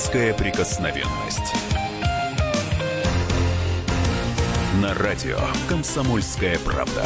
Детская 0.00 0.32
прикосновенность. 0.32 1.54
На 4.80 4.94
радио 4.94 5.36
«Комсомольская 5.68 6.58
правда». 6.64 7.04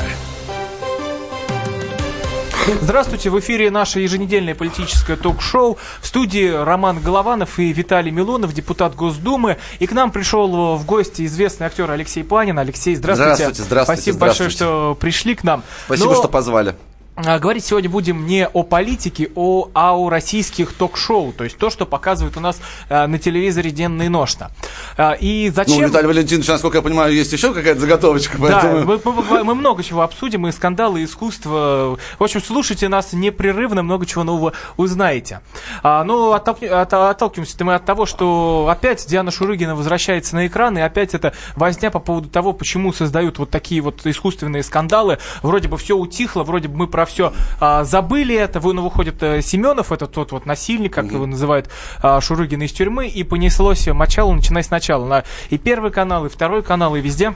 Здравствуйте, 2.80 3.30
в 3.30 3.40
эфире 3.40 3.72
наше 3.72 3.98
еженедельное 3.98 4.54
политическое 4.54 5.16
ток-шоу. 5.16 5.76
В 6.00 6.06
студии 6.06 6.48
Роман 6.48 7.00
Голованов 7.00 7.58
и 7.58 7.72
Виталий 7.72 8.12
Милонов, 8.12 8.54
депутат 8.54 8.94
Госдумы. 8.94 9.58
И 9.80 9.88
к 9.88 9.92
нам 9.92 10.12
пришел 10.12 10.76
в 10.76 10.86
гости 10.86 11.26
известный 11.26 11.66
актер 11.66 11.90
Алексей 11.90 12.22
Панин. 12.22 12.60
Алексей, 12.60 12.94
здравствуйте. 12.94 13.34
Здравствуйте, 13.34 13.62
здравствуйте. 13.64 14.02
Спасибо 14.02 14.16
здравствуйте. 14.18 14.20
большое, 14.20 14.50
что 14.50 14.94
пришли 15.00 15.34
к 15.34 15.42
нам. 15.42 15.64
Спасибо, 15.86 16.10
Но... 16.10 16.14
что 16.14 16.28
позвали. 16.28 16.76
А, 17.16 17.38
говорить 17.38 17.64
сегодня 17.64 17.88
будем 17.88 18.26
не 18.26 18.48
о 18.48 18.64
политике, 18.64 19.30
о, 19.36 19.68
а 19.72 19.96
о 19.96 20.10
российских 20.10 20.72
ток-шоу, 20.72 21.32
то 21.32 21.44
есть 21.44 21.56
то, 21.56 21.70
что 21.70 21.86
показывают 21.86 22.36
у 22.36 22.40
нас 22.40 22.60
а, 22.90 23.06
на 23.06 23.20
телевизоре 23.20 23.70
денно 23.70 24.02
и 24.02 24.08
ношно. 24.08 24.50
А, 24.96 25.12
и 25.12 25.48
зачем... 25.50 25.80
Ну, 25.80 25.86
Виталий 25.86 26.08
Валентинович, 26.08 26.48
насколько 26.48 26.78
я 26.78 26.82
понимаю, 26.82 27.14
есть 27.14 27.32
еще 27.32 27.54
какая-то 27.54 27.80
заготовочка, 27.80 28.36
поэтому... 28.40 28.80
Да, 28.80 28.84
мы, 28.84 29.00
мы, 29.04 29.44
мы 29.44 29.54
много 29.54 29.84
чего 29.84 30.02
обсудим, 30.02 30.48
и 30.48 30.50
скандалы, 30.50 31.02
и 31.02 31.04
искусство. 31.04 31.98
В 32.18 32.22
общем, 32.22 32.42
слушайте 32.42 32.88
нас 32.88 33.12
непрерывно, 33.12 33.84
много 33.84 34.06
чего 34.06 34.24
нового 34.24 34.52
узнаете. 34.76 35.40
А, 35.84 36.02
ну, 36.02 36.32
оттолк... 36.32 36.64
от, 36.64 36.92
отталкиваемся 36.92 37.64
мы 37.64 37.76
от 37.76 37.84
того, 37.84 38.06
что 38.06 38.66
опять 38.68 39.06
Диана 39.06 39.30
Шурыгина 39.30 39.76
возвращается 39.76 40.34
на 40.34 40.48
экран, 40.48 40.76
и 40.76 40.80
опять 40.80 41.14
это 41.14 41.32
возня 41.54 41.92
по 41.92 42.00
поводу 42.00 42.28
того, 42.28 42.52
почему 42.52 42.92
создают 42.92 43.38
вот 43.38 43.50
такие 43.50 43.80
вот 43.80 44.04
искусственные 44.04 44.64
скандалы. 44.64 45.18
Вроде 45.42 45.68
бы 45.68 45.78
все 45.78 45.96
утихло, 45.96 46.42
вроде 46.42 46.66
бы 46.66 46.76
мы 46.76 46.86
про 46.88 47.03
все 47.04 47.32
а, 47.60 47.84
забыли 47.84 48.34
это. 48.34 48.60
Вы, 48.60 48.72
ну, 48.72 48.82
выходит 48.82 49.22
а, 49.22 49.40
Семенов, 49.42 49.92
это 49.92 50.06
тот 50.06 50.32
вот 50.32 50.46
насильник, 50.46 50.92
как 50.92 51.06
mm-hmm. 51.06 51.14
его 51.14 51.26
называют 51.26 51.70
а, 52.02 52.20
Шурыгина 52.20 52.64
из 52.64 52.72
тюрьмы, 52.72 53.08
и 53.08 53.22
понеслось 53.24 53.86
мочало, 53.88 54.32
начиная 54.32 54.62
сначала. 54.62 55.06
На 55.06 55.24
и 55.50 55.58
первый 55.58 55.90
канал, 55.90 56.26
и 56.26 56.28
второй 56.28 56.62
канал, 56.62 56.96
и 56.96 57.00
везде 57.00 57.34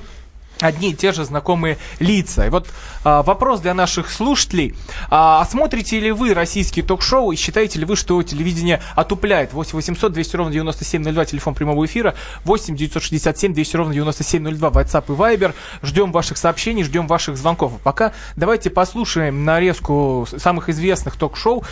одни 0.61 0.91
и 0.91 0.95
те 0.95 1.13
же 1.13 1.25
знакомые 1.25 1.79
лица. 1.99 2.47
И 2.47 2.51
вот 2.51 2.69
а, 3.05 3.23
вопрос 3.23 3.61
для 3.61 3.75
наших 3.75 4.11
слушателей. 4.11 4.75
А, 5.11 5.45
смотрите 5.45 6.01
ли 6.01 6.11
вы 6.11 6.35
российские 6.35 6.85
ток-шоу 6.85 7.33
и 7.33 7.37
считаете 7.37 7.79
ли 7.79 7.85
вы, 7.85 7.97
что 7.97 8.23
телевидение 8.23 8.81
отупляет? 8.95 9.53
8 9.53 9.73
800 9.73 10.13
200 10.13 10.37
ровно 10.37 10.53
9702, 10.53 11.25
телефон 11.25 11.55
прямого 11.55 11.85
эфира. 11.87 12.15
8 12.45 12.77
967 12.77 13.55
200 13.55 13.77
ровно 13.77 13.95
9702, 13.95 14.69
WhatsApp 14.69 15.05
и 15.09 15.13
Viber. 15.13 15.55
Ждем 15.83 16.13
ваших 16.13 16.39
сообщений, 16.39 16.85
ждем 16.85 17.07
ваших 17.07 17.37
звонков. 17.37 17.73
А 17.75 17.79
пока 17.79 18.13
давайте 18.37 18.71
послушаем 18.71 19.45
нарезку 19.45 20.27
самых 20.37 20.69
известных 20.69 21.17
ток-шоу 21.17 21.65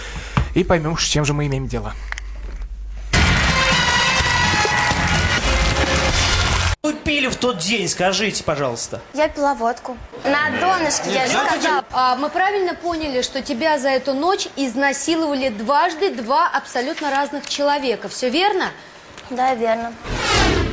и 0.55 0.65
поймем, 0.65 0.97
с 0.97 1.05
чем 1.05 1.25
же 1.25 1.35
мы 1.35 1.47
имеем 1.47 1.67
дело. 1.67 1.93
Пили 7.07 7.29
в 7.29 7.37
тот 7.37 7.59
день, 7.59 7.89
скажите, 7.89 8.43
пожалуйста. 8.43 9.01
Я 9.15 9.29
пила 9.29 9.55
водку. 9.55 9.97
На 10.25 10.51
донышке, 10.61 11.11
я 11.13 11.27
же 11.27 11.33
сказала. 11.33 11.85
А, 11.93 12.17
мы 12.17 12.29
правильно 12.29 12.75
поняли, 12.75 13.23
что 13.23 13.43
тебя 13.43 13.79
за 13.79 13.91
эту 13.91 14.13
ночь 14.13 14.49
изнасиловали 14.57 15.51
дважды 15.51 16.11
два 16.11 16.49
абсолютно 16.49 17.11
разных 17.11 17.49
человека. 17.49 18.09
Все 18.09 18.29
верно? 18.29 18.71
Да, 19.31 19.55
верно. 19.55 19.93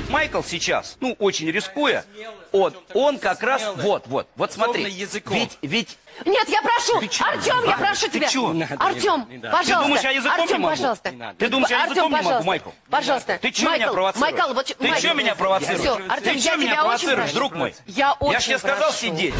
Майкл 0.09 0.41
сейчас, 0.43 0.97
ну, 0.99 1.15
очень 1.19 1.49
рискуя, 1.49 2.05
он, 2.51 2.73
он 2.93 3.17
как 3.17 3.41
раз, 3.41 3.63
вот, 3.77 4.03
вот, 4.07 4.27
вот 4.35 4.51
смотри, 4.51 4.83
ведь, 4.85 5.57
ведь... 5.61 5.97
Нет, 6.25 6.47
я 6.49 6.61
прошу? 6.61 6.97
Артем, 6.97 7.63
я 7.65 7.77
прошу 7.77 8.07
Ты 8.07 8.19
тебя. 8.19 8.27
чё? 8.29 8.55
Артем, 8.79 9.25
пожалуйста. 9.51 9.65
Ты 9.65 9.75
думаешь, 9.81 10.01
я 10.03 10.09
языком 10.11 10.41
Артем, 10.41 10.57
не 10.57 10.63
могу? 10.63 10.75
пожалуйста. 10.75 11.13
Ты 11.39 11.47
думаешь, 11.47 11.69
я 11.71 11.77
Артем, 11.77 11.91
языком 11.91 12.11
не 12.11 12.15
могу, 12.15 12.23
пожалуйста. 12.25 12.47
Майкл? 12.47 12.69
Пожалуйста. 12.89 13.39
Ты 13.41 13.51
чё 13.51 13.73
меня 13.73 13.91
провоцируешь? 13.91 14.33
Майкл, 14.33 14.53
вот, 14.53 14.65
Ты 14.77 15.01
чё 15.01 15.13
меня 15.13 15.35
провоцируешь? 15.35 15.79
Все, 15.79 15.93
Артем, 16.09 16.33
Ты 16.33 16.39
я 16.39 16.55
тебя 16.55 16.63
очень 16.63 16.75
провоцируешь, 16.75 17.17
прошу. 17.17 17.35
друг 17.35 17.55
мой? 17.55 17.75
Я 17.87 18.13
очень 18.13 18.33
Я 18.33 18.39
тебе 18.39 18.57
сказал 18.59 18.91
сидеть. 18.91 19.33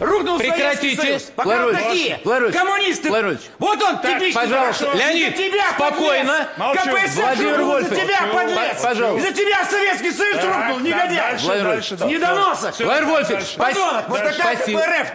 Рухнул 0.00 0.38
Прекратите. 0.38 0.96
Советский 0.96 0.96
Союз. 0.96 1.22
Пока 1.34 1.48
Ларович, 1.48 1.78
такие 1.78 2.20
Ларович, 2.24 2.54
коммунисты. 2.54 3.10
Ларович. 3.10 3.40
Вот 3.58 3.82
он, 3.82 3.98
типичный 3.98 4.32
пожалуйста. 4.32 4.84
хорошо. 4.84 4.98
Леонид, 4.98 5.36
тебя, 5.36 5.70
спокойно. 5.74 6.48
подлец. 6.58 6.82
КПСС 6.84 7.16
Владимир 7.16 7.58
рухнул 7.58 7.76
из-за 7.78 7.96
тебя, 7.96 8.26
подлец. 8.32 8.82
Пожалуйста. 8.82 9.28
Из-за 9.28 9.42
тебя 9.42 9.64
Советский 9.64 10.10
Союз 10.12 10.44
рухнул, 10.44 10.78
негодяй. 10.80 11.36
Владимир 11.38 11.68
Вольфович. 11.68 12.00
Недоносок. 12.12 12.78
Владимир 12.78 13.04
Вольфович, 13.10 13.54
Подонок, 13.56 14.08
вот 14.08 14.18
такая 14.18 14.56
спасибо. 14.56 14.80
КПРФ. 14.80 15.08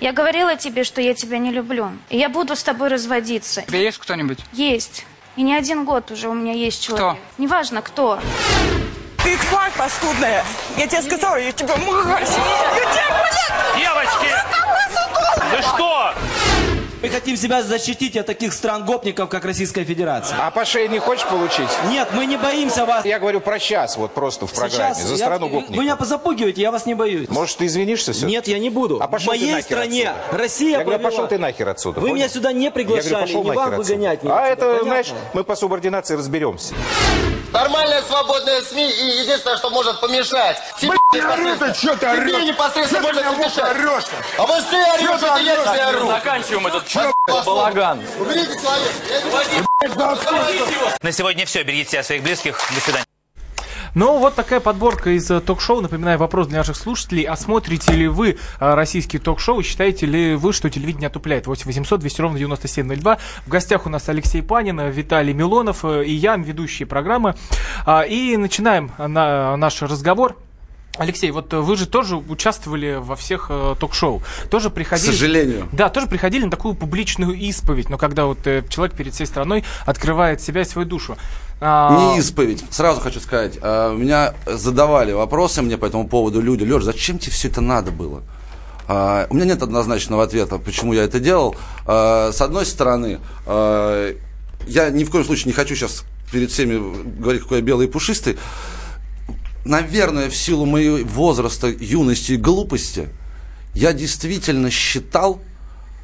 Я 0.00 0.12
говорила 0.12 0.56
тебе, 0.56 0.82
что 0.82 1.00
я 1.00 1.14
тебя 1.14 1.38
не 1.38 1.52
люблю. 1.52 1.92
И 2.10 2.18
я 2.18 2.28
буду 2.28 2.56
с 2.56 2.62
тобой 2.62 2.88
разводиться. 2.88 3.62
У 3.66 3.68
тебя 3.68 3.78
есть 3.78 3.98
кто-нибудь? 3.98 4.38
Есть. 4.52 5.06
И 5.36 5.42
не 5.42 5.54
один 5.54 5.84
год 5.84 6.10
уже 6.10 6.28
у 6.28 6.34
меня 6.34 6.52
есть 6.52 6.82
человек. 6.82 7.16
Кто? 7.16 7.18
Неважно, 7.38 7.82
кто. 7.82 8.18
Ты 9.24 9.36
тварь 9.48 9.70
паскудная! 9.78 10.44
Я 10.76 10.86
тебе 10.86 11.02
сказала, 11.02 11.36
я 11.36 11.52
тебя 11.52 11.76
мразь! 11.76 12.28
Я 12.30 12.80
тебя, 12.92 13.06
блядь! 13.08 13.78
Девочки! 13.78 14.34
Вы 15.56 15.62
что? 15.62 16.14
Мы 17.02 17.08
хотим 17.08 17.36
себя 17.36 17.62
защитить 17.64 18.16
от 18.16 18.26
таких 18.26 18.52
стран-гопников, 18.52 19.28
как 19.28 19.44
Российская 19.44 19.84
Федерация. 19.84 20.38
А 20.40 20.50
по 20.52 20.64
шее 20.64 20.88
не 20.88 20.98
хочешь 21.00 21.26
получить? 21.26 21.68
Нет, 21.88 22.08
мы 22.12 22.26
не 22.26 22.36
боимся 22.36 22.84
вас. 22.86 23.04
Я 23.04 23.18
говорю 23.18 23.40
про 23.40 23.58
час, 23.58 23.96
вот 23.96 24.12
просто 24.14 24.46
в 24.46 24.52
программе, 24.52 24.94
Сейчас 24.94 25.08
за 25.08 25.14
я- 25.14 25.18
страну 25.18 25.48
Вы 25.48 25.62
меня 25.62 25.66
гопников. 25.96 26.06
запугиваете, 26.06 26.60
я 26.62 26.70
вас 26.70 26.86
не 26.86 26.94
боюсь. 26.94 27.28
Может, 27.28 27.58
ты 27.58 27.66
извинишься 27.66 28.12
все? 28.12 28.26
Нет, 28.26 28.46
я 28.46 28.58
не 28.60 28.70
буду. 28.70 28.98
А 29.02 29.08
пошел 29.08 29.26
В 29.26 29.36
моей 29.36 29.46
ты 29.48 29.52
нахер 29.54 29.64
стране 29.64 30.10
отсюда. 30.10 30.38
Россия 30.38 30.70
Я 30.78 30.84
говорю, 30.84 30.98
повела. 30.98 31.10
пошел 31.10 31.26
ты 31.28 31.38
нахер 31.38 31.68
отсюда. 31.68 32.00
Вы 32.00 32.06
понял? 32.06 32.14
меня 32.16 32.28
сюда 32.28 32.52
не 32.52 32.64
Я 32.66 32.70
приглашали, 32.70 33.08
говорю, 33.08 33.26
пошел 33.26 33.42
не 33.42 33.48
нахер 33.48 33.60
вам 33.60 33.80
отсюда. 33.80 33.88
выгонять 33.94 34.22
меня 34.22 34.34
А 34.34 34.38
отсюда, 34.38 34.52
это, 34.52 34.64
понятно? 34.66 34.84
знаешь, 34.88 35.12
мы 35.34 35.44
по 35.44 35.56
субординации 35.56 36.14
разберемся. 36.16 36.74
Нормальная 37.52 38.02
свободная 38.02 38.62
СМИ 38.62 38.90
и 38.90 39.04
единственное, 39.20 39.58
что 39.58 39.68
может 39.70 40.00
помешать. 40.00 40.56
Тебе 40.80 40.92
непосредственно. 41.12 41.74
что 41.74 41.96
ты 41.96 42.06
Тебе 42.26 42.44
непосредственно 42.44 43.02
может 43.02 43.24
помешать. 43.24 43.76
А 44.38 44.46
вот 44.46 44.64
ты 44.70 44.76
орешь, 44.76 45.22
это 45.22 45.38
я 45.38 45.56
тебе 45.56 45.82
ору. 45.82 46.06
Заканчиваем 46.08 46.66
этот 46.66 47.44
балаган. 47.44 48.00
Уберите 48.18 48.58
человека. 48.60 48.92
На 51.02 51.12
сегодня 51.12 51.44
все. 51.44 51.62
Берегите 51.62 51.90
себя, 51.90 52.02
своих 52.02 52.22
близких. 52.22 52.58
До 52.74 52.80
свидания. 52.80 53.11
Ну, 53.94 54.18
вот 54.18 54.34
такая 54.34 54.60
подборка 54.60 55.10
из 55.10 55.30
э, 55.30 55.40
ток-шоу. 55.40 55.82
Напоминаю, 55.82 56.18
вопрос 56.18 56.46
для 56.46 56.58
наших 56.58 56.76
слушателей. 56.76 57.24
А 57.24 57.36
смотрите 57.36 57.92
ли 57.92 58.08
вы 58.08 58.38
э, 58.58 58.74
российские 58.74 59.20
ток-шоу? 59.20 59.62
Считаете 59.62 60.06
ли 60.06 60.34
вы, 60.34 60.54
что 60.54 60.70
телевидение 60.70 61.08
отупляет? 61.08 61.46
8 61.46 61.66
800 61.66 62.00
200 62.00 62.20
ровно 62.22 62.38
9702. 62.38 63.18
В 63.44 63.48
гостях 63.50 63.84
у 63.84 63.90
нас 63.90 64.08
Алексей 64.08 64.42
Панин, 64.42 64.80
э, 64.80 64.90
Виталий 64.90 65.34
Милонов 65.34 65.84
и 65.84 66.10
я, 66.10 66.36
ведущие 66.36 66.86
программы. 66.86 67.34
А, 67.84 68.02
И 68.02 68.36
начинаем 68.38 68.92
на- 68.96 69.56
наш 69.56 69.82
разговор. 69.82 70.36
Алексей, 70.98 71.30
вот 71.30 71.52
вы 71.54 71.76
же 71.76 71.86
тоже 71.86 72.16
участвовали 72.16 72.98
во 73.00 73.16
всех 73.16 73.46
э, 73.48 73.74
ток-шоу. 73.80 74.22
Тоже 74.50 74.68
приходили... 74.68 75.08
К 75.08 75.12
сожалению. 75.12 75.68
Да, 75.72 75.88
тоже 75.88 76.06
приходили 76.06 76.44
на 76.44 76.50
такую 76.50 76.74
публичную 76.74 77.32
исповедь, 77.34 77.88
но 77.88 77.96
когда 77.96 78.26
вот 78.26 78.46
э, 78.46 78.62
человек 78.68 78.94
перед 78.94 79.14
всей 79.14 79.26
страной 79.26 79.64
открывает 79.86 80.42
себя 80.42 80.60
и 80.60 80.64
свою 80.64 80.86
душу. 80.86 81.16
А, 81.64 82.10
Не 82.12 82.18
исповедь. 82.18 82.64
Сразу 82.70 83.00
хочу 83.00 83.20
сказать, 83.20 83.56
а, 83.62 83.94
меня 83.94 84.34
задавали 84.46 85.12
вопросы 85.12 85.62
мне 85.62 85.78
по 85.78 85.86
этому 85.86 86.08
поводу 86.08 86.40
люди. 86.40 86.64
Леш, 86.64 86.82
зачем 86.82 87.20
тебе 87.20 87.30
все 87.30 87.46
это 87.48 87.60
надо 87.60 87.92
было? 87.92 88.22
А, 88.88 89.28
У 89.30 89.34
меня 89.34 89.46
нет 89.46 89.62
однозначного 89.62 90.24
ответа, 90.24 90.58
почему 90.58 90.92
я 90.92 91.04
это 91.04 91.20
делал. 91.20 91.54
А, 91.86 92.32
С 92.32 92.40
одной 92.40 92.66
стороны, 92.66 93.20
а, 93.46 94.12
я 94.66 94.90
ни 94.90 95.04
в 95.04 95.10
коем 95.10 95.24
случае 95.24 95.46
не 95.46 95.52
хочу 95.52 95.76
сейчас 95.76 96.02
перед 96.32 96.50
всеми 96.50 96.80
говорить, 97.20 97.42
какой 97.42 97.58
я 97.58 97.64
белый 97.64 97.86
и 97.86 97.90
пушистый. 97.90 98.38
Наверное, 99.64 100.30
в 100.30 100.34
силу 100.34 100.66
моего 100.66 100.98
возраста, 101.06 101.68
юности 101.68 102.32
и 102.32 102.36
глупости, 102.36 103.08
я 103.74 103.92
действительно 103.92 104.68
считал, 104.68 105.40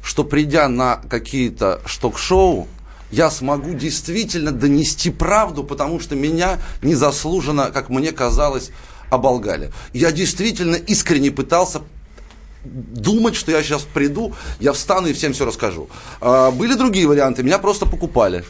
что 0.01 0.23
придя 0.23 0.69
на 0.69 1.01
какие-то 1.09 1.81
шток-шоу, 1.85 2.69
я 3.11 3.31
смогу 3.31 3.73
действительно 3.73 4.51
донести 4.51 5.09
правду, 5.09 5.63
потому 5.63 5.99
что 5.99 6.15
меня 6.15 6.59
незаслуженно, 6.81 7.71
как 7.71 7.89
мне 7.89 8.11
казалось, 8.11 8.71
оболгали. 9.09 9.71
Я 9.93 10.11
действительно 10.11 10.75
искренне 10.75 11.31
пытался 11.31 11.81
думать, 12.63 13.35
что 13.35 13.51
я 13.51 13.63
сейчас 13.63 13.83
приду, 13.83 14.35
я 14.59 14.73
встану 14.73 15.07
и 15.07 15.13
всем 15.13 15.33
все 15.33 15.45
расскажу. 15.45 15.89
А, 16.21 16.51
были 16.51 16.73
другие 16.73 17.07
варианты, 17.07 17.43
меня 17.43 17.57
просто 17.57 17.85
покупали. 17.85 18.43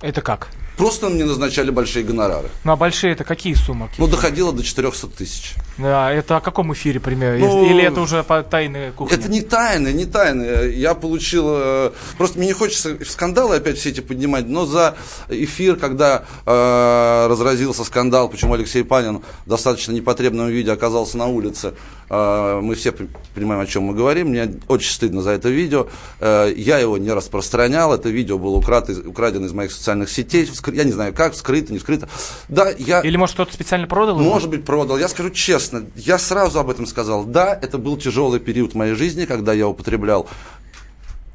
Это 0.00 0.20
как? 0.20 0.48
Просто 0.78 1.08
мне 1.08 1.24
назначали 1.24 1.70
большие 1.70 2.04
гонорары. 2.04 2.48
Ну 2.62 2.72
а 2.72 2.76
большие 2.76 3.12
это 3.12 3.24
какие 3.24 3.54
суммы? 3.54 3.90
Ну, 3.98 4.06
доходило 4.06 4.52
до 4.52 4.62
400 4.62 5.08
тысяч. 5.08 5.54
Да, 5.76 6.12
это 6.12 6.36
о 6.36 6.40
каком 6.40 6.72
эфире 6.72 7.00
примерно? 7.00 7.38
Ну, 7.46 7.68
Или 7.68 7.82
это 7.82 8.00
уже 8.00 8.22
по 8.22 8.42
тайной 8.44 8.92
кухне? 8.92 9.16
Это 9.16 9.28
не 9.28 9.40
тайны, 9.40 9.92
не 9.92 10.06
тайны. 10.06 10.70
Я 10.72 10.94
получил... 10.94 11.46
э, 11.48 11.90
Просто 12.16 12.38
мне 12.38 12.48
не 12.48 12.52
хочется 12.52 12.96
скандалы 13.04 13.56
опять 13.56 13.78
все 13.78 13.90
эти 13.90 14.00
поднимать, 14.00 14.46
но 14.46 14.66
за 14.66 14.96
эфир, 15.28 15.76
когда 15.76 16.24
э, 16.46 17.26
разразился 17.28 17.84
скандал, 17.84 18.28
почему 18.28 18.54
Алексей 18.54 18.84
Панин 18.84 19.22
в 19.46 19.48
достаточно 19.48 19.92
непотребном 19.92 20.48
виде 20.48 20.70
оказался 20.72 21.16
на 21.18 21.26
улице, 21.26 21.74
э, 22.08 22.60
мы 22.62 22.74
все 22.76 22.92
понимаем, 23.34 23.60
о 23.60 23.66
чем 23.66 23.84
мы 23.84 23.94
говорим. 23.94 24.28
Мне 24.28 24.48
очень 24.68 24.92
стыдно 24.92 25.22
за 25.22 25.30
это 25.30 25.48
видео. 25.48 25.88
Э, 26.20 26.52
я 26.56 26.78
его 26.78 26.98
не 26.98 27.10
распространял. 27.10 27.92
Это 27.92 28.08
видео 28.08 28.38
было 28.38 28.56
украдено, 28.56 29.08
украдено 29.10 29.46
из 29.46 29.52
моих 29.52 29.72
социальных 29.72 30.08
сетей. 30.10 30.46
Я 30.72 30.84
не 30.84 30.92
знаю, 30.92 31.14
как, 31.14 31.34
скрыто, 31.34 31.72
не 31.72 31.78
скрыто. 31.78 32.08
Да, 32.48 32.70
я... 32.70 33.00
Или, 33.00 33.16
может, 33.16 33.34
кто-то 33.34 33.52
специально 33.52 33.86
продал? 33.86 34.20
его? 34.20 34.28
Может 34.28 34.50
быть, 34.50 34.64
продал. 34.64 34.98
Я 34.98 35.08
скажу 35.08 35.30
честно, 35.30 35.86
я 35.96 36.18
сразу 36.18 36.58
об 36.58 36.70
этом 36.70 36.86
сказал. 36.86 37.24
Да, 37.24 37.58
это 37.60 37.78
был 37.78 37.96
тяжелый 37.96 38.40
период 38.40 38.72
в 38.72 38.76
моей 38.76 38.94
жизни, 38.94 39.24
когда 39.24 39.52
я 39.52 39.68
употреблял 39.68 40.28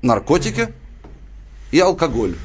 наркотики 0.01 0.73
и 1.71 1.79
алкоголь. 1.79 2.35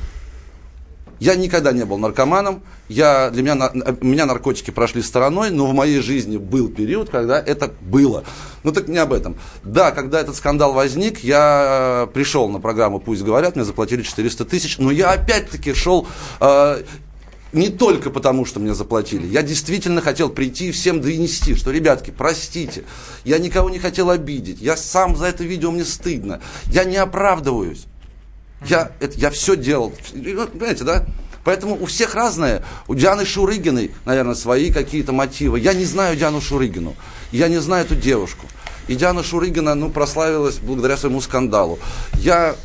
Я 1.20 1.34
никогда 1.34 1.72
не 1.72 1.84
был 1.84 1.98
наркоманом. 1.98 2.62
Я, 2.88 3.30
для 3.30 3.42
меня, 3.42 3.54
на- 3.54 3.72
на- 3.72 3.96
меня 4.00 4.24
наркотики 4.26 4.70
прошли 4.70 5.02
стороной, 5.02 5.50
но 5.50 5.66
в 5.66 5.74
моей 5.74 6.00
жизни 6.00 6.36
был 6.36 6.68
период, 6.68 7.10
когда 7.10 7.38
это 7.40 7.72
было. 7.80 8.24
Ну 8.62 8.72
так 8.72 8.88
не 8.88 8.98
об 8.98 9.12
этом. 9.12 9.36
Да, 9.64 9.90
когда 9.90 10.20
этот 10.20 10.36
скандал 10.36 10.72
возник, 10.72 11.24
я 11.24 12.08
пришел 12.14 12.48
на 12.48 12.60
программу 12.60 13.00
«Пусть 13.00 13.22
говорят», 13.22 13.56
мне 13.56 13.64
заплатили 13.64 14.02
400 14.02 14.44
тысяч, 14.44 14.78
но 14.78 14.90
я 14.90 15.10
опять-таки 15.10 15.74
шел 15.74 16.06
э, 16.40 16.82
не 17.52 17.68
только 17.68 18.10
потому, 18.10 18.44
что 18.44 18.60
мне 18.60 18.74
заплатили. 18.74 19.26
Я 19.26 19.42
действительно 19.42 20.00
хотел 20.00 20.28
прийти 20.28 20.68
и 20.68 20.72
всем 20.72 21.00
донести, 21.00 21.54
что, 21.54 21.70
ребятки, 21.70 22.12
простите, 22.16 22.84
я 23.24 23.38
никого 23.38 23.70
не 23.70 23.78
хотел 23.78 24.10
обидеть, 24.10 24.60
я 24.60 24.76
сам 24.76 25.16
за 25.16 25.26
это 25.26 25.44
видео, 25.44 25.70
мне 25.70 25.84
стыдно, 25.84 26.40
я 26.66 26.84
не 26.84 26.96
оправдываюсь. 26.96 27.86
Я, 28.66 28.92
это, 29.00 29.18
я 29.18 29.30
все 29.30 29.56
делал. 29.56 29.92
Понимаете, 30.12 30.84
да? 30.84 31.06
Поэтому 31.44 31.76
у 31.80 31.86
всех 31.86 32.14
разное. 32.14 32.62
У 32.88 32.94
Дианы 32.94 33.24
Шурыгиной, 33.24 33.92
наверное, 34.04 34.34
свои 34.34 34.70
какие-то 34.72 35.12
мотивы. 35.12 35.60
Я 35.60 35.72
не 35.72 35.84
знаю 35.84 36.16
Диану 36.16 36.40
Шурыгину. 36.40 36.94
Я 37.32 37.48
не 37.48 37.58
знаю 37.58 37.84
эту 37.84 37.94
девушку. 37.94 38.46
И 38.88 38.94
Диана 38.94 39.22
Шурыгина, 39.22 39.74
ну, 39.74 39.90
прославилась 39.90 40.58
благодаря 40.58 40.96
своему 40.96 41.20
скандалу. 41.20 41.78
Я 42.14 42.56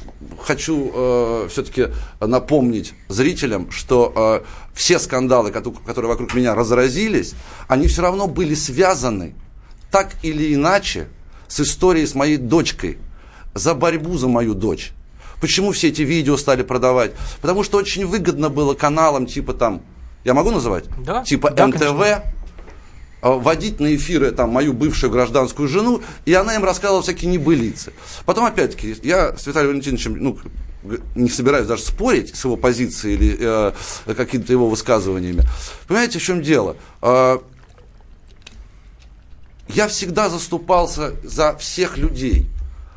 хочу 0.41 0.91
э, 0.93 1.47
все-таки 1.49 1.87
напомнить 2.19 2.93
зрителям, 3.09 3.71
что 3.71 4.11
э, 4.15 4.45
все 4.73 4.99
скандалы, 4.99 5.51
кото- 5.51 5.75
которые 5.85 6.09
вокруг 6.09 6.33
меня 6.33 6.55
разразились, 6.55 7.33
они 7.67 7.87
все 7.87 8.01
равно 8.01 8.27
были 8.27 8.55
связаны 8.55 9.35
так 9.91 10.15
или 10.23 10.55
иначе 10.55 11.07
с 11.47 11.59
историей 11.59 12.07
с 12.07 12.15
моей 12.15 12.37
дочкой, 12.37 12.97
за 13.53 13.75
борьбу 13.75 14.17
за 14.17 14.27
мою 14.27 14.55
дочь. 14.55 14.93
Почему 15.43 15.73
все 15.73 15.89
эти 15.89 16.03
видео 16.03 16.37
стали 16.37 16.63
продавать? 16.63 17.11
Потому 17.41 17.63
что 17.63 17.77
очень 17.77 18.05
выгодно 18.05 18.47
было 18.47 18.75
каналам 18.75 19.25
типа 19.25 19.53
там, 19.53 19.81
я 20.23 20.33
могу 20.33 20.51
называть? 20.51 20.85
Да, 21.05 21.21
Типа 21.21 21.51
да, 21.51 21.67
НТВ, 21.67 21.79
конечно. 21.81 22.23
э, 23.21 23.29
водить 23.29 23.81
на 23.81 23.93
эфиры 23.93 24.31
там 24.31 24.51
мою 24.51 24.71
бывшую 24.71 25.11
гражданскую 25.11 25.67
жену, 25.67 26.01
и 26.23 26.33
она 26.33 26.55
им 26.55 26.63
рассказывала 26.63 27.03
всякие 27.03 27.29
небылицы. 27.29 27.91
Потом, 28.25 28.45
опять-таки, 28.45 28.95
я 29.03 29.35
с 29.35 29.45
Виталием 29.45 29.71
Валентиновичем, 29.71 30.15
ну, 30.17 30.39
не 31.13 31.29
собираюсь 31.29 31.67
даже 31.67 31.81
спорить 31.81 32.33
с 32.33 32.45
его 32.45 32.55
позицией 32.55 33.15
или 33.15 33.37
э, 33.37 34.13
какими-то 34.15 34.53
его 34.53 34.69
высказываниями. 34.69 35.43
Понимаете, 35.89 36.19
в 36.19 36.23
чем 36.23 36.41
дело? 36.41 36.77
Э, 37.01 37.39
я 39.67 39.89
всегда 39.89 40.29
заступался 40.29 41.15
за 41.21 41.57
всех 41.57 41.97
людей. 41.97 42.47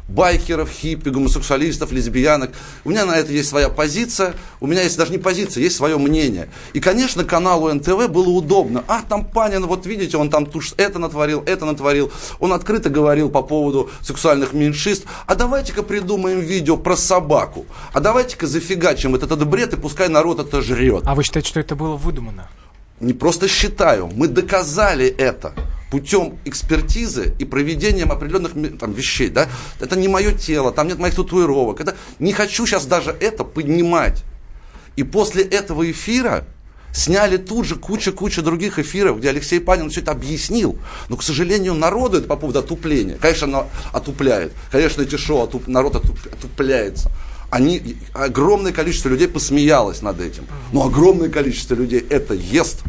Байкеров, 0.08 0.70
хиппи, 0.70 1.08
гомосексуалистов, 1.08 1.90
лесбиянок. 1.90 2.52
У 2.84 2.90
меня 2.90 3.04
на 3.04 3.16
это 3.16 3.32
есть 3.32 3.48
своя 3.48 3.68
позиция. 3.68 4.34
У 4.60 4.66
меня 4.66 4.82
есть 4.82 4.96
даже 4.96 5.10
не 5.10 5.18
позиция, 5.18 5.62
есть 5.62 5.76
свое 5.76 5.98
мнение. 5.98 6.48
И, 6.74 6.80
конечно, 6.80 7.24
каналу 7.24 7.72
НТВ 7.72 8.08
было 8.08 8.28
удобно. 8.28 8.84
А, 8.86 9.02
там 9.02 9.24
Панин, 9.24 9.66
вот 9.66 9.84
видите, 9.84 10.16
он 10.16 10.30
там 10.30 10.46
туш 10.46 10.74
это 10.76 10.98
натворил, 11.00 11.42
это 11.44 11.64
натворил. 11.64 12.12
Он 12.38 12.52
открыто 12.52 12.88
говорил 12.88 13.30
по 13.30 13.42
поводу 13.42 13.90
сексуальных 14.00 14.52
меньшинств. 14.52 15.06
А 15.26 15.34
давайте-ка 15.34 15.82
придумаем 15.82 16.40
видео 16.40 16.76
про 16.76 16.96
собаку. 16.96 17.66
А 17.92 18.00
давайте-ка 18.00 18.46
зафигачим 18.46 19.10
вот 19.10 19.24
этот 19.24 19.46
бред, 19.46 19.72
и 19.72 19.76
пускай 19.76 20.08
народ 20.08 20.38
это 20.38 20.62
жрет. 20.62 21.02
А 21.04 21.14
вы 21.16 21.24
считаете, 21.24 21.48
что 21.48 21.60
это 21.60 21.74
было 21.74 21.96
выдумано? 21.96 22.48
Не 23.00 23.12
просто 23.12 23.46
считаю, 23.48 24.08
мы 24.14 24.26
доказали 24.26 25.06
это 25.06 25.52
путем 25.90 26.38
экспертизы 26.44 27.34
и 27.38 27.44
проведением 27.44 28.10
определенных 28.10 28.78
там, 28.78 28.92
вещей. 28.92 29.28
Да? 29.28 29.48
Это 29.80 29.96
не 29.96 30.08
мое 30.08 30.32
тело, 30.32 30.72
там 30.72 30.88
нет 30.88 30.98
моих 30.98 31.14
татуировок. 31.14 31.80
Это... 31.80 31.94
Не 32.18 32.32
хочу 32.32 32.66
сейчас 32.66 32.86
даже 32.86 33.10
это 33.20 33.44
поднимать. 33.44 34.24
И 34.96 35.02
после 35.02 35.42
этого 35.42 35.88
эфира 35.90 36.44
сняли 36.92 37.36
тут 37.36 37.66
же 37.66 37.76
куча-куча 37.76 38.40
других 38.40 38.78
эфиров, 38.78 39.18
где 39.18 39.28
Алексей 39.28 39.60
Панин 39.60 39.90
все 39.90 40.00
это 40.00 40.12
объяснил. 40.12 40.78
Но, 41.10 41.16
к 41.16 41.22
сожалению, 41.22 41.74
народу 41.74 42.18
это 42.18 42.26
по 42.26 42.36
поводу 42.36 42.60
отупления. 42.60 43.18
Конечно, 43.20 43.46
оно 43.46 43.70
отупляет. 43.92 44.52
Конечно, 44.72 45.02
эти 45.02 45.16
шоу 45.16 45.46
отуп- 45.46 45.68
народ 45.68 45.96
отуп- 45.96 46.32
отупляется. 46.32 47.10
Они, 47.50 47.96
огромное 48.12 48.72
количество 48.72 49.08
людей 49.08 49.28
посмеялось 49.28 50.02
над 50.02 50.20
этим. 50.20 50.44
Но 50.72 50.84
огромное 50.86 51.28
количество 51.28 51.74
людей 51.74 52.04
это 52.08 52.34
ест. 52.34 52.82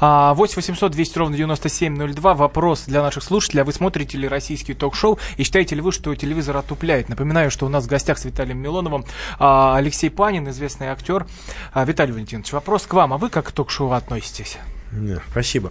А, 0.00 0.34
8 0.34 0.56
800 0.56 0.92
200 0.92 1.18
ровно 1.18 1.36
9702. 1.36 2.34
Вопрос 2.34 2.84
для 2.86 3.02
наших 3.02 3.22
слушателей. 3.22 3.62
А 3.62 3.64
вы 3.64 3.72
смотрите 3.72 4.18
ли 4.18 4.26
российские 4.26 4.76
ток-шоу 4.76 5.18
и 5.36 5.44
считаете 5.44 5.74
ли 5.74 5.82
вы, 5.82 5.92
что 5.92 6.14
телевизор 6.14 6.56
отупляет? 6.56 7.08
Напоминаю, 7.08 7.50
что 7.50 7.66
у 7.66 7.68
нас 7.68 7.84
в 7.84 7.86
гостях 7.86 8.18
с 8.18 8.24
Виталием 8.24 8.58
Милоновым 8.58 9.04
а, 9.38 9.76
Алексей 9.76 10.10
Панин, 10.10 10.48
известный 10.48 10.88
актер. 10.88 11.26
А, 11.72 11.84
Виталий 11.84 12.12
Валентинович, 12.12 12.52
вопрос 12.52 12.86
к 12.86 12.94
вам. 12.94 13.12
А 13.12 13.18
вы 13.18 13.28
как 13.28 13.48
к 13.48 13.52
ток-шоу 13.52 13.92
относитесь? 13.92 14.58
Спасибо. 15.30 15.70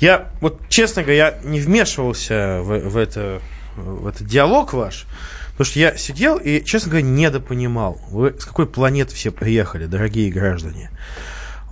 Я, 0.00 0.32
вот, 0.40 0.60
честно 0.68 1.02
говоря, 1.02 1.38
я 1.42 1.48
не 1.48 1.60
вмешивался 1.60 2.60
в, 2.62 2.88
в 2.88 2.96
это, 2.96 3.40
в 3.76 4.08
этот 4.08 4.26
диалог 4.26 4.72
ваш, 4.72 5.06
потому 5.52 5.66
что 5.66 5.78
я 5.78 5.96
сидел 5.96 6.38
и, 6.38 6.62
честно 6.64 6.90
говоря, 6.90 7.06
недопонимал, 7.06 8.00
вы 8.10 8.34
с 8.38 8.44
какой 8.44 8.66
планеты 8.66 9.14
все 9.14 9.30
приехали, 9.30 9.86
дорогие 9.86 10.30
граждане. 10.30 10.90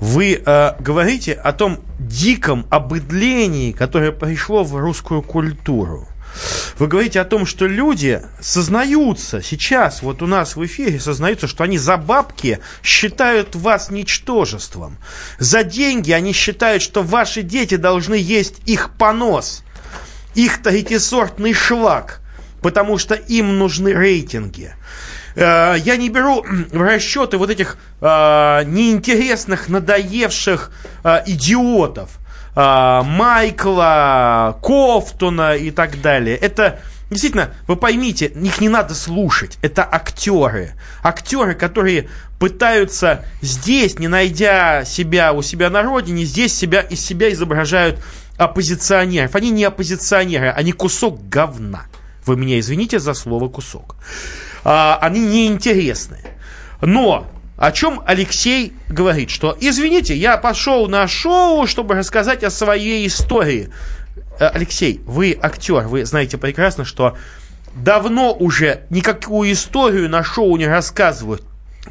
Вы 0.00 0.42
э, 0.44 0.74
говорите 0.80 1.34
о 1.34 1.52
том 1.52 1.80
диком 1.98 2.66
обыдлении, 2.70 3.72
которое 3.72 4.12
пришло 4.12 4.64
в 4.64 4.74
русскую 4.76 5.20
культуру. 5.20 6.08
Вы 6.78 6.86
говорите 6.86 7.20
о 7.20 7.24
том, 7.24 7.44
что 7.44 7.66
люди 7.66 8.22
сознаются 8.40 9.42
сейчас, 9.42 10.02
вот 10.02 10.22
у 10.22 10.26
нас 10.26 10.56
в 10.56 10.64
эфире 10.64 10.98
сознаются, 11.00 11.46
что 11.46 11.64
они 11.64 11.76
за 11.76 11.96
бабки 11.96 12.60
считают 12.82 13.56
вас 13.56 13.90
ничтожеством. 13.90 14.96
За 15.38 15.64
деньги 15.64 16.12
они 16.12 16.32
считают, 16.32 16.82
что 16.82 17.02
ваши 17.02 17.42
дети 17.42 17.76
должны 17.76 18.14
есть 18.14 18.60
их 18.66 18.90
понос, 18.96 19.64
их 20.34 20.62
третьесортный 20.62 21.52
шлак, 21.52 22.19
потому 22.62 22.98
что 22.98 23.14
им 23.14 23.58
нужны 23.58 23.92
рейтинги. 23.92 24.74
Э, 25.36 25.76
Я 25.78 25.96
не 25.96 26.08
беру 26.08 26.44
в 26.72 26.82
расчеты 26.82 27.38
вот 27.38 27.50
этих 27.50 27.76
э, 28.00 28.64
неинтересных, 28.64 29.68
надоевших 29.68 30.72
э, 31.04 31.22
идиотов. 31.26 32.10
Майкла, 32.56 34.58
Кофтуна 34.60 35.54
и 35.54 35.70
так 35.70 36.02
далее. 36.02 36.36
Это 36.36 36.80
действительно, 37.08 37.54
вы 37.68 37.76
поймите, 37.76 38.26
их 38.26 38.60
не 38.60 38.68
надо 38.68 38.96
слушать. 38.96 39.56
Это 39.62 39.88
актеры. 39.90 40.72
Актеры, 41.02 41.54
которые 41.54 42.08
пытаются 42.40 43.24
здесь, 43.40 44.00
не 44.00 44.08
найдя 44.08 44.84
себя 44.84 45.32
у 45.32 45.42
себя 45.42 45.70
на 45.70 45.82
родине, 45.82 46.24
здесь 46.24 46.52
себя, 46.52 46.80
из 46.80 47.04
себя 47.04 47.32
изображают 47.32 48.00
оппозиционеров. 48.36 49.36
Они 49.36 49.50
не 49.50 49.64
оппозиционеры, 49.64 50.50
они 50.50 50.72
кусок 50.72 51.28
говна. 51.28 51.84
Вы 52.26 52.36
меня 52.36 52.58
извините 52.60 52.98
за 52.98 53.14
слово 53.14 53.48
кусок. 53.48 53.96
А, 54.64 54.98
они 55.00 55.20
неинтересные. 55.20 56.36
Но 56.80 57.26
о 57.56 57.72
чем 57.72 58.02
Алексей 58.06 58.72
говорит, 58.88 59.30
что 59.30 59.56
извините, 59.60 60.16
я 60.16 60.38
пошел 60.38 60.88
на 60.88 61.06
шоу, 61.06 61.66
чтобы 61.66 61.94
рассказать 61.94 62.42
о 62.42 62.50
своей 62.50 63.06
истории. 63.06 63.70
Э, 64.38 64.48
Алексей, 64.48 65.02
вы 65.04 65.38
актер, 65.40 65.86
вы 65.86 66.04
знаете 66.06 66.38
прекрасно, 66.38 66.84
что 66.84 67.18
давно 67.74 68.32
уже 68.32 68.84
никакую 68.90 69.52
историю 69.52 70.08
на 70.08 70.24
шоу 70.24 70.56
не 70.56 70.66
рассказывают. 70.66 71.42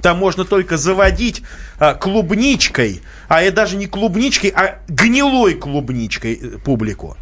Там 0.02 0.18
можно 0.18 0.46
только 0.46 0.78
заводить 0.78 1.44
а, 1.78 1.94
клубничкой, 1.94 3.02
а 3.28 3.42
это 3.42 3.58
даже 3.58 3.76
не 3.76 3.88
клубничкой, 3.88 4.52
а 4.56 4.80
гнилой 4.88 5.56
клубничкой 5.56 6.34
э, 6.34 6.58
публику. 6.58 7.18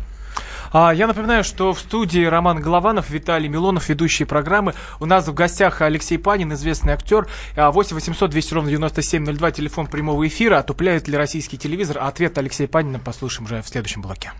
А, 0.71 0.93
я 0.93 1.07
напоминаю, 1.07 1.43
что 1.43 1.73
в 1.73 1.79
студии 1.79 2.25
Роман 2.25 2.61
Голованов, 2.61 3.09
Виталий 3.09 3.47
Милонов, 3.47 3.89
ведущие 3.89 4.25
программы. 4.25 4.73
У 4.99 5.05
нас 5.05 5.27
в 5.27 5.33
гостях 5.33 5.81
Алексей 5.81 6.17
Панин, 6.17 6.53
известный 6.53 6.93
актер. 6.93 7.27
А, 7.55 7.71
8 7.71 7.95
800 7.95 8.29
200 8.29 8.53
ровно 8.53 8.69
9702, 8.69 9.51
телефон 9.51 9.87
прямого 9.87 10.27
эфира. 10.27 10.59
Отупляет 10.59 11.07
ли 11.07 11.17
российский 11.17 11.57
телевизор? 11.57 11.97
А 11.99 12.07
ответ 12.07 12.37
Алексея 12.37 12.67
Панина 12.67 12.99
послушаем 12.99 13.45
уже 13.45 13.61
в 13.61 13.67
следующем 13.67 14.01
блоке. 14.01 14.31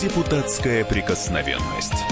Депутатская 0.00 0.84
прикосновенность. 0.84 2.11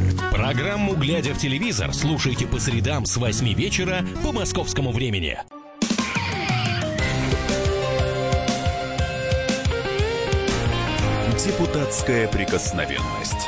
Программу 0.41 0.95
«Глядя 0.95 1.35
в 1.35 1.37
телевизор» 1.37 1.93
слушайте 1.93 2.47
по 2.47 2.59
средам 2.59 3.05
с 3.05 3.15
8 3.15 3.53
вечера 3.53 4.03
по 4.23 4.31
московскому 4.31 4.91
времени. 4.91 5.37
Депутатская 11.45 12.27
прикосновенность. 12.27 13.47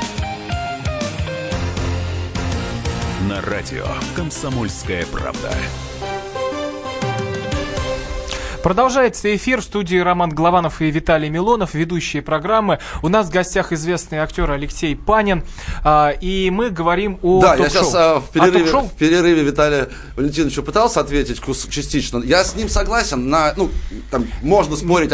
На 3.28 3.42
радио 3.42 3.88
«Комсомольская 4.14 5.04
правда». 5.06 5.52
Продолжается 8.64 9.36
эфир 9.36 9.60
в 9.60 9.64
студии 9.64 9.98
Роман 9.98 10.30
Главанов 10.30 10.80
и 10.80 10.90
Виталий 10.90 11.28
Милонов, 11.28 11.74
ведущие 11.74 12.22
программы. 12.22 12.78
У 13.02 13.08
нас 13.08 13.26
в 13.26 13.30
гостях 13.30 13.72
известный 13.72 14.16
актер 14.20 14.50
Алексей 14.50 14.96
Панин, 14.96 15.44
а, 15.82 16.08
и 16.18 16.48
мы 16.48 16.70
говорим 16.70 17.18
о 17.20 17.42
Да, 17.42 17.56
я 17.56 17.68
сейчас 17.68 17.94
а, 17.94 18.20
в, 18.20 18.30
перерыве, 18.30 18.64
в 18.64 18.92
перерыве 18.92 19.42
Виталия 19.42 19.90
Валентиновича 20.16 20.62
пытался 20.62 21.00
ответить 21.00 21.42
частично. 21.68 22.22
Я 22.24 22.42
с 22.42 22.54
ним 22.54 22.70
согласен, 22.70 23.28
на, 23.28 23.52
ну, 23.54 23.68
там, 24.10 24.26
можно 24.40 24.76
спорить, 24.76 25.12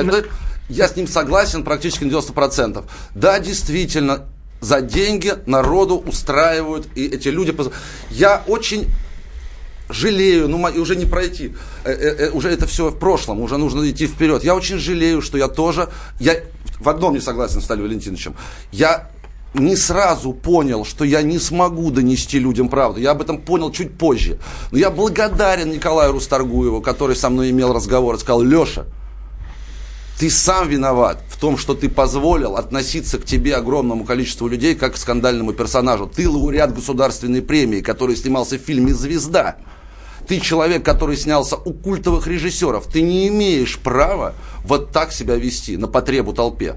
я 0.68 0.86
с 0.86 0.94
ним 0.94 1.08
согласен 1.08 1.64
практически 1.64 2.04
на 2.04 2.12
90%. 2.12 2.84
Да, 3.16 3.40
действительно, 3.40 4.26
за 4.60 4.80
деньги 4.80 5.34
народу 5.46 5.96
устраивают, 5.96 6.86
и 6.94 7.04
эти 7.04 7.26
люди... 7.26 7.52
Я 8.10 8.44
очень 8.46 8.86
жалею, 9.92 10.48
ну 10.48 10.60
уже 10.80 10.96
не 10.96 11.06
пройти, 11.06 11.52
Э, 11.84 11.92
э, 11.92 12.26
э, 12.26 12.30
уже 12.30 12.50
это 12.50 12.66
все 12.66 12.90
в 12.90 12.98
прошлом, 12.98 13.40
уже 13.40 13.56
нужно 13.56 13.88
идти 13.90 14.06
вперед. 14.06 14.44
Я 14.44 14.54
очень 14.54 14.78
жалею, 14.78 15.22
что 15.22 15.38
я 15.38 15.48
тоже, 15.48 15.88
я 16.18 16.36
в 16.78 16.88
одном 16.88 17.14
не 17.14 17.20
согласен 17.20 17.60
с 17.60 17.64
Виталием 17.64 17.86
Валентиновичем, 17.86 18.34
я 18.70 19.10
не 19.54 19.76
сразу 19.76 20.32
понял, 20.32 20.84
что 20.84 21.04
я 21.04 21.22
не 21.22 21.38
смогу 21.38 21.90
донести 21.90 22.38
людям 22.38 22.68
правду. 22.68 23.00
Я 23.00 23.12
об 23.12 23.22
этом 23.22 23.38
понял 23.38 23.72
чуть 23.72 23.96
позже. 23.96 24.38
Но 24.70 24.78
я 24.78 24.90
благодарен 24.90 25.70
Николаю 25.70 26.12
Русторгуеву, 26.12 26.80
который 26.80 27.16
со 27.16 27.30
мной 27.30 27.50
имел 27.50 27.72
разговор 27.72 28.18
сказал, 28.18 28.42
Леша, 28.42 28.84
ты 30.18 30.30
сам 30.30 30.68
виноват 30.68 31.22
в 31.28 31.40
том, 31.40 31.56
что 31.56 31.74
ты 31.74 31.88
позволил 31.88 32.56
относиться 32.56 33.18
к 33.18 33.24
тебе 33.24 33.56
огромному 33.56 34.04
количеству 34.04 34.46
людей 34.46 34.74
как 34.74 34.94
к 34.94 34.98
скандальному 34.98 35.54
персонажу. 35.54 36.06
Ты 36.06 36.28
лауреат 36.28 36.74
государственной 36.74 37.40
премии, 37.40 37.80
который 37.80 38.16
снимался 38.16 38.58
в 38.58 38.60
фильме 38.60 38.92
«Звезда». 38.92 39.56
Ты 40.26 40.40
человек, 40.40 40.84
который 40.84 41.16
снялся 41.16 41.56
у 41.56 41.72
культовых 41.72 42.26
режиссеров. 42.26 42.86
Ты 42.86 43.02
не 43.02 43.28
имеешь 43.28 43.78
права 43.78 44.34
вот 44.64 44.92
так 44.92 45.12
себя 45.12 45.36
вести 45.36 45.76
на 45.76 45.86
потребу 45.88 46.32
толпе. 46.32 46.76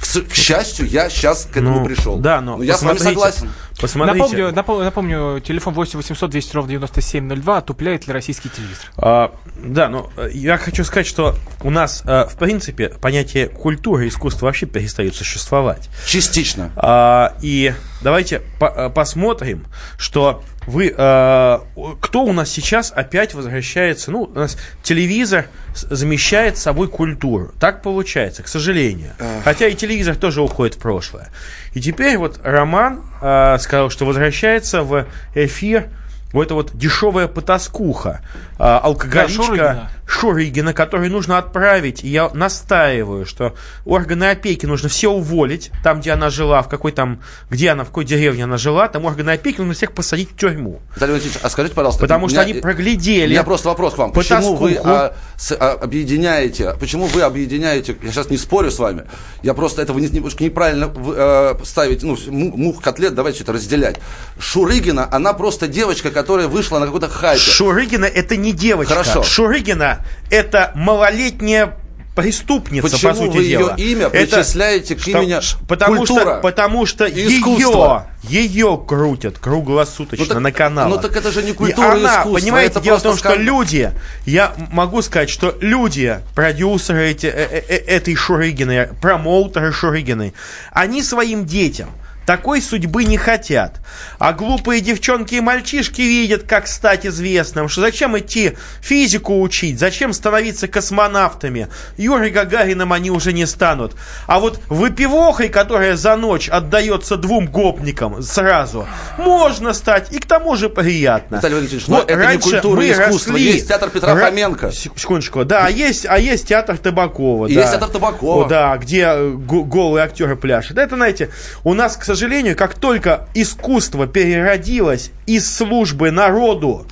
К, 0.00 0.20
к 0.30 0.34
счастью, 0.34 0.86
я 0.86 1.08
сейчас 1.08 1.46
к 1.50 1.56
этому 1.56 1.80
Ну, 1.80 1.84
пришел. 1.86 2.16
да, 2.18 2.40
но 2.42 2.62
я 2.62 2.76
с 2.76 2.82
вами 2.82 2.98
согласен. 2.98 3.50
Посмотрите. 3.84 4.18
Напомню, 4.18 4.52
напом- 4.52 4.82
напомню, 4.84 5.40
телефон 5.40 5.74
8 5.74 5.98
800 5.98 6.30
200 6.30 6.56
ровно 6.56 6.70
9702. 6.70 7.58
Отупляет 7.58 8.06
ли 8.06 8.12
российский 8.12 8.48
телевизор? 8.48 8.86
А, 8.96 9.34
да, 9.62 9.88
но 9.88 10.10
э, 10.16 10.30
я 10.32 10.56
хочу 10.56 10.84
сказать, 10.84 11.06
что 11.06 11.36
у 11.62 11.70
нас, 11.70 12.02
э, 12.06 12.24
в 12.26 12.36
принципе, 12.38 12.88
понятие 12.88 13.48
культуры 13.48 14.06
и 14.06 14.08
искусства 14.08 14.46
вообще 14.46 14.66
перестают 14.66 15.14
существовать. 15.14 15.88
Частично. 16.06 16.70
А, 16.76 17.34
и 17.42 17.74
давайте 18.02 18.40
по- 18.58 18.72
э, 18.74 18.90
посмотрим, 18.90 19.66
что 19.98 20.42
вы, 20.66 20.94
э, 20.96 21.58
кто 22.00 22.24
у 22.24 22.32
нас 22.32 22.48
сейчас 22.50 22.90
опять 22.90 23.34
возвращается, 23.34 24.10
ну, 24.10 24.22
у 24.22 24.32
нас 24.38 24.56
телевизор 24.82 25.46
с- 25.74 25.86
замещает 25.94 26.56
собой 26.56 26.88
культуру. 26.88 27.52
Так 27.60 27.82
получается, 27.82 28.42
к 28.42 28.48
сожалению. 28.48 29.12
Хотя 29.44 29.66
и 29.68 29.74
телевизор 29.74 30.16
тоже 30.16 30.40
уходит 30.40 30.76
в 30.76 30.78
прошлое. 30.78 31.28
И 31.74 31.80
теперь 31.80 32.16
вот 32.16 32.40
Роман 32.42 33.02
э, 33.24 33.58
сказал, 33.58 33.88
что 33.90 34.04
возвращается 34.04 34.82
в 34.82 35.06
эфир 35.34 35.88
вот 36.32 36.44
эта 36.46 36.54
вот 36.54 36.76
дешевая 36.76 37.26
потаскуха, 37.26 38.20
э, 38.58 38.62
алкоголичка 38.62 39.44
Шурыгина. 39.44 39.90
Шурыгина, 40.06 40.72
которую 40.74 41.10
нужно 41.10 41.38
отправить. 41.38 42.04
И 42.04 42.08
я 42.08 42.28
настаиваю, 42.34 43.24
что 43.26 43.54
органы 43.84 44.24
опеки 44.30 44.66
нужно 44.66 44.88
все 44.88 45.10
уволить, 45.10 45.70
там, 45.82 46.00
где 46.00 46.12
она 46.12 46.30
жила, 46.30 46.62
в 46.62 46.68
какой 46.68 46.92
там, 46.92 47.22
где 47.50 47.70
она, 47.70 47.84
в 47.84 47.88
какой 47.88 48.04
деревне 48.04 48.44
она 48.44 48.56
жила, 48.58 48.88
там 48.88 49.04
органы 49.06 49.30
опеки 49.30 49.58
нужно 49.58 49.74
всех 49.74 49.92
посадить 49.92 50.30
в 50.32 50.36
тюрьму. 50.36 50.80
Виталий 50.94 51.12
Валентинович, 51.14 51.40
а 51.42 51.50
скажите, 51.50 51.74
пожалуйста... 51.74 52.00
Потому 52.02 52.26
у 52.26 52.28
что 52.28 52.42
меня- 52.42 52.52
они 52.52 52.60
проглядели 52.60 53.26
У 53.26 53.30
меня 53.30 53.42
просто 53.44 53.68
вопрос 53.68 53.94
к 53.94 53.98
вам. 53.98 54.12
Почему 54.12 54.54
вы 54.56 54.78
а, 54.82 55.14
с- 55.36 55.56
а, 55.58 55.72
объединяете, 55.72 56.74
почему 56.78 57.06
вы 57.06 57.22
объединяете, 57.22 57.96
я 58.02 58.10
сейчас 58.12 58.30
не 58.30 58.36
спорю 58.36 58.70
с 58.70 58.78
вами, 58.78 59.04
я 59.42 59.54
просто 59.54 59.80
этого 59.82 59.98
не- 59.98 60.08
немножко 60.08 60.44
неправильно 60.44 60.92
э, 60.94 61.54
ставите, 61.64 62.04
ну, 62.06 62.16
му- 62.28 62.56
мух, 62.56 62.82
котлет, 62.82 63.14
давайте 63.14 63.36
что-то 63.38 63.54
разделять. 63.54 63.96
Шурыгина, 64.38 65.08
она 65.10 65.32
просто 65.32 65.66
девочка, 65.68 66.10
которая 66.10 66.48
вышла 66.48 66.78
на 66.78 66.86
какой-то 66.86 67.08
хайпе. 67.08 67.40
Шурыгина 67.40 68.04
это 68.04 68.36
не 68.36 68.52
девочка. 68.52 68.94
Хорошо. 68.94 69.22
Шурыгина 69.22 69.93
это 70.30 70.72
малолетняя 70.74 71.76
преступница, 72.14 72.88
Почему 72.88 73.10
по 73.10 73.16
сути 73.18 73.36
вы 73.36 73.42
ее 73.42 73.58
дела. 73.58 73.74
имя 73.76 74.06
Это 74.06 74.36
причисляете 74.36 74.94
к 74.94 75.00
что- 75.00 75.10
имени 75.10 75.40
потому 75.66 75.96
культура 75.96 76.20
что, 76.22 76.40
потому 76.42 76.86
что 76.86 77.04
ее, 77.06 78.04
ее 78.22 78.80
крутят 78.86 79.38
круглосуточно 79.38 80.24
Ну 80.24 80.28
так- 80.28 80.40
на 80.40 80.52
каналах. 80.52 80.94
ну 80.94 81.02
так 81.08 81.16
это 81.16 81.32
же 81.32 81.42
не 81.42 81.52
культура 81.52 81.88
и 81.96 82.00
она, 82.00 82.20
искусство, 82.20 82.34
понимаете, 82.38 82.70
это 82.70 82.80
дело 82.82 82.98
в 82.98 83.02
том, 83.02 83.12
просто 83.14 83.28
что 83.30 83.36
скан- 83.36 83.42
люди, 83.44 83.90
я 84.26 84.52
могу 84.70 85.02
сказать, 85.02 85.28
что 85.28 85.56
люди, 85.60 86.20
продюсеры 86.36 87.08
эти, 87.10 87.26
э- 87.26 87.30
э- 87.50 87.64
э- 87.68 87.84
этой 87.96 88.14
Шурыгиной, 88.14 88.90
промоутеры 89.00 89.72
Шурыгиной, 89.72 90.34
они 90.72 91.02
своим 91.02 91.46
детям 91.46 91.90
такой 92.26 92.60
судьбы 92.62 93.04
не 93.04 93.16
хотят. 93.18 93.80
А 94.18 94.32
глупые 94.32 94.80
девчонки 94.80 95.34
и 95.34 95.40
мальчишки 95.40 96.00
видят, 96.00 96.44
как 96.44 96.66
стать 96.66 97.06
известным, 97.06 97.68
что 97.68 97.80
зачем 97.82 98.18
идти 98.18 98.56
физику 98.80 99.40
учить, 99.40 99.78
зачем 99.78 100.12
становиться 100.12 100.68
космонавтами. 100.68 101.68
Юрий 101.96 102.30
Гагарином 102.30 102.92
они 102.92 103.10
уже 103.10 103.32
не 103.32 103.46
станут. 103.46 103.94
А 104.26 104.40
вот 104.40 104.60
выпивохой, 104.68 105.48
которая 105.48 105.96
за 105.96 106.16
ночь 106.16 106.48
отдается 106.48 107.16
двум 107.16 107.46
гопникам 107.46 108.22
сразу, 108.22 108.86
можно 109.18 109.72
стать, 109.74 110.12
и 110.12 110.18
к 110.18 110.26
тому 110.26 110.56
же 110.56 110.68
приятно. 110.68 111.36
Виталий 111.36 111.56
Валентинович, 111.56 111.88
но 111.88 112.00
это 112.00 112.32
не 112.32 112.38
культура 112.38 112.82
и 112.84 112.92
искусство. 112.92 113.32
росли- 113.32 113.40
Есть 113.52 113.68
театр 113.68 113.90
Петра 113.90 114.14
Ра- 114.14 114.20
Фоменко. 114.20 114.72
Сек- 114.72 114.92
Секундочку, 114.98 115.44
да, 115.44 115.66
а 115.66 115.70
есть, 115.70 116.06
а 116.06 116.18
есть 116.18 116.48
театр 116.48 116.78
Табакова. 116.78 117.46
И 117.46 117.54
да. 117.54 117.60
есть 117.60 117.72
театр 117.72 117.88
Табакова. 117.88 118.44
О, 118.46 118.48
Да, 118.48 118.76
где 118.76 119.02
э, 119.06 119.30
го- 119.30 119.64
голые 119.64 120.04
актеры 120.04 120.36
пляшут. 120.36 120.78
Это, 120.78 120.96
знаете, 120.96 121.30
у 121.64 121.74
нас, 121.74 121.96
к 121.96 122.04
сожалению, 122.04 122.13
как 122.54 122.74
только 122.74 123.28
искусство 123.34 124.06
переродилось 124.06 125.10
из 125.26 125.52
службы 125.54 126.10
народу 126.10 126.86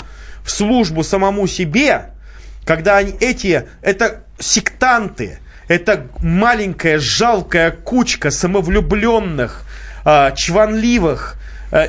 в 0.44 0.50
службу 0.50 1.02
самому 1.02 1.46
себе, 1.46 2.10
когда 2.64 2.98
они 2.98 3.14
эти, 3.20 3.68
это 3.82 4.24
сектанты, 4.38 5.38
это 5.68 6.08
маленькая 6.22 6.98
жалкая 6.98 7.70
кучка 7.70 8.30
самовлюбленных, 8.30 9.64
а, 10.04 10.32
чванливых, 10.32 11.36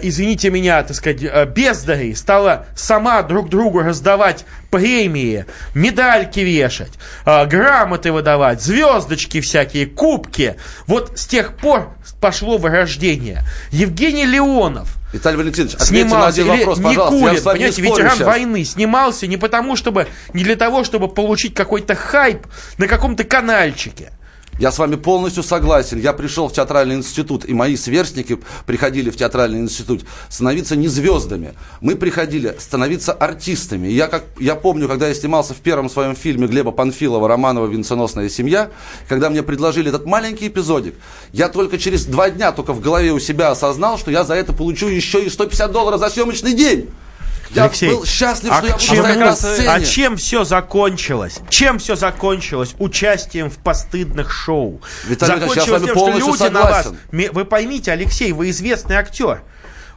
извините 0.01 0.49
меня, 0.49 0.81
так 0.83 0.95
сказать, 0.95 1.21
э, 1.21 1.45
бездарей 1.45 2.15
стала 2.15 2.65
сама 2.75 3.21
друг 3.21 3.49
другу 3.49 3.81
раздавать 3.81 4.45
премии, 4.71 5.45
медальки 5.75 6.39
вешать, 6.39 6.93
э, 7.25 7.45
грамоты 7.45 8.11
выдавать, 8.11 8.61
звездочки 8.61 9.41
всякие, 9.41 9.85
кубки. 9.85 10.55
Вот 10.87 11.19
с 11.19 11.27
тех 11.27 11.57
пор 11.57 11.89
пошло 12.21 12.57
вырождение. 12.57 13.41
Евгений 13.71 14.25
Леонов, 14.25 14.95
Виталий 15.11 15.37
Валентинович, 15.37 15.75
ответьте 15.75 15.93
на 15.93 16.09
снимался, 16.09 16.27
один 16.41 16.53
или 16.53 16.59
вопрос, 16.59 16.79
пожалуйста. 16.79 17.15
Никулин, 17.15 17.33
Я 17.33 17.41
с 17.41 17.43
вами 17.43 17.57
не 17.57 17.63
понимаете, 17.65 17.81
ветеран 17.81 18.15
сейчас. 18.15 18.27
войны, 18.27 18.63
снимался 18.63 19.27
не 19.27 19.37
потому, 19.37 19.75
чтобы, 19.75 20.07
не 20.33 20.43
для 20.43 20.55
того, 20.55 20.83
чтобы 20.83 21.07
получить 21.09 21.53
какой-то 21.53 21.93
хайп 21.93 22.47
на 22.77 22.87
каком-то 22.87 23.23
канальчике. 23.25 24.11
Я 24.59 24.71
с 24.71 24.77
вами 24.77 24.95
полностью 24.95 25.41
согласен. 25.41 25.99
Я 25.99 26.13
пришел 26.13 26.47
в 26.47 26.53
театральный 26.53 26.95
институт, 26.95 27.43
и 27.45 27.53
мои 27.53 27.75
сверстники 27.75 28.39
приходили 28.65 29.09
в 29.09 29.17
театральный 29.17 29.59
институт 29.59 30.05
становиться 30.29 30.75
не 30.75 30.87
звездами. 30.87 31.55
Мы 31.81 31.95
приходили 31.95 32.55
становиться 32.59 33.13
артистами. 33.13 33.87
Я, 33.87 34.07
как, 34.07 34.23
я 34.39 34.55
помню, 34.55 34.87
когда 34.87 35.07
я 35.07 35.13
снимался 35.15 35.53
в 35.53 35.57
первом 35.57 35.89
своем 35.89 36.15
фильме 36.15 36.47
Глеба 36.47 36.71
Панфилова 36.71 37.27
«Романова 37.27 37.65
венценосная 37.65 38.29
семья», 38.29 38.69
когда 39.09 39.29
мне 39.29 39.41
предложили 39.41 39.89
этот 39.89 40.05
маленький 40.05 40.47
эпизодик, 40.47 40.95
я 41.31 41.49
только 41.49 41.79
через 41.79 42.05
два 42.05 42.29
дня 42.29 42.51
только 42.51 42.73
в 42.73 42.79
голове 42.79 43.11
у 43.11 43.19
себя 43.19 43.49
осознал, 43.49 43.97
что 43.97 44.11
я 44.11 44.23
за 44.23 44.35
это 44.35 44.53
получу 44.53 44.87
еще 44.87 45.23
и 45.23 45.29
150 45.29 45.71
долларов 45.71 45.99
за 45.99 46.09
съемочный 46.09 46.53
день. 46.53 46.89
Я 47.55 47.65
Алексей, 47.65 47.89
был 47.89 48.05
счастлив, 48.05 48.51
а 48.51 48.57
что 48.57 48.67
я 48.67 48.73
к 48.73 48.75
буду 48.77 48.85
чему- 48.85 49.01
стоять 49.03 49.19
на 49.19 49.35
сцене. 49.35 49.69
а 49.69 49.81
чем 49.81 50.17
все 50.17 50.43
закончилось? 50.43 51.39
Чем 51.49 51.79
все 51.79 51.95
закончилось? 51.95 52.75
Участием 52.79 53.49
в 53.49 53.57
постыдных 53.57 54.31
шоу. 54.31 54.81
Виталий 55.07 55.39
закончилось 55.39 55.83
тем, 55.83 55.95
что 55.95 56.09
люди 56.09 56.43
на 56.51 56.61
вас... 56.63 56.83
согласен. 56.85 56.97
Вы 57.33 57.45
поймите, 57.45 57.91
Алексей, 57.91 58.31
вы 58.31 58.49
известный 58.49 58.95
актер. 58.95 59.41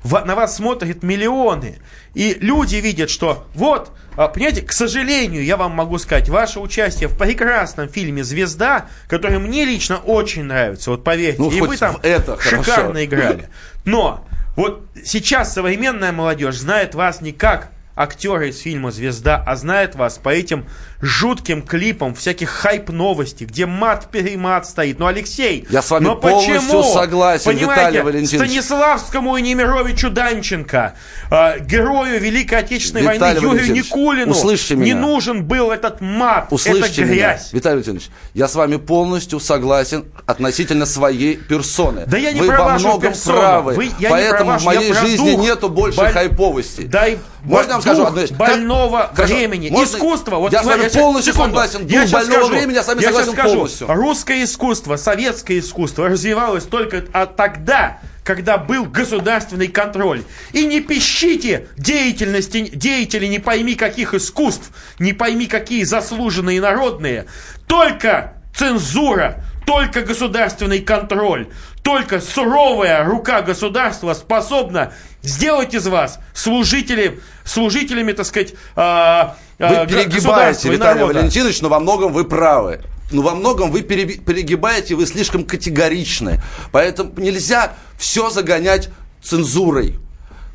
На 0.05 0.35
вас 0.37 0.57
смотрят 0.57 1.03
миллионы. 1.03 1.79
И 2.15 2.37
люди 2.41 2.77
видят, 2.77 3.11
что 3.11 3.47
вот, 3.55 3.91
а, 4.17 4.29
понимаете, 4.29 4.63
к 4.63 4.73
сожалению, 4.73 5.45
я 5.45 5.57
вам 5.57 5.73
могу 5.73 5.99
сказать, 5.99 6.29
ваше 6.29 6.61
участие 6.61 7.09
в 7.09 7.19
прекрасном 7.19 7.89
фильме 7.89 8.23
«Звезда», 8.23 8.87
который 9.09 9.39
мне 9.39 9.65
лично 9.65 9.97
очень 9.97 10.45
нравится, 10.45 10.93
вот 10.93 11.03
поверьте, 11.03 11.43
Ну, 11.43 11.51
и 11.51 11.61
вы 11.61 11.77
там 11.77 11.99
это 12.03 12.39
шикарно 12.41 12.65
хорошо. 12.95 13.05
играли. 13.05 13.49
Но 13.85 14.25
вот 14.57 14.89
сейчас 15.05 15.53
современная 15.53 16.13
молодежь 16.13 16.57
знает 16.57 16.95
вас 16.95 17.21
не 17.21 17.33
как 17.33 17.76
актера 17.97 18.49
из 18.49 18.61
фильма 18.61 18.91
«Звезда», 18.93 19.43
а 19.45 19.57
знает 19.57 19.95
вас 19.97 20.19
по 20.19 20.29
этим 20.29 20.67
жутким 21.01 21.63
клипам 21.63 22.15
всяких 22.15 22.49
хайп-новостей, 22.51 23.47
где 23.47 23.67
мат-перемат 23.67 24.67
стоит. 24.67 24.99
Ну, 24.99 25.07
Алексей, 25.07 25.67
Я 25.71 25.83
с 25.83 25.91
вами 25.91 26.05
но 26.05 26.17
полностью 26.17 26.55
почему? 26.61 26.83
согласен, 26.95 27.45
Понимаете, 27.45 27.81
Виталий 27.83 28.01
Валентинович. 28.03 28.51
Станиславскому 28.51 29.37
и 29.37 29.43
Немировичу 29.43 30.11
Данченко, 30.11 30.95
э, 31.31 31.61
герою 31.61 32.21
Великой 32.21 32.61
Отечественной 32.61 33.15
Виталий 33.15 33.41
войны 33.41 33.59
Юрию 33.61 33.73
Никулину 33.75 34.31
услышьте 34.33 34.75
не 34.75 34.83
меня. 34.93 34.97
нужен 34.97 35.45
был 35.45 35.71
этот 35.71 36.01
мат, 36.01 36.49
Услышьте 36.51 37.03
меня, 37.05 37.15
грязь. 37.15 37.53
Виталий 37.53 37.77
Валентинович, 37.77 38.09
я 38.35 38.49
с 38.49 38.55
вами 38.55 38.77
полностью 38.77 39.41
согласен 39.41 40.05
относительно 40.27 40.87
своей 40.87 41.37
персоны. 41.37 42.05
Да 42.07 42.17
я 42.19 42.33
не 42.33 42.41
Вы 42.41 42.47
про 42.49 42.65
во 42.65 42.79
многом 42.79 43.13
персону. 43.13 43.39
правы, 43.39 43.75
Вы- 43.75 43.85
я 43.99 44.09
не 44.09 44.09
поэтому 44.09 44.39
про 44.39 44.45
в 44.45 44.47
вашу, 44.47 44.65
моей 44.67 44.89
я 44.89 44.95
про 44.95 45.01
жизни 45.07 45.31
дух. 45.33 45.41
нету 45.43 45.69
больше 45.69 45.99
Боль- 45.99 46.13
хайповости. 46.13 46.83
Дай 46.83 47.19
Можно 47.43 47.75
вам 47.75 47.83
скажу 47.87 48.07
одну 48.07 48.21
вещь? 48.21 48.29
Как- 48.31 48.39
больного 48.39 49.11
Хорошо. 49.15 49.35
времени. 49.35 49.69
Можно- 49.71 49.97
Искусство. 49.97 50.37
Вот 50.37 50.53
я 50.53 50.63
с 50.63 50.67
вами 50.67 50.89
полностью 50.89 51.33
секунду. 51.33 51.57
согласен. 51.57 51.87
Я 51.87 52.01
Дух 52.01 52.11
щас 52.11 52.13
больного 52.13 52.41
скажу. 52.47 52.55
времени 52.55 52.75
я 52.75 52.83
с 52.83 52.87
вами 52.89 53.01
щас 53.01 53.07
согласен 53.09 53.33
скажу. 53.33 53.55
полностью. 53.55 53.87
Русское 53.89 54.45
искусство, 54.45 54.97
советское 54.97 55.59
искусство 55.59 56.09
развивалось 56.09 56.65
только 56.65 57.03
тогда, 57.03 57.99
когда 58.25 58.59
был 58.59 58.85
государственный 58.87 59.69
контроль. 59.69 60.23
И 60.53 60.67
не 60.67 60.81
пищите 60.81 61.69
деятельности, 61.77 62.71
деятели 62.75 63.27
не 63.27 63.39
пойми 63.39 63.75
каких 63.75 64.15
искусств, 64.15 64.71
не 64.99 65.13
пойми 65.13 65.47
какие 65.47 65.85
заслуженные 65.85 66.61
народные. 66.61 67.27
Только 67.67 68.35
цензура, 68.55 69.45
только 69.65 70.03
государственный 70.03 70.81
контроль, 70.81 71.49
только 71.83 72.21
суровая 72.21 73.05
рука 73.05 73.43
государства 73.43 74.15
способна 74.15 74.93
сделать 75.23 75.75
из 75.75 75.87
вас 75.87 76.19
служители, 76.35 77.21
служителями, 77.47 78.13
так 78.13 78.27
сказать, 78.27 78.55
а, 78.75 79.37
а, 79.59 79.85
Вы 79.85 79.87
перегибаете, 79.87 80.69
Виталий 80.69 81.01
народа. 81.01 81.21
Валентинович, 81.21 81.63
но 81.63 81.69
во 81.69 81.81
многом 81.81 82.13
вы 82.13 82.25
правы. 82.25 82.81
Но 83.13 83.23
во 83.23 83.35
многом 83.35 83.71
вы 83.71 83.83
перегибаете, 83.83 84.97
вы 84.97 85.07
слишком 85.07 85.45
категоричны. 85.45 86.43
Поэтому 86.73 87.13
нельзя 87.17 87.75
все 87.97 88.31
загонять 88.31 88.91
цензурой. 89.23 89.99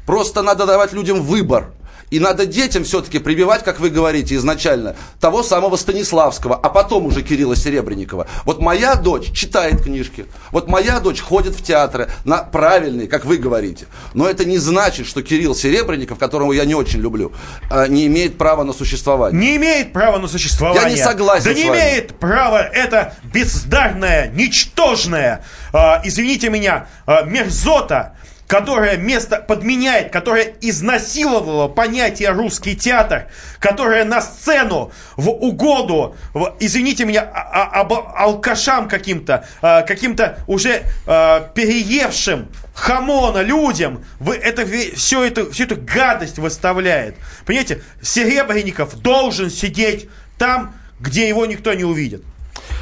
Просто 0.06 0.42
надо 0.42 0.66
давать 0.66 0.92
людям 0.92 1.22
выбор. 1.22 1.72
И 2.12 2.20
надо 2.20 2.46
детям 2.46 2.84
все-таки 2.84 3.20
прививать, 3.20 3.64
как 3.64 3.80
вы 3.80 3.90
говорите 3.90 4.36
изначально, 4.36 4.98
того 5.22 5.44
самого 5.44 5.78
Станиславского, 5.78 6.56
а 6.56 6.70
потом 6.70 7.06
уже 7.06 7.22
Кирилла 7.22 7.56
Серебренникова. 7.56 8.28
Вот 8.44 8.60
моя 8.60 8.96
дочь 8.96 9.32
читает 9.32 9.82
книжки, 9.82 10.26
вот 10.52 10.68
моя 10.68 11.00
дочь 11.00 11.22
ходит 11.22 11.56
в 11.56 11.64
театры 11.64 12.10
на 12.26 12.40
правильные, 12.40 13.08
как 13.08 13.24
вы 13.24 13.38
говорите. 13.38 13.86
Но 14.14 14.28
это 14.28 14.44
не 14.44 14.58
значит, 14.58 15.08
что 15.08 15.24
Кирилл 15.24 15.56
Серебренников, 15.56 16.20
которого 16.20 16.52
я 16.52 16.66
не 16.66 16.76
очень 16.76 17.00
люблю, 17.00 17.32
а, 17.70 17.88
не 17.88 18.08
имеет 18.08 18.38
права 18.38 18.66
на 18.66 18.74
существование. 18.74 19.40
Не 19.40 19.56
имеет 19.56 19.94
права 19.94 20.18
на 20.18 20.28
существование. 20.28 20.84
Я 20.84 20.90
не 20.90 21.02
согласен 21.02 21.46
Да 21.46 21.54
не 21.54 21.68
имеет 21.68 22.20
права 22.20 22.62
это 22.62 23.14
бездарная, 23.24 24.30
ничтожная, 24.34 25.46
а, 25.72 26.02
извините 26.04 26.50
меня, 26.50 26.88
а, 27.06 27.22
мерзота, 27.22 28.18
которая 28.52 28.98
место 28.98 29.38
подменяет, 29.38 30.12
которая 30.12 30.44
изнасиловала 30.60 31.70
понятие 31.70 32.32
русский 32.32 32.76
театр, 32.76 33.28
которая 33.62 34.04
на 34.04 34.20
сцену 34.22 34.92
в 35.16 35.30
угоду, 35.30 36.18
в- 36.34 36.58
извините 36.60 37.06
меня, 37.06 37.22
а- 37.34 37.70
а- 37.72 37.80
об- 37.80 37.94
алкашам 37.94 38.90
каким-то, 38.90 39.48
а, 39.62 39.84
каким-то 39.84 40.38
уже 40.48 40.82
а, 41.08 41.50
переевшим 41.56 42.50
хамона 42.74 43.42
людям, 43.42 44.04
вы 44.20 44.36
это 44.36 44.66
все 44.98 45.24
это 45.24 45.50
всю 45.50 45.64
эту 45.64 45.78
гадость 45.78 46.38
выставляет. 46.38 47.16
Понимаете, 47.46 47.82
Серебренников 48.02 49.00
должен 49.02 49.50
сидеть 49.50 50.10
там, 50.38 50.76
где 51.00 51.26
его 51.26 51.46
никто 51.46 51.74
не 51.74 51.86
увидит. 51.86 52.22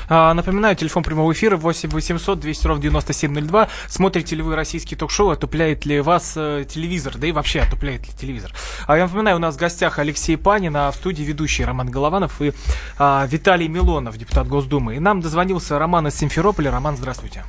А, 0.10 0.34
Напоминаю, 0.34 0.76
телефон 0.76 1.04
прямого 1.04 1.32
эфира 1.32 1.56
8 1.56 1.90
800 1.90 2.40
200 2.40 2.68
ровно 2.68 2.82
9702. 2.82 3.68
Смотрите 3.88 4.36
ли 4.36 4.42
вы 4.42 4.56
российские 4.56 4.98
ток-шоу, 4.98 5.30
отупляет 5.30 5.86
ли 5.86 6.02
вас 6.02 6.34
э, 6.36 6.66
телевизор, 6.68 7.18
да 7.18 7.28
и 7.28 7.32
вообще 7.32 7.60
отупляет 7.60 8.08
ли 8.08 8.14
телевизор. 8.14 8.52
А 8.88 8.98
я 8.98 9.04
напоминаю, 9.06 9.38
у 9.38 9.40
нас 9.40 9.56
в 9.56 9.60
гостях 9.60 10.00
Алексей 10.00 10.36
Панин, 10.36 10.76
а 10.76 10.90
в 10.92 10.96
студии 10.96 11.24
ведущий 11.24 11.64
Роман 11.64 11.90
Голованов 11.92 12.42
и 12.42 12.54
а, 12.98 13.26
Виталий 13.28 13.68
Милонов, 13.68 14.18
депутат 14.18 14.48
Госдумы. 14.48 14.96
И 14.96 15.00
нам 15.00 15.22
дозвонился 15.22 15.78
Роман 15.78 16.08
из 16.08 16.16
Симферополя. 16.16 16.72
Роман, 16.72 16.98
здравствуйте. 16.98 17.44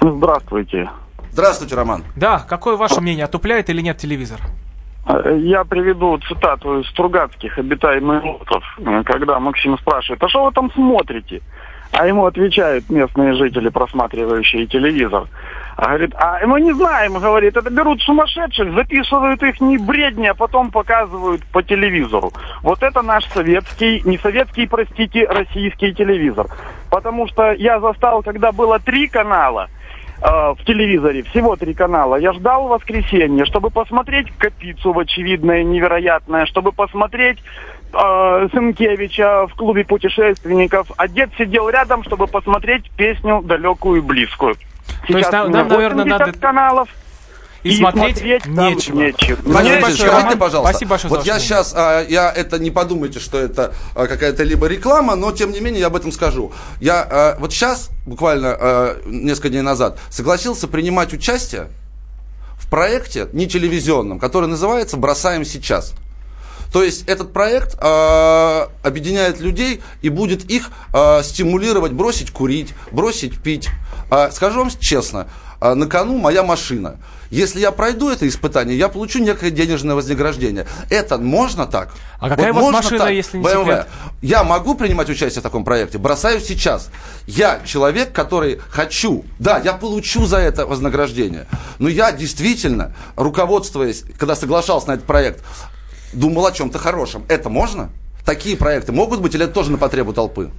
Здравствуйте. 0.00 0.90
Здравствуйте, 1.32 1.74
Роман. 1.74 2.04
Да, 2.16 2.38
какое 2.38 2.76
ваше 2.76 3.00
мнение, 3.00 3.24
отупляет 3.24 3.70
или 3.70 3.80
нет 3.80 3.96
телевизор? 3.96 4.40
Э, 5.06 5.38
Я 5.38 5.64
приведу 5.64 6.18
цитату 6.28 6.80
из 6.80 6.88
Стругацких 6.90 7.58
«Обитаемый 7.58 8.20
остров», 8.20 8.62
э, 8.78 9.02
когда 9.04 9.40
Максим 9.40 9.78
спрашивает, 9.78 10.22
а 10.22 10.28
что 10.28 10.44
вы 10.44 10.52
там 10.52 10.70
смотрите? 10.72 11.40
А 11.96 12.06
ему 12.06 12.26
отвечают 12.26 12.90
местные 12.90 13.34
жители, 13.34 13.68
просматривающие 13.68 14.66
телевизор. 14.66 15.28
А 15.76 15.86
говорит, 15.86 16.14
а 16.16 16.44
мы 16.44 16.60
не 16.60 16.72
знаем, 16.72 17.14
говорит, 17.14 17.56
это 17.56 17.70
берут 17.70 18.02
сумасшедших, 18.02 18.74
записывают 18.74 19.42
их 19.42 19.60
не 19.60 19.78
бредни, 19.78 20.26
а 20.26 20.34
потом 20.34 20.70
показывают 20.72 21.44
по 21.46 21.62
телевизору. 21.62 22.32
Вот 22.62 22.82
это 22.82 23.02
наш 23.02 23.24
советский, 23.26 24.02
не 24.04 24.18
советский, 24.18 24.66
простите, 24.66 25.26
российский 25.26 25.94
телевизор. 25.94 26.48
Потому 26.90 27.28
что 27.28 27.52
я 27.52 27.78
застал, 27.78 28.22
когда 28.22 28.50
было 28.50 28.80
три 28.80 29.06
канала, 29.06 29.68
э, 30.20 30.26
в 30.26 30.64
телевизоре, 30.64 31.22
всего 31.22 31.54
три 31.54 31.74
канала. 31.74 32.16
Я 32.16 32.32
ждал 32.32 32.68
воскресенья, 32.68 33.44
чтобы 33.44 33.70
посмотреть 33.70 34.30
Капицу 34.36 34.92
в 34.92 34.98
очевидное, 34.98 35.62
невероятное, 35.62 36.46
чтобы 36.46 36.72
посмотреть 36.72 37.38
э, 37.94 38.48
Сынкевича 38.52 39.46
в 39.46 39.54
клубе 39.54 39.84
путешественников, 39.84 40.90
а 40.96 41.08
дед 41.08 41.30
сидел 41.38 41.68
рядом, 41.68 42.02
чтобы 42.04 42.26
посмотреть 42.26 42.90
песню 42.92 43.42
далекую 43.42 43.98
и 43.98 44.04
близкую. 44.04 44.56
То 45.08 45.18
есть 45.18 45.32
нам- 45.32 45.50
нам, 45.50 45.68
наверное, 45.68 46.04
80 46.04 46.18
надо- 46.26 46.38
каналов. 46.38 46.88
И 47.62 47.78
смотреть 47.78 48.42
там 48.42 48.74
нечего. 48.74 49.00
нечего. 49.00 49.38
Спасибо 49.40 49.80
большое, 49.80 50.10
Роман. 50.10 50.38
пожалуйста, 50.38 50.70
Спасибо 50.70 50.90
большое 50.90 51.10
вот 51.10 51.20
за 51.24 51.26
я 51.26 51.38
сейчас, 51.38 51.72
я 51.72 52.30
это 52.30 52.58
не 52.58 52.70
подумайте, 52.70 53.20
что 53.20 53.38
это 53.38 53.72
а, 53.94 54.06
какая-то 54.06 54.42
либо 54.42 54.66
реклама, 54.66 55.16
но 55.16 55.32
тем 55.32 55.50
не 55.50 55.60
менее 55.60 55.80
я 55.80 55.86
об 55.86 55.96
этом 55.96 56.12
скажу. 56.12 56.52
Я 56.78 57.00
а, 57.10 57.36
вот 57.38 57.54
сейчас, 57.54 57.88
буквально 58.04 58.54
а, 58.60 59.00
несколько 59.06 59.48
дней 59.48 59.62
назад, 59.62 59.98
согласился 60.10 60.68
принимать 60.68 61.14
участие 61.14 61.68
в 62.58 62.68
проекте 62.68 63.28
не 63.32 63.46
телевизионном, 63.46 64.18
который 64.18 64.46
называется 64.46 64.98
«Бросаем 64.98 65.46
сейчас». 65.46 65.94
То 66.74 66.82
есть 66.82 67.04
этот 67.06 67.32
проект 67.32 67.76
э, 67.80 68.66
объединяет 68.82 69.38
людей 69.38 69.80
и 70.02 70.08
будет 70.08 70.50
их 70.50 70.72
э, 70.92 71.22
стимулировать 71.22 71.92
бросить 71.92 72.32
курить, 72.32 72.74
бросить 72.90 73.40
пить. 73.40 73.68
Э, 74.10 74.32
скажу 74.32 74.58
вам 74.58 74.70
честно, 74.80 75.28
э, 75.60 75.72
на 75.74 75.86
кону 75.86 76.18
моя 76.18 76.42
машина. 76.42 76.96
Если 77.30 77.60
я 77.60 77.70
пройду 77.70 78.10
это 78.10 78.26
испытание, 78.26 78.76
я 78.76 78.88
получу 78.88 79.20
некое 79.20 79.52
денежное 79.52 79.94
вознаграждение. 79.94 80.66
Это 80.90 81.16
можно 81.16 81.68
так? 81.68 81.94
А 82.18 82.28
какая 82.28 82.52
у 82.52 82.56
вас 82.56 82.72
машина, 82.72 83.04
так? 83.04 83.12
если 83.12 83.38
не 83.38 83.44
BMW. 83.44 83.60
секрет? 83.60 83.86
Я 84.20 84.42
могу 84.42 84.74
принимать 84.74 85.08
участие 85.08 85.42
в 85.42 85.44
таком 85.44 85.64
проекте? 85.64 85.98
Бросаю 85.98 86.40
сейчас. 86.40 86.90
Я 87.28 87.60
человек, 87.64 88.10
который 88.10 88.58
хочу. 88.68 89.24
Да, 89.38 89.58
я 89.58 89.74
получу 89.74 90.26
за 90.26 90.38
это 90.38 90.66
вознаграждение. 90.66 91.46
Но 91.78 91.88
я 91.88 92.10
действительно, 92.10 92.96
руководствуясь, 93.14 94.02
когда 94.18 94.34
соглашался 94.34 94.88
на 94.88 94.94
этот 94.94 95.06
проект, 95.06 95.40
думал 96.14 96.46
о 96.46 96.52
чем-то 96.52 96.78
хорошем. 96.78 97.24
Это 97.28 97.48
можно? 97.48 97.90
Такие 98.24 98.56
проекты 98.56 98.92
могут 98.92 99.20
быть 99.20 99.34
или 99.34 99.44
это 99.44 99.52
тоже 99.52 99.70
на 99.70 99.78
потребу 99.78 100.12
толпы? 100.12 100.50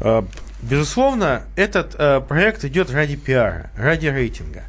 Э, 0.00 0.22
Безусловно, 0.62 1.42
этот 1.56 1.94
э, 1.98 2.22
проект 2.26 2.64
идет 2.64 2.90
ради 2.90 3.16
пиара, 3.16 3.70
ради 3.76 4.06
рейтинга. 4.06 4.62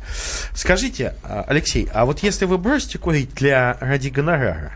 Скажите, 0.53 1.15
э, 1.23 1.43
Алексей, 1.47 1.87
а 1.93 2.05
вот 2.05 2.19
если 2.19 2.43
вы 2.43 2.57
бросите 2.57 2.97
курить 2.97 3.33
для 3.33 3.77
ради 3.79 4.09
гонорара, 4.09 4.73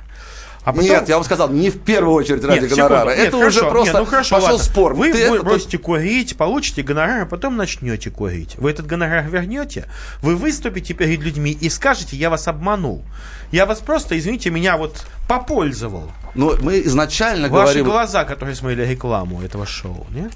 а 0.63 0.71
потом... 0.73 0.83
Нет, 0.85 1.09
я 1.09 1.15
вам 1.15 1.23
сказал, 1.23 1.49
не 1.49 1.69
в 1.69 1.79
первую 1.79 2.13
очередь 2.15 2.43
ради 2.43 2.61
Нет, 2.61 2.69
гонорара. 2.69 3.11
секунду. 3.11 3.17
Нет, 3.17 3.27
это 3.27 3.37
хорошо, 3.37 3.59
уже 3.59 3.69
просто 3.69 3.93
нет, 3.93 3.99
ну 3.99 4.05
хорошо, 4.05 4.35
пошел 4.35 4.49
ладно. 4.51 4.63
спор. 4.63 4.93
Вы, 4.93 5.11
Ты 5.11 5.17
это- 5.23 5.43
бросите 5.43 5.77
курить, 5.77 6.37
получите 6.37 6.83
гонорар, 6.83 7.21
а 7.23 7.25
потом 7.25 7.55
начнете 7.55 8.09
курить. 8.11 8.55
Вы 8.57 8.71
этот 8.71 8.85
гонорар 8.85 9.27
вернете, 9.27 9.85
вы 10.21 10.35
выступите 10.35 10.93
перед 10.93 11.21
людьми 11.21 11.51
и 11.51 11.69
скажете, 11.69 12.17
я 12.17 12.29
вас 12.29 12.47
обманул. 12.47 13.03
Я 13.51 13.65
вас 13.65 13.79
просто, 13.79 14.17
извините, 14.17 14.49
меня 14.49 14.77
вот 14.77 15.05
попользовал. 15.27 16.11
Но 16.35 16.55
мы 16.61 16.81
изначально 16.81 17.47
Ваши 17.49 17.63
говорим... 17.63 17.85
глаза, 17.85 18.23
которые 18.25 18.55
смотрели 18.55 18.85
рекламу 18.91 19.41
этого 19.41 19.65
шоу, 19.65 20.05
нет? 20.11 20.31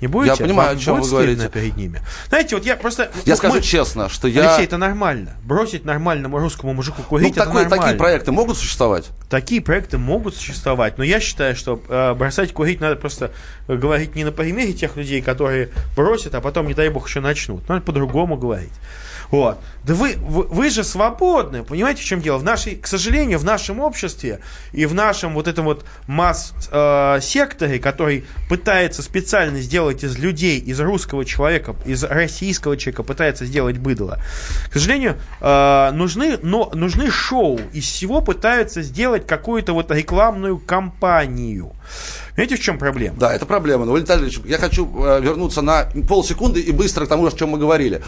Не 0.00 0.08
будете? 0.08 0.34
Я 0.38 0.46
понимаю, 0.46 0.68
Вам 0.70 0.78
о 0.78 0.80
чем 0.80 1.00
вы 1.00 1.08
говорите. 1.08 1.48
перед 1.48 1.76
ними. 1.76 2.02
Знаете, 2.28 2.56
вот 2.56 2.66
я 2.66 2.76
просто... 2.76 3.04
Я 3.24 3.32
ну, 3.32 3.36
скажу 3.36 3.54
мы- 3.56 3.62
честно, 3.62 4.08
что 4.08 4.28
я... 4.28 4.42
Алексей, 4.48 4.64
это 4.66 4.76
нормально. 4.76 5.32
Бросить 5.44 5.84
нормальному 5.84 6.38
русскому 6.38 6.74
мужику 6.74 6.98
Ну, 6.98 7.04
курить, 7.04 7.30
это 7.32 7.44
такой- 7.44 7.62
нормально. 7.62 7.84
такие 7.84 7.98
проекты 7.98 8.32
могут 8.32 8.58
существовать? 8.58 9.10
Такие 9.30 9.60
проекты 9.60 9.96
могут 9.98 10.36
существовать, 10.36 10.98
но 10.98 11.04
я 11.04 11.18
считаю, 11.20 11.56
что 11.56 11.80
э, 11.88 12.14
бросать 12.14 12.52
курить 12.52 12.80
надо 12.80 12.96
просто 12.96 13.32
э, 13.68 13.76
говорить 13.76 14.14
не 14.14 14.24
на 14.24 14.32
примере 14.32 14.72
тех 14.72 14.96
людей, 14.96 15.22
которые 15.22 15.70
бросят, 15.96 16.34
а 16.34 16.40
потом, 16.40 16.66
не 16.66 16.74
дай 16.74 16.88
бог, 16.90 17.08
еще 17.08 17.20
начнут. 17.20 17.66
Надо 17.68 17.80
по-другому 17.80 18.36
говорить. 18.36 18.72
Вот. 19.30 19.58
Да 19.84 19.94
вы, 19.94 20.16
вы, 20.18 20.42
вы 20.44 20.70
же 20.70 20.82
свободны, 20.82 21.62
понимаете, 21.62 22.02
в 22.02 22.04
чем 22.04 22.20
дело? 22.20 22.38
В 22.38 22.44
нашей, 22.44 22.74
к 22.76 22.86
сожалению, 22.86 23.38
в 23.38 23.44
нашем 23.44 23.80
обществе 23.80 24.40
и 24.72 24.84
в 24.86 24.94
нашем 24.94 25.34
вот 25.34 25.46
этом 25.46 25.64
вот 25.64 25.84
масс-секторе, 26.08 27.78
который 27.78 28.24
пытается 28.48 29.02
специально 29.02 29.60
сделать 29.60 30.02
из 30.02 30.18
людей, 30.18 30.58
из 30.58 30.80
русского 30.80 31.24
человека, 31.24 31.76
из 31.84 32.02
российского 32.02 32.76
человека, 32.76 33.04
пытается 33.04 33.46
сделать 33.46 33.78
быдло, 33.78 34.18
к 34.70 34.72
сожалению, 34.72 35.16
э, 35.40 35.90
нужны, 35.92 36.38
но, 36.42 36.70
нужны 36.74 37.10
шоу. 37.10 37.60
Из 37.72 37.84
всего 37.84 38.20
пытаются 38.20 38.82
сделать 38.82 39.26
какую-то 39.26 39.72
вот 39.72 39.90
рекламную 39.90 40.58
кампанию. 40.58 41.75
Понимаете, 42.34 42.56
в 42.56 42.60
чем 42.60 42.78
проблема? 42.78 43.16
Да, 43.18 43.34
это 43.34 43.46
проблема. 43.46 43.86
Но, 43.86 43.92
Валентин 43.92 44.18
Ильич, 44.18 44.40
я 44.44 44.58
хочу 44.58 44.86
э, 45.04 45.20
вернуться 45.22 45.62
на 45.62 45.86
полсекунды 46.06 46.60
и 46.60 46.70
быстро 46.70 47.06
к 47.06 47.08
тому, 47.08 47.26
о 47.26 47.30
чем 47.30 47.50
мы 47.50 47.58
говорили. 47.58 48.02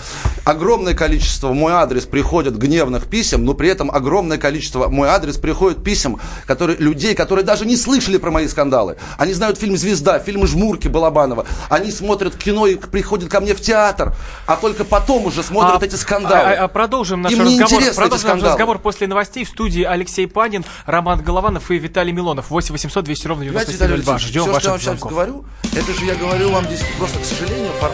Огромное 0.44 0.92
количество 0.94 1.48
в 1.48 1.54
мой 1.54 1.72
адрес 1.72 2.04
приходят 2.04 2.56
гневных 2.56 3.06
писем, 3.06 3.44
но 3.46 3.54
при 3.54 3.70
этом 3.70 3.90
огромное 3.90 4.36
количество 4.36 4.88
в 4.88 4.92
мой 4.92 5.08
адрес 5.08 5.38
приходят 5.38 5.82
писем 5.82 6.18
которые, 6.46 6.76
людей, 6.78 7.14
которые 7.14 7.44
даже 7.44 7.64
не 7.64 7.76
слышали 7.76 8.18
про 8.18 8.30
мои 8.30 8.46
скандалы. 8.48 8.96
Они 9.16 9.32
знают 9.32 9.58
фильм 9.58 9.76
«Звезда», 9.76 10.18
фильмы 10.18 10.46
«Жмурки» 10.46 10.88
Балабанова. 10.88 11.46
Они 11.70 11.90
смотрят 11.90 12.36
кино 12.36 12.66
и 12.66 12.74
приходят 12.76 13.30
ко 13.30 13.40
мне 13.40 13.54
в 13.54 13.60
театр, 13.60 14.14
а 14.46 14.56
только 14.56 14.84
потом 14.84 15.24
уже 15.26 15.42
смотрят 15.42 15.82
А, 15.82 15.86
эти 15.86 15.96
скандалы. 15.96 16.50
а- 16.54 16.64
а 16.64 16.68
продолжим 16.68 17.22
наш 17.22 17.32
Им 17.32 17.40
разговор. 17.40 17.82
Продолжим 17.94 18.28
наш 18.28 18.42
разговор 18.42 18.78
после 18.78 19.06
новостей 19.06 19.44
в 19.44 19.48
студии 19.48 19.82
Алексей 19.82 20.26
Панин, 20.26 20.64
Роман 20.86 21.22
Голованов 21.22 21.70
и 21.70 21.78
Виталий 21.78 22.12
Милонов. 22.12 22.50
8 22.50 22.72
800 22.72 23.04
200 23.04 23.26
ровно 23.26 23.42
Понимаете, 23.68 23.72
Виталий 23.72 24.02
9702. 24.02 24.14
Алексеевич, 24.14 24.22
Ждем 24.28 24.42
все, 24.42 24.60
что 24.60 24.66
я 24.66 24.70
вам 24.70 24.80
сейчас 24.80 25.00
говорю, 25.00 25.44
это 25.76 25.92
же 25.94 26.04
я 26.06 26.14
говорю 26.14 26.50
вам 26.50 26.64
здесь 26.66 26.82
просто, 26.98 27.18
к 27.18 27.24
сожалению, 27.24 27.70
фор- 27.80 27.92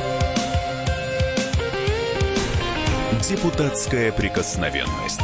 Депутатская 3.29 4.13
прикосновенность. 4.13 5.21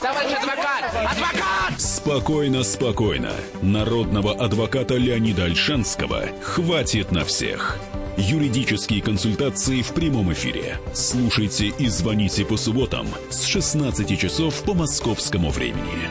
Товарищ 0.00 0.32
адвокат! 0.36 0.84
Адвокат! 0.94 1.80
Спокойно, 1.80 2.62
спокойно. 2.62 3.32
Народного 3.62 4.32
адвоката 4.32 4.94
Леонида 4.94 5.44
Альшанского 5.44 6.22
хватит 6.42 7.10
на 7.10 7.24
всех. 7.24 7.78
Юридические 8.20 9.00
консультации 9.00 9.80
в 9.80 9.94
прямом 9.94 10.32
эфире. 10.32 10.80
Слушайте 10.92 11.68
и 11.68 11.86
звоните 11.86 12.44
по 12.44 12.56
субботам 12.56 13.06
с 13.30 13.44
16 13.44 14.18
часов 14.18 14.60
по 14.64 14.74
московскому 14.74 15.50
времени. 15.50 16.08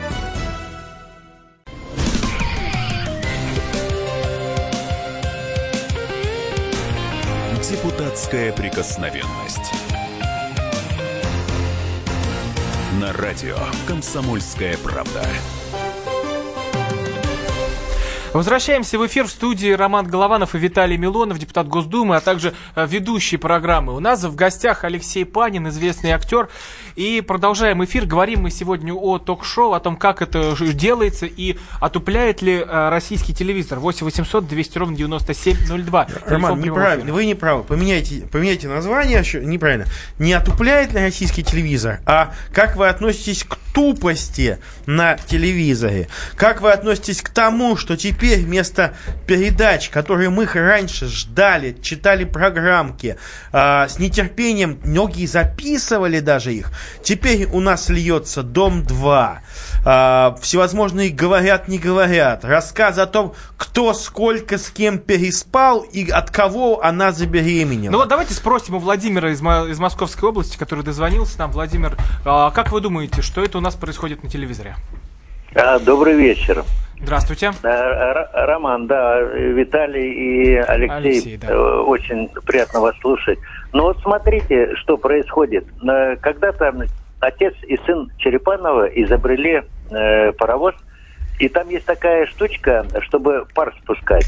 Депутатская 7.70 8.54
прикосновенность. 8.54 9.70
На 12.98 13.12
радио 13.12 13.58
«Комсомольская 13.86 14.78
правда». 14.78 15.28
Возвращаемся 18.34 18.98
в 18.98 19.06
эфир 19.06 19.26
в 19.26 19.30
студии 19.30 19.70
Роман 19.70 20.06
Голованов 20.06 20.54
и 20.54 20.58
Виталий 20.58 20.98
Милонов, 20.98 21.38
депутат 21.38 21.66
Госдумы, 21.66 22.16
а 22.16 22.20
также 22.20 22.52
э, 22.76 22.86
ведущие 22.86 23.38
программы. 23.38 23.96
У 23.96 24.00
нас 24.00 24.22
в 24.22 24.34
гостях 24.34 24.84
Алексей 24.84 25.24
Панин, 25.24 25.68
известный 25.68 26.10
актер. 26.10 26.50
И 26.94 27.22
продолжаем 27.22 27.82
эфир. 27.84 28.04
Говорим 28.04 28.42
мы 28.42 28.50
сегодня 28.50 28.92
о 28.92 29.18
ток-шоу, 29.18 29.72
о 29.72 29.80
том, 29.80 29.96
как 29.96 30.20
это 30.20 30.54
делается 30.74 31.24
и 31.24 31.56
отупляет 31.80 32.42
ли 32.42 32.56
э, 32.56 32.88
российский 32.90 33.32
телевизор. 33.32 33.78
8 33.78 34.04
800 34.04 34.46
200 34.46 34.78
ровно 34.78 34.96
9702. 34.96 36.04
Телефон 36.04 36.28
Роман, 36.28 36.60
неправильно, 36.60 37.04
эфира. 37.04 37.14
вы 37.14 37.24
не 37.24 37.34
правы. 37.34 37.62
Поменяйте, 37.64 38.28
поменяйте 38.30 38.68
название, 38.68 39.24
неправильно. 39.42 39.86
Не 40.18 40.34
отупляет 40.34 40.92
ли 40.92 41.00
российский 41.00 41.42
телевизор, 41.42 42.00
а 42.04 42.34
как 42.52 42.76
вы 42.76 42.88
относитесь 42.88 43.44
к 43.44 43.56
тупости 43.72 44.58
на 44.84 45.16
телевизоре? 45.16 46.08
Как 46.36 46.60
вы 46.60 46.72
относитесь 46.72 47.22
к 47.22 47.30
тому, 47.30 47.76
что 47.76 47.96
теперь 47.96 48.17
вместо 48.20 48.94
передач, 49.26 49.88
которые 49.88 50.30
мы 50.30 50.46
раньше 50.46 51.06
ждали, 51.06 51.76
читали 51.82 52.24
программки, 52.24 53.16
а, 53.52 53.88
с 53.88 53.98
нетерпением, 53.98 54.78
многие 54.84 55.26
записывали 55.26 56.20
даже 56.20 56.52
их, 56.54 56.72
теперь 57.02 57.46
у 57.46 57.60
нас 57.60 57.88
льется 57.88 58.42
«Дом-2», 58.42 59.38
а, 59.84 60.36
всевозможные 60.40 61.10
«Говорят, 61.10 61.68
не 61.68 61.78
говорят», 61.78 62.44
рассказы 62.44 63.00
о 63.00 63.06
том, 63.06 63.34
кто 63.56 63.94
сколько 63.94 64.58
с 64.58 64.70
кем 64.70 64.98
переспал 64.98 65.80
и 65.80 66.10
от 66.10 66.30
кого 66.30 66.82
она 66.82 67.12
забеременела. 67.12 67.92
Ну 67.92 67.98
вот 67.98 68.08
давайте 68.08 68.34
спросим 68.34 68.74
у 68.74 68.78
Владимира 68.78 69.30
из, 69.30 69.40
из 69.40 69.78
Московской 69.78 70.28
области, 70.28 70.56
который 70.56 70.84
дозвонился 70.84 71.38
нам. 71.38 71.52
Владимир, 71.52 71.96
а 72.24 72.50
как 72.50 72.72
вы 72.72 72.80
думаете, 72.80 73.22
что 73.22 73.42
это 73.42 73.58
у 73.58 73.60
нас 73.60 73.74
происходит 73.74 74.22
на 74.22 74.30
телевизоре? 74.30 74.76
А, 75.54 75.78
Добрый 75.78 76.14
вечер. 76.14 76.64
Здравствуйте. 77.00 77.52
Э, 77.62 78.44
Роман, 78.46 78.86
да, 78.88 79.20
Виталий 79.20 80.10
и 80.10 80.56
Алексей, 80.56 80.96
Алексей, 80.96 81.36
да. 81.36 81.48
э, 81.48 81.80
очень 81.80 82.28
приятно 82.44 82.80
вас 82.80 82.96
слушать. 83.00 83.38
Но 83.72 83.84
вот 83.84 83.98
смотрите, 84.02 84.74
что 84.76 84.96
происходит. 84.96 85.64
Э, 85.82 86.16
Когда-то 86.16 86.74
отец 87.20 87.54
и 87.62 87.78
сын 87.86 88.10
Черепанова 88.18 88.86
изобрели 88.86 89.62
паровоз, 90.38 90.74
и 91.38 91.48
там 91.48 91.68
есть 91.70 91.86
такая 91.86 92.26
штучка, 92.26 92.84
чтобы 93.02 93.46
пар 93.54 93.74
спускать. 93.82 94.26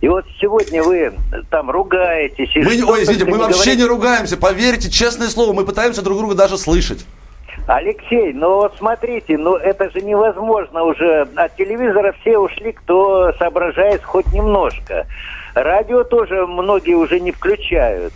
И 0.00 0.08
вот 0.08 0.26
сегодня 0.40 0.82
вы 0.82 1.12
там 1.50 1.70
ругаетесь. 1.70 2.54
и 2.54 2.58
Мы, 2.60 2.84
ой, 2.84 3.04
извините, 3.04 3.24
мы 3.24 3.32
не 3.32 3.38
вообще 3.38 3.56
говорите. 3.56 3.76
не 3.76 3.84
ругаемся, 3.84 4.36
поверьте, 4.36 4.90
честное 4.90 5.28
слово, 5.28 5.52
мы 5.52 5.64
пытаемся 5.64 6.02
друг 6.02 6.18
друга 6.18 6.34
даже 6.34 6.58
слышать. 6.58 7.06
Алексей, 7.68 8.32
ну 8.32 8.54
вот 8.54 8.76
смотрите, 8.78 9.36
ну 9.36 9.56
это 9.56 9.90
же 9.90 10.00
невозможно 10.00 10.84
уже. 10.84 11.28
От 11.36 11.54
телевизора 11.56 12.14
все 12.22 12.38
ушли, 12.38 12.72
кто 12.72 13.30
соображает 13.34 14.02
хоть 14.02 14.32
немножко. 14.32 15.06
Радио 15.54 16.02
тоже 16.02 16.46
многие 16.46 16.94
уже 16.94 17.20
не 17.20 17.30
включают. 17.30 18.14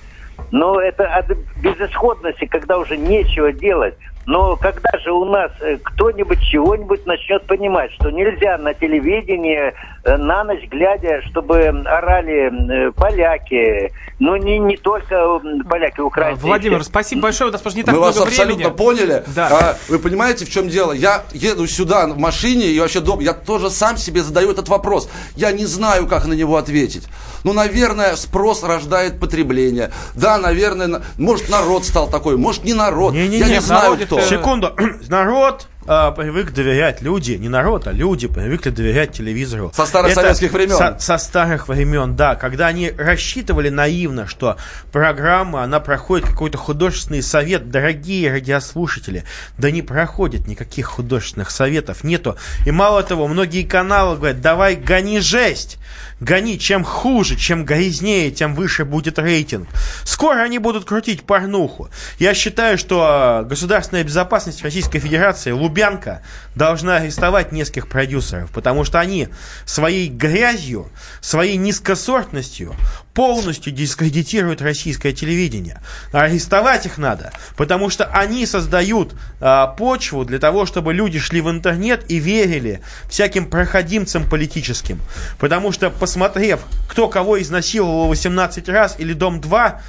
Но 0.53 0.81
это 0.81 1.05
от 1.05 1.27
безысходности, 1.63 2.47
когда 2.47 2.79
уже 2.79 2.97
нечего 2.97 3.53
делать. 3.53 3.95
Но 4.25 4.57
когда 4.57 4.99
же 5.01 5.13
у 5.13 5.27
нас 5.27 5.51
э, 5.61 5.77
кто-нибудь 5.83 6.41
чего-нибудь 6.41 7.05
начнет 7.07 7.45
понимать, 7.45 7.93
что 7.93 8.11
нельзя 8.11 8.57
на 8.57 8.73
телевидении 8.73 9.75
на 10.05 10.45
ночь 10.45 10.69
глядя, 10.69 11.23
чтобы 11.31 11.61
орали 11.69 12.89
э, 12.89 12.93
поляки, 12.93 13.93
ну 14.19 14.37
не, 14.37 14.59
не 14.59 14.77
только 14.77 15.41
поляки, 15.69 16.01
украинцы. 16.01 16.43
Владимир, 16.45 16.83
спасибо 16.85 17.23
большое. 17.23 17.51
У 17.51 17.53
нас 17.53 17.61
просто 17.61 17.79
не 17.79 17.85
так 17.85 17.95
Мы 17.95 18.01
много 18.01 18.17
вас 18.19 18.27
времени. 18.27 18.43
абсолютно 18.63 18.71
поняли. 18.71 19.25
Да. 19.35 19.49
А, 19.51 19.77
вы 19.89 19.99
понимаете, 19.99 20.45
в 20.45 20.51
чем 20.51 20.69
дело? 20.69 20.93
Я 20.93 21.23
еду 21.33 21.67
сюда 21.67 22.07
в 22.09 22.19
машине 22.19 22.67
и 22.67 22.81
вообще 22.81 23.01
дом, 23.01 23.21
я 23.21 23.33
тоже 23.33 23.71
сам 23.71 23.97
себе 23.97 24.23
задаю 24.23 24.51
этот 24.51 24.69
вопрос. 24.69 25.09
Я 25.37 25.53
не 25.53 25.67
знаю, 25.67 26.07
как 26.07 26.27
на 26.27 26.35
него 26.35 26.57
ответить. 26.57 27.07
Ну, 27.45 27.53
наверное, 27.53 28.17
спрос 28.17 28.63
рождает 28.63 29.21
потребление. 29.21 29.91
Да, 30.15 30.39
наверное, 30.39 30.87
на- 30.87 31.03
может, 31.19 31.49
народ 31.49 31.85
стал 31.85 32.09
такой, 32.09 32.37
может, 32.37 32.65
не 32.65 32.75
народ. 32.75 33.15
я 33.15 33.27
не 33.29 33.61
знаю, 33.61 33.97
кто. 34.05 34.21
Секунду. 34.21 34.73
Народ 35.09 35.69
э, 35.87 36.13
привык 36.17 36.53
доверять 36.53 37.03
люди, 37.03 37.33
не 37.33 37.49
народ, 37.49 37.87
а 37.87 37.93
люди 37.93 38.29
привыкли 38.29 38.71
доверять 38.71 39.13
телевизору. 39.13 39.73
Со 39.75 39.87
старых 39.87 40.13
Это 40.13 40.21
советских 40.21 40.53
времен. 40.53 40.77
Со, 40.77 40.97
со 40.99 41.19
старых 41.19 41.69
времен, 41.69 42.17
да. 42.17 42.35
Когда 42.35 42.67
они 42.67 42.91
рассчитывали 42.91 43.69
наивно, 43.69 44.27
что 44.27 44.57
программа, 44.93 45.63
она 45.63 45.81
проходит 45.81 46.27
какой-то 46.27 46.59
художественный 46.59 47.23
совет. 47.23 47.71
Дорогие 47.71 48.31
радиослушатели, 48.31 49.25
да 49.59 49.71
не 49.71 49.83
проходит 49.83 50.47
никаких 50.47 50.87
художественных 50.87 51.51
советов, 51.51 52.05
нету. 52.05 52.37
И 52.67 52.71
мало 52.71 53.03
того, 53.03 53.29
многие 53.29 53.63
каналы 53.63 54.17
говорят, 54.17 54.41
давай 54.41 54.77
гони 54.77 55.21
жесть. 55.21 55.79
Гони, 56.21 56.57
чем 56.59 56.85
хуже, 56.85 57.37
чем 57.37 57.65
грязнее, 57.65 58.31
тем 58.31 58.55
выше 58.55 58.85
будет 58.85 59.19
рейтинг. 59.19 59.69
Скоро 60.05 60.41
они 60.41 60.59
будут 60.59 60.85
крутить 60.85 61.25
порнуху. 61.25 61.91
Я 62.21 62.33
считаю, 62.35 62.79
что 62.79 63.43
э, 63.43 63.49
государственная 63.49 64.05
безопасность 64.05 64.63
Российской 64.63 65.01
Федерации, 65.01 65.51
Лубянка, 65.73 66.21
должна 66.55 66.97
арестовать 66.97 67.51
нескольких 67.51 67.89
продюсеров, 67.89 68.51
потому 68.51 68.85
что 68.85 69.01
они 69.01 69.29
своей 69.65 70.09
грязью, 70.09 70.91
своей 71.23 71.57
низкосортностью 71.57 72.75
полностью 73.15 73.73
дискредитируют 73.73 74.61
российское 74.61 75.13
телевидение. 75.13 75.81
Арестовать 76.13 76.85
их 76.85 76.99
надо, 76.99 77.33
потому 77.57 77.89
что 77.89 78.05
они 78.05 78.45
создают 78.45 79.15
а, 79.41 79.69
почву 79.69 80.27
для 80.27 80.39
того, 80.39 80.67
чтобы 80.67 80.93
люди 80.93 81.19
шли 81.19 81.41
в 81.41 81.49
интернет 81.49 82.11
и 82.11 82.19
верили 82.19 82.83
всяким 83.09 83.47
проходимцам 83.47 84.29
политическим. 84.29 85.01
Потому 85.39 85.73
что, 85.73 85.89
посмотрев, 85.89 86.61
кто 86.87 87.09
кого 87.09 87.41
изнасиловал 87.41 88.09
18 88.09 88.69
раз 88.69 88.97
или 88.99 89.15
Дом-2, 89.15 89.81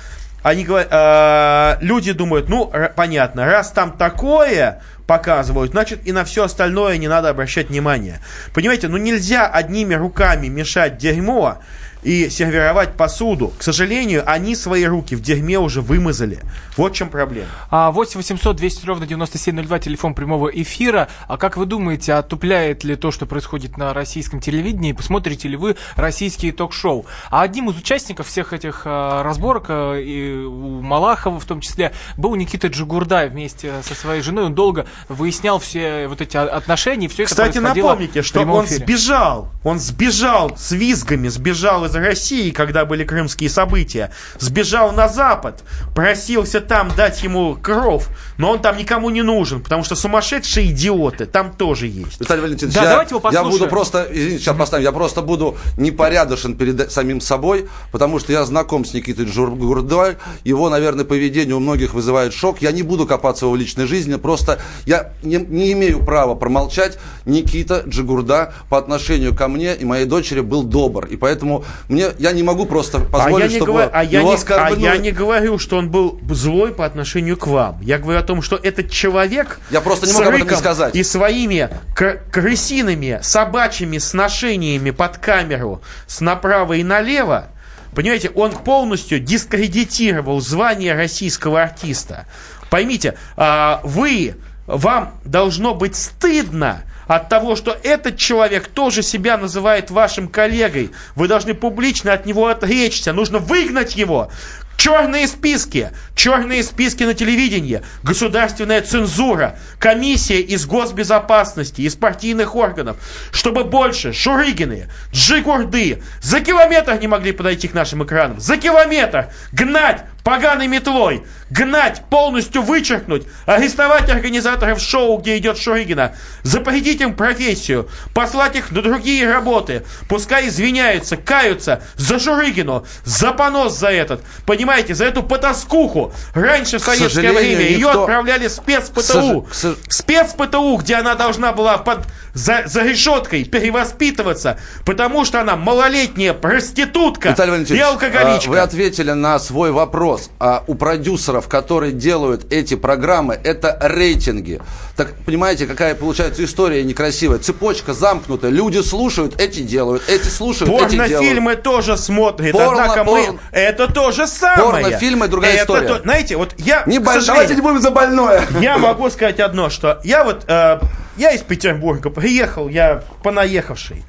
они 0.43 0.65
говорят, 0.65 0.89
э, 0.91 1.77
люди 1.79 2.11
думают, 2.11 2.49
ну, 2.49 2.71
понятно, 2.95 3.45
раз 3.45 3.71
там 3.71 3.93
такое 3.93 4.81
показывают, 5.07 5.71
значит 5.71 6.01
и 6.05 6.11
на 6.11 6.23
все 6.23 6.43
остальное 6.43 6.97
не 6.97 7.07
надо 7.07 7.29
обращать 7.29 7.69
внимание. 7.69 8.19
Понимаете, 8.53 8.87
ну 8.87 8.97
нельзя 8.97 9.47
одними 9.47 9.93
руками 9.93 10.47
мешать 10.47 10.97
дерьмо 10.97 11.59
и 12.03 12.29
сервировать 12.29 12.95
посуду. 12.95 13.53
К 13.57 13.63
сожалению, 13.63 14.23
они 14.25 14.55
свои 14.55 14.85
руки 14.85 15.15
в 15.15 15.21
дерьме 15.21 15.59
уже 15.59 15.81
вымазали. 15.81 16.39
Вот 16.77 16.93
в 16.93 16.95
чем 16.95 17.09
проблема. 17.09 17.47
А 17.69 17.91
8 17.91 18.17
800 18.17 18.55
200 18.55 18.85
ровно 18.85 19.07
9702, 19.07 19.79
телефон 19.79 20.13
прямого 20.13 20.49
эфира. 20.49 21.07
А 21.27 21.37
как 21.37 21.57
вы 21.57 21.65
думаете, 21.65 22.13
отупляет 22.13 22.83
ли 22.83 22.95
то, 22.95 23.11
что 23.11 23.25
происходит 23.25 23.77
на 23.77 23.93
российском 23.93 24.39
телевидении? 24.39 24.91
Посмотрите 24.91 25.47
ли 25.47 25.55
вы 25.55 25.75
российские 25.95 26.51
ток-шоу? 26.51 27.05
А 27.29 27.41
одним 27.41 27.69
из 27.69 27.77
участников 27.77 28.27
всех 28.27 28.53
этих 28.53 28.83
а, 28.85 29.23
разборок, 29.23 29.65
а, 29.69 29.97
и 29.97 30.33
у 30.33 30.81
Малахова 30.81 31.39
в 31.39 31.45
том 31.45 31.61
числе, 31.61 31.93
был 32.17 32.35
Никита 32.35 32.67
Джигурдай 32.67 33.29
вместе 33.29 33.73
со 33.83 33.95
своей 33.95 34.21
женой. 34.21 34.45
Он 34.45 34.55
долго 34.55 34.85
выяснял 35.09 35.59
все 35.59 36.07
вот 36.07 36.21
эти 36.21 36.37
отношения. 36.37 37.07
все 37.07 37.23
это 37.23 37.31
Кстати, 37.31 37.59
происходило 37.59 37.89
напомните, 37.89 38.21
что 38.21 38.41
он 38.41 38.65
эфире. 38.65 38.79
сбежал. 38.79 39.49
Он 39.63 39.79
сбежал 39.79 40.55
с 40.57 40.71
визгами, 40.71 41.27
сбежал 41.27 41.85
из 41.85 41.92
России, 41.99 42.51
когда 42.51 42.85
были 42.85 43.03
крымские 43.03 43.49
события. 43.49 44.11
Сбежал 44.39 44.91
на 44.91 45.07
Запад, 45.07 45.63
просился 45.95 46.61
там 46.61 46.91
дать 46.95 47.23
ему 47.23 47.55
кров. 47.55 48.09
Но 48.37 48.51
он 48.51 48.61
там 48.61 48.77
никому 48.77 49.09
не 49.09 49.21
нужен, 49.21 49.61
потому 49.61 49.83
что 49.83 49.95
сумасшедшие 49.95 50.71
идиоты 50.71 51.25
там 51.25 51.53
тоже 51.53 51.87
есть. 51.87 52.19
Виталий 52.19 52.41
Валентинович, 52.41 52.75
Да, 52.75 52.83
я, 52.83 52.89
давайте 52.89 53.15
его 53.15 53.19
я 53.19 53.21
послушаем. 53.21 53.51
буду 53.51 53.69
просто, 53.69 54.07
извините, 54.09 54.43
сейчас 54.43 54.57
поставим, 54.57 54.83
я 54.83 54.91
просто 54.91 55.21
буду 55.21 55.57
непорядочен 55.77 56.55
перед 56.55 56.91
самим 56.91 57.21
собой, 57.21 57.67
потому 57.91 58.19
что 58.19 58.31
я 58.31 58.43
знаком 58.45 58.85
с 58.85 58.93
Никитой 58.93 59.25
Джургурдой, 59.25 60.17
его, 60.43 60.69
наверное, 60.69 61.05
поведение 61.05 61.55
у 61.55 61.59
многих 61.59 61.93
вызывает 61.93 62.33
шок, 62.33 62.61
я 62.61 62.71
не 62.71 62.83
буду 62.83 63.05
копаться 63.05 63.45
в 63.45 63.49
его 63.49 63.55
личной 63.55 63.85
жизни, 63.87 64.15
просто 64.15 64.59
я 64.85 65.13
не, 65.21 65.37
не 65.37 65.71
имею 65.73 66.03
права 66.03 66.35
промолчать, 66.35 66.97
Никита 67.25 67.83
Джигурда 67.87 68.53
по 68.69 68.77
отношению 68.77 69.35
ко 69.35 69.47
мне 69.47 69.75
и 69.75 69.85
моей 69.85 70.05
дочери 70.05 70.41
был 70.41 70.63
добр, 70.63 71.05
и 71.05 71.15
поэтому 71.15 71.63
мне, 71.89 72.07
я 72.19 72.31
не 72.31 72.43
могу 72.43 72.65
просто 72.65 72.97
А 72.99 73.01
позволить, 73.05 73.45
я, 73.45 73.47
не 73.51 73.55
чтобы 73.57 73.71
говорю, 73.73 73.89
а, 73.93 74.03
я 74.03 74.19
его 74.19 74.29
не, 74.29 74.35
а 74.35 74.37
оскорбнули. 74.37 74.81
я 74.81 74.97
не 74.97 75.11
говорю, 75.11 75.59
что 75.59 75.77
он 75.77 75.89
был 75.89 76.19
злой 76.29 76.73
по 76.73 76.85
отношению 76.85 77.35
к 77.37 77.47
вам. 77.47 77.79
Я 77.81 77.97
говорю 77.99 78.19
о 78.19 78.23
том, 78.23 78.41
что 78.41 78.55
этот 78.55 78.89
человек 78.89 79.59
Я 79.69 79.81
просто 79.81 80.05
не 80.05 80.11
с 80.13 80.15
мог 80.15 80.27
об 80.27 80.33
этом 80.35 80.47
не 80.47 80.55
сказать. 80.55 80.95
и 80.95 81.03
своими 81.03 81.69
кр- 81.95 82.21
крысиными, 82.31 83.19
собачьими 83.21 83.97
сношениями 83.97 84.91
под 84.91 85.17
камеру 85.17 85.81
с 86.07 86.21
направо 86.21 86.73
и 86.73 86.83
налево, 86.83 87.47
понимаете, 87.93 88.29
он 88.33 88.51
полностью 88.51 89.19
дискредитировал 89.19 90.39
звание 90.41 90.93
российского 90.95 91.61
артиста. 91.63 92.25
Поймите, 92.69 93.15
а, 93.37 93.81
вы, 93.83 94.35
вам 94.65 95.19
должно 95.25 95.75
быть 95.75 95.95
стыдно 95.95 96.81
от 97.07 97.29
того, 97.29 97.55
что 97.55 97.77
этот 97.83 98.17
человек 98.17 98.67
тоже 98.67 99.03
себя 99.03 99.37
называет 99.37 99.91
вашим 99.91 100.27
коллегой. 100.27 100.91
Вы 101.15 101.27
должны 101.27 101.53
публично 101.53 102.13
от 102.13 102.25
него 102.25 102.47
отречься. 102.47 103.13
Нужно 103.13 103.39
выгнать 103.39 103.95
его. 103.95 104.29
Черные 104.77 105.27
списки, 105.27 105.91
черные 106.13 106.61
списки 106.61 107.03
на 107.03 107.13
телевидении, 107.13 107.81
государственная 108.01 108.81
цензура, 108.81 109.57
комиссия 109.79 110.41
из 110.41 110.65
госбезопасности, 110.65 111.81
из 111.81 111.95
партийных 111.95 112.55
органов, 112.55 112.97
чтобы 113.31 113.63
больше 113.63 114.11
Шурыгины, 114.11 114.89
Джигурды 115.13 116.03
за 116.21 116.41
километр 116.41 116.97
не 116.99 117.07
могли 117.07 117.31
подойти 117.31 117.69
к 117.69 117.73
нашим 117.73 118.03
экранам, 118.03 118.41
за 118.41 118.57
километр 118.57 119.29
гнать 119.53 120.03
поганой 120.23 120.67
метлой, 120.67 121.23
гнать, 121.49 122.03
полностью 122.09 122.61
вычеркнуть, 122.61 123.23
арестовать 123.45 124.09
организаторов 124.09 124.79
шоу, 124.79 125.17
где 125.17 125.37
идет 125.37 125.57
Шурыгина, 125.57 126.15
запретить 126.43 127.01
им 127.01 127.13
профессию, 127.15 127.89
послать 128.13 128.55
их 128.55 128.71
на 128.71 128.81
другие 128.81 129.29
работы, 129.31 129.83
пускай 130.07 130.47
извиняются, 130.47 131.17
каются 131.17 131.83
за 131.95 132.19
Шурыгину, 132.19 132.85
за 133.03 133.33
понос 133.33 133.77
за 133.77 133.89
этот, 133.89 134.23
понимаете, 134.45 134.95
за 134.95 135.05
эту 135.05 135.23
потаскуху. 135.23 136.13
Раньше 136.33 136.77
в 136.77 136.81
советское 136.83 137.21
время 137.33 137.61
ее 137.61 137.77
никто- 137.77 138.01
отправляли 138.03 138.47
в 138.47 138.51
спецпТУ. 138.51 139.47
сож- 139.51 139.77
СпецпТУ, 139.89 140.77
где 140.77 140.95
она 140.95 141.15
должна 141.15 141.51
была 141.51 141.77
под, 141.77 141.99
за, 142.33 142.63
за 142.65 142.83
решеткой 142.83 143.43
перевоспитываться, 143.43 144.57
потому 144.85 145.25
что 145.25 145.41
она 145.41 145.55
малолетняя 145.55 146.33
проститутка 146.33 147.29
и 147.75 147.79
алкоголичка. 147.79 148.47
а, 148.49 148.51
вы 148.51 148.59
ответили 148.59 149.11
на 149.11 149.37
свой 149.39 149.71
вопрос. 149.71 150.12
А 150.39 150.63
у 150.67 150.75
продюсеров, 150.75 151.47
которые 151.47 151.91
делают 151.91 152.51
эти 152.51 152.75
программы, 152.75 153.39
это 153.43 153.77
рейтинги. 153.81 154.59
Так 154.95 155.13
понимаете, 155.25 155.65
какая 155.65 155.95
получается 155.95 156.43
история 156.45 156.83
некрасивая. 156.83 157.39
Цепочка 157.39 157.93
замкнутая. 157.93 158.51
Люди 158.51 158.79
слушают, 158.81 159.39
эти 159.39 159.61
делают, 159.61 160.03
эти 160.07 160.27
слушают, 160.27 160.71
эти 160.73 160.91
делают. 160.91 161.09
Порнофильмы 161.13 161.55
тоже 161.55 161.97
смотрят, 161.97 162.51
Порно, 162.51 162.83
однако 162.83 163.03
порно. 163.03 163.31
мы... 163.33 163.39
Это 163.51 163.91
то 163.91 164.11
же 164.11 164.27
самое. 164.27 164.83
Порнофильмы 164.83 165.27
другая 165.27 165.53
Это 165.53 165.63
история. 165.63 165.87
то- 165.87 166.01
Знаете, 166.01 166.37
вот 166.37 166.53
я... 166.57 166.83
Не 166.85 166.99
к 166.99 167.01
боль- 167.03 167.13
сожалению, 167.15 167.33
Давайте 167.33 167.55
не 167.55 167.61
будем 167.61 167.81
за 167.81 167.91
больное. 167.91 168.43
Я 168.61 168.77
могу 168.77 169.09
сказать 169.09 169.39
одно, 169.39 169.69
что 169.69 169.99
я 170.03 170.23
вот... 170.23 170.45
э, 170.47 170.79
я 171.17 171.31
из 171.31 171.41
Петербурга 171.41 172.09
приехал, 172.09 172.69
я 172.69 173.03
понаехавший. 173.23 174.03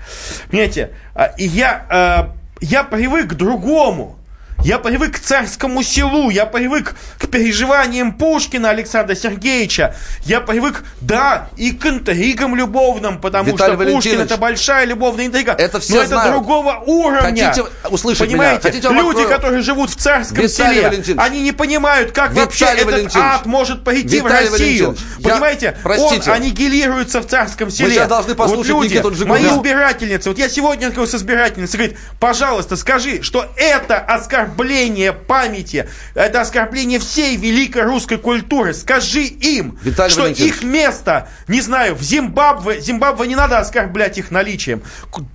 Понимаете, 0.50 0.90
а, 1.14 1.26
и 1.38 1.46
я, 1.46 2.28
э, 2.30 2.64
я 2.64 2.84
привык 2.84 3.30
к 3.30 3.34
другому. 3.34 4.18
Я 4.62 4.78
привык 4.78 5.16
к 5.16 5.18
царскому 5.18 5.82
селу, 5.82 6.30
я 6.30 6.46
привык 6.46 6.94
к 7.18 7.26
переживаниям 7.26 8.12
Пушкина 8.14 8.70
Александра 8.70 9.14
Сергеевича. 9.14 9.94
Я 10.22 10.40
привык, 10.40 10.84
да, 11.02 11.48
и 11.58 11.72
к 11.72 11.84
интригам 11.84 12.56
любовным, 12.56 13.20
потому 13.20 13.52
Виталий 13.52 13.74
что 13.76 13.92
Пушкин 13.92 14.20
это 14.20 14.38
большая 14.38 14.86
любовная 14.86 15.26
интрига. 15.26 15.52
это 15.52 15.80
все 15.80 15.96
Но 15.96 16.00
это 16.00 16.08
знают. 16.08 16.32
другого 16.32 16.82
уровня. 16.86 17.48
Хотите 17.50 17.68
услышать 17.90 18.22
меня? 18.28 18.38
Понимаете, 18.38 18.62
Хотите, 18.62 18.82
я 18.84 18.88
вам 18.94 18.98
люди, 19.02 19.18
открою? 19.18 19.28
которые 19.36 19.62
живут 19.62 19.90
в 19.90 19.96
царском 19.96 20.38
Виталий 20.38 20.76
селе, 20.76 20.88
Валентинович. 20.88 21.26
они 21.30 21.42
не 21.42 21.52
понимают, 21.52 22.12
как 22.12 22.30
Виталий 22.30 22.44
вообще 22.84 23.00
этот 23.00 23.16
ад 23.16 23.44
может 23.44 23.84
пойти 23.84 24.16
Виталий 24.16 24.48
в 24.48 24.52
Россию. 24.52 24.84
Валентинович, 24.86 25.00
я- 25.18 25.30
Понимаете, 25.30 25.76
простите. 25.82 26.30
он 26.30 26.36
аннигилируется 26.36 27.20
в 27.20 27.26
царском 27.26 27.70
селе. 27.70 27.90
сейчас 27.90 28.08
должны 28.08 28.34
послушать 28.34 28.70
вот 28.72 28.82
люди, 28.84 28.94
Никиту 28.94 29.26
мои 29.26 29.44
избирательницы, 29.46 30.30
вот 30.30 30.38
я 30.38 30.48
сегодня 30.48 30.88
говорю 30.90 31.06
с 31.10 31.14
избирательницей, 31.14 31.76
говорит, 31.76 31.98
пожалуйста, 32.18 32.76
скажи, 32.76 33.22
что 33.22 33.46
это 33.56 33.98
оскорбление 33.98 34.43
памяти, 35.12 35.88
это 36.14 36.40
оскорбление 36.40 36.98
всей 36.98 37.36
великой 37.36 37.82
русской 37.82 38.18
культуры. 38.18 38.74
Скажи 38.74 39.22
им, 39.22 39.78
Виталий 39.82 40.10
что 40.12 40.22
Валентинович. 40.22 40.54
их 40.54 40.62
место, 40.62 41.28
не 41.48 41.60
знаю, 41.60 41.94
в 41.94 42.02
Зимбабве, 42.02 42.80
Зимбабве 42.80 43.26
не 43.26 43.36
надо 43.36 43.58
оскорблять 43.58 44.18
их 44.18 44.30
наличием. 44.30 44.82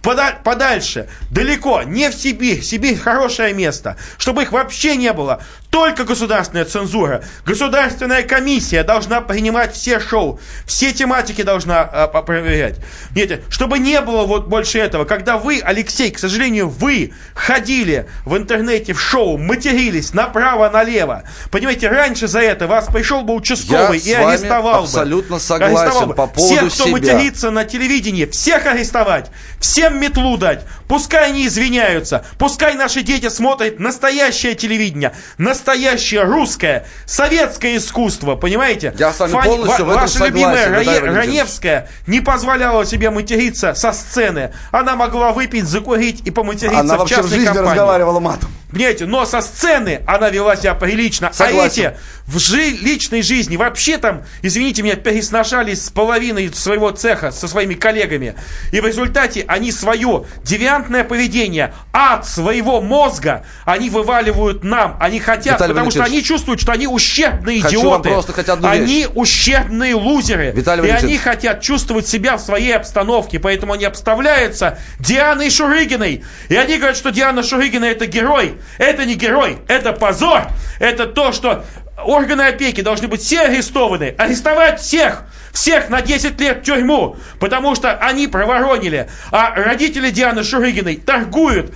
Пода- 0.02 0.40
подальше, 0.44 1.08
далеко, 1.30 1.84
не 1.84 2.10
в 2.10 2.14
Сибирь. 2.14 2.62
Сибирь 2.62 2.98
хорошее 2.98 3.54
место. 3.54 3.98
Чтобы 4.18 4.44
их 4.44 4.52
вообще 4.52 4.96
не 4.96 5.14
было. 5.14 5.42
Только 5.70 6.04
государственная 6.04 6.66
цензура. 6.66 7.24
Государственная 7.46 8.24
комиссия 8.24 8.84
должна 8.84 9.22
принимать 9.22 9.74
все 9.76 10.00
шоу. 10.00 10.40
Все 10.66 10.92
тематики 10.94 11.44
должна 11.44 11.82
а, 11.82 12.08
проверять. 12.08 12.78
Нет, 13.14 13.44
чтобы 13.50 13.78
не 13.78 14.02
было 14.02 14.26
вот 14.26 14.48
больше 14.48 14.80
этого. 14.80 15.06
Когда 15.06 15.38
вы, 15.38 15.62
Алексей, 15.64 16.10
к 16.10 16.18
сожалению, 16.18 16.70
вы 16.70 17.14
ходили 17.36 18.08
в 18.26 18.36
интернете 18.36 18.94
в 18.94 18.99
шоу, 19.00 19.38
матерились 19.38 20.14
направо-налево. 20.14 21.24
Понимаете, 21.52 21.88
раньше 21.88 22.28
за 22.28 22.40
это 22.42 22.68
вас 22.68 22.88
пришел 22.88 23.22
бы 23.24 23.34
участковый 23.34 24.00
Я 24.00 24.22
и 24.22 24.24
арестовал 24.26 24.84
абсолютно 24.84 25.36
бы. 25.38 25.42
согласен 25.42 25.78
Арестовал 25.78 26.08
бы. 26.08 26.14
по 26.16 26.28
поводу 26.28 26.56
Всех, 26.56 26.74
кто 26.74 26.84
себя. 26.86 26.92
матерится 26.92 27.52
на 27.52 27.66
телевидении, 27.66 28.26
всех 28.26 28.66
арестовать, 28.66 29.32
всем 29.60 30.00
метлу 30.00 30.38
дать. 30.38 30.66
Пускай 30.88 31.28
они 31.30 31.46
извиняются, 31.48 32.26
пускай 32.38 32.74
наши 32.76 33.02
дети 33.02 33.30
смотрят 33.30 33.80
настоящее 33.80 34.56
телевидение, 34.56 35.14
настоящее 35.38 36.24
русское, 36.24 36.86
советское 37.06 37.78
искусство, 37.78 38.36
понимаете? 38.36 38.94
Я 38.98 39.14
с 39.14 39.20
вами 39.20 39.32
полностью 39.34 39.86
в 39.86 39.90
этом 39.90 40.02
Ваша 40.02 40.14
согласен, 40.14 40.34
любимая 40.36 40.70
Рае-. 40.70 41.00
Раневская 41.16 41.90
не 42.08 42.22
позволяла 42.22 42.86
себе 42.86 43.10
материться 43.10 43.74
со 43.76 43.92
сцены. 43.94 44.52
Она 44.72 44.96
могла 44.96 45.32
выпить, 45.32 45.66
закурить 45.66 46.22
и 46.26 46.32
поматериться 46.32 46.80
Она 46.80 46.96
в 46.96 47.00
вообще 47.00 47.16
в 47.16 47.18
частной 47.20 47.36
жизни 47.38 47.46
компании. 47.46 47.70
разговаривала 47.72 48.20
матом. 48.20 48.50
Понимаете, 48.90 49.06
но 49.06 49.26
со 49.26 49.42
сцены 49.42 50.02
она 50.08 50.30
вела 50.30 50.56
себя 50.56 50.74
прилично. 50.74 51.32
Согласен. 51.32 51.86
А 51.86 51.90
эти 51.90 51.98
в 52.26 52.40
жи- 52.40 52.78
личной 52.82 53.22
жизни 53.22 53.56
вообще 53.58 53.98
там, 53.98 54.24
извините 54.42 54.82
меня, 54.84 54.96
пересношались 54.96 55.86
с 55.86 55.90
половиной 55.90 56.52
своего 56.54 56.92
цеха 56.92 57.32
со 57.32 57.48
своими 57.48 57.74
коллегами. 57.74 58.36
И 58.72 58.80
в 58.80 58.86
результате 58.86 59.46
они 59.48 59.72
свое 59.72 60.26
девиантное 60.44 61.04
поведение 61.04 61.74
от 61.92 62.28
своего 62.28 62.82
мозга 62.82 63.46
они 63.66 63.90
вываливают 63.90 64.64
нам. 64.64 64.98
Они 65.00 65.20
хотят, 65.20 65.56
Виталий 65.56 65.74
потому 65.74 65.92
что 65.92 66.04
они 66.04 66.24
чувствуют, 66.24 66.62
что 66.62 66.72
они 66.72 66.88
ущербные 66.88 67.62
хочу 67.62 67.80
идиоты. 67.80 68.10
просто 68.10 68.34
хоть 68.34 68.50
одну 68.50 68.72
вещь. 68.72 68.82
они 68.82 69.08
ущербные 69.16 69.96
лузеры. 69.96 70.52
Виталий 70.52 70.88
и 70.88 70.92
они 70.92 71.18
хотят 71.18 71.62
чувствовать 71.62 72.08
себя 72.08 72.38
в 72.38 72.42
своей 72.42 72.76
обстановке, 72.76 73.40
поэтому 73.40 73.74
они 73.74 73.86
обставляются 73.86 74.78
Дианой 75.00 75.50
Шурыгиной. 75.50 76.24
И 76.50 76.56
они 76.56 76.78
говорят, 76.78 76.98
что 76.98 77.10
Диана 77.12 77.44
Шурыгина 77.44 77.86
это 77.86 78.06
герой. 78.06 78.56
Это 78.80 79.06
не 79.06 79.14
герой, 79.16 79.58
это 79.68 79.94
позор. 79.94 80.48
Это 80.80 81.06
то, 81.06 81.32
что 81.32 81.64
органы 82.04 82.44
опеки 82.44 82.82
должны 82.82 83.08
быть 83.08 83.22
все 83.22 83.42
арестованы. 83.42 84.16
Арестовать 84.18 84.80
всех. 84.80 85.24
Всех 85.52 85.90
на 85.90 86.02
10 86.02 86.40
лет 86.40 86.60
в 86.60 86.62
тюрьму, 86.64 87.18
потому 87.40 87.76
что 87.76 87.94
они 87.94 88.28
проворонили. 88.28 89.10
А 89.32 89.54
родители 89.56 90.10
Дианы 90.12 90.44
Шурыгиной 90.44 90.98
торгуют, 90.98 91.74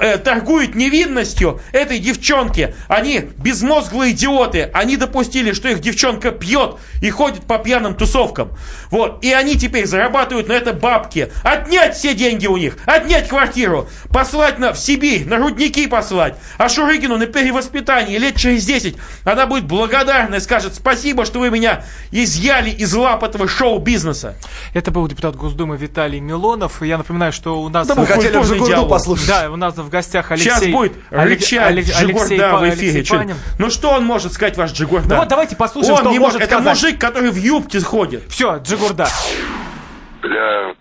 э, 0.00 0.18
торгуют 0.18 0.74
невинностью 0.74 1.60
этой 1.72 1.98
девчонки. 1.98 2.74
Они 2.88 3.20
безмозглые 3.36 4.12
идиоты. 4.12 4.70
Они 4.72 4.96
допустили, 4.96 5.52
что 5.52 5.68
их 5.68 5.80
девчонка 5.80 6.30
пьет 6.30 6.76
и 7.02 7.10
ходит 7.10 7.44
по 7.44 7.58
пьяным 7.58 7.94
тусовкам. 7.94 8.52
Вот. 8.90 9.24
И 9.24 9.32
они 9.32 9.56
теперь 9.56 9.86
зарабатывают 9.86 10.48
на 10.48 10.52
это 10.52 10.72
бабки. 10.72 11.32
Отнять 11.42 11.96
все 11.96 12.14
деньги 12.14 12.46
у 12.46 12.56
них. 12.56 12.76
Отнять 12.86 13.28
квартиру. 13.28 13.88
Послать 14.10 14.58
на, 14.58 14.72
в 14.72 14.78
Сибирь, 14.78 15.26
на 15.26 15.38
рудники 15.38 15.86
послать. 15.88 16.36
А 16.58 16.68
Шурыгину 16.68 17.18
на 17.18 17.26
перевоспитание 17.26 18.18
лет 18.18 18.36
через 18.36 18.64
10 18.64 18.96
она 19.24 19.46
будет 19.50 19.64
благодарна 19.66 20.36
и 20.36 20.40
скажет 20.40 20.74
спасибо, 20.74 21.26
что 21.26 21.40
вы 21.40 21.50
меня 21.50 21.84
изъяли 22.10 22.70
из 22.70 22.94
лап 22.94 23.22
этого 23.22 23.46
шоу-бизнеса. 23.48 24.36
Это 24.72 24.90
был 24.90 25.06
депутат 25.08 25.36
Госдумы 25.36 25.76
Виталий 25.76 26.20
Милонов. 26.20 26.80
Я 26.82 26.96
напоминаю, 26.96 27.32
что 27.32 27.60
у 27.60 27.68
нас... 27.68 27.86
Да 27.86 27.94
мы 27.94 28.06
хотели 28.06 28.32
Жигурду 28.42 28.66
диалог. 28.66 28.88
послушать. 28.88 29.28
Да, 29.28 29.50
у 29.50 29.56
нас 29.56 29.76
в 29.76 29.90
гостях 29.90 30.30
Алексей... 30.30 30.50
Сейчас 30.50 30.66
будет 30.68 30.92
Олег- 31.10 31.40
рычать 31.40 31.66
Олег- 31.68 31.84
Алексей 31.84 32.06
Джигурда 32.06 32.50
Па- 32.52 32.58
в 32.58 32.62
Алексей 32.62 32.90
эфире. 33.02 33.18
Панин. 33.18 33.36
Ну 33.58 33.70
что 33.70 33.90
он 33.90 34.04
может 34.04 34.32
сказать, 34.32 34.56
ваш 34.56 34.72
Джигурда? 34.72 35.08
Ну 35.08 35.16
вот 35.16 35.28
давайте 35.28 35.56
послушаем, 35.56 35.94
он 35.94 36.00
что 36.00 36.10
не 36.12 36.18
может 36.18 36.30
может. 36.40 36.48
Это 36.48 36.60
сказать. 36.62 36.82
мужик, 36.82 37.00
который 37.00 37.30
в 37.30 37.36
юбке 37.36 37.80
ходит. 37.80 38.22
Все, 38.30 38.58
Джигурда. 38.58 39.08
для 40.22 40.74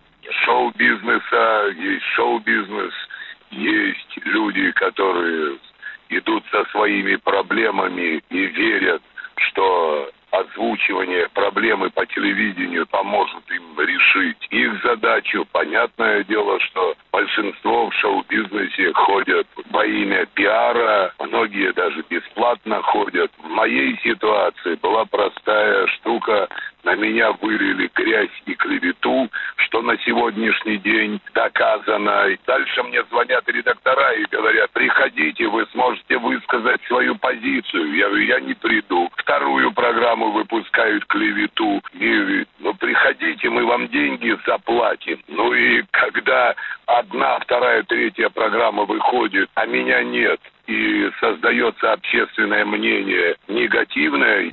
шоу-бизнеса 0.46 1.70
есть 1.82 2.06
шоу-бизнес, 2.16 2.94
есть 3.52 4.26
люди, 4.26 4.72
которые 4.74 5.58
идут 6.10 6.44
со 6.52 6.66
своими 6.72 7.16
проблемами 7.16 8.22
и 8.30 8.46
верят, 8.46 9.02
что 9.36 10.12
озвучивание 10.32 11.28
проблемы 11.30 11.90
по 11.90 12.06
телевидению 12.06 12.86
поможет 12.88 13.44
им 13.50 13.80
решить 13.80 14.48
их 14.52 14.82
задачу. 14.84 15.46
Понятное 15.52 16.24
дело, 16.24 16.60
что 16.60 16.96
большинство 17.12 17.90
в 17.90 17.94
шоу-бизнесе 17.96 18.94
ходят 18.94 19.48
во 19.72 19.86
имя 19.86 20.26
пиара, 20.34 21.14
многие 21.20 21.74
даже 21.74 22.04
бесплатно 22.10 22.82
ходят. 22.82 23.32
В 23.40 23.50
моей 23.50 23.98
ситуации 24.04 24.76
была 24.76 25.06
простая 25.06 25.88
штука. 25.88 26.48
На 26.84 26.96
меня 26.96 27.32
вылили 27.34 27.90
грязь 27.94 28.30
и 28.46 28.56
клевету, 28.56 29.30
что 29.58 29.82
на 29.82 29.98
сегодняшний 30.00 30.78
день 30.78 31.20
доказано. 31.34 32.28
И 32.28 32.38
дальше 32.48 32.84
мне 32.84 33.04
звонят 33.06 33.48
редактора 33.48 34.14
и 34.14 34.26
говорят, 34.32 34.72
приходите, 34.72 35.48
вы 35.48 35.66
сможете 35.74 36.18
высказать 36.18 36.82
свою 36.88 37.16
позицию. 37.16 37.96
Я 37.96 38.08
говорю, 38.08 38.26
я 38.26 38.40
не 38.40 38.54
приду. 38.54 39.10
Вторую 39.16 39.72
программу 39.74 40.32
выпускают 40.32 41.06
клевету. 41.06 41.82
И, 41.94 42.46
ну, 42.60 42.74
приходите, 42.74 43.50
мы 43.50 43.66
вам 43.66 43.88
деньги 43.90 44.38
заплатим. 44.46 45.20
Ну 45.28 45.54
и 45.54 45.84
когда 45.92 46.56
одна, 46.86 47.40
вторая, 47.40 47.84
третья 47.84 48.30
программа 48.30 48.86
выходит, 48.86 49.50
а 49.56 49.66
меня 49.66 50.04
нет, 50.04 50.40
и 50.68 51.10
создается 51.20 51.94
общественное 51.94 52.64
мнение 52.66 53.36
негативное, 53.48 54.52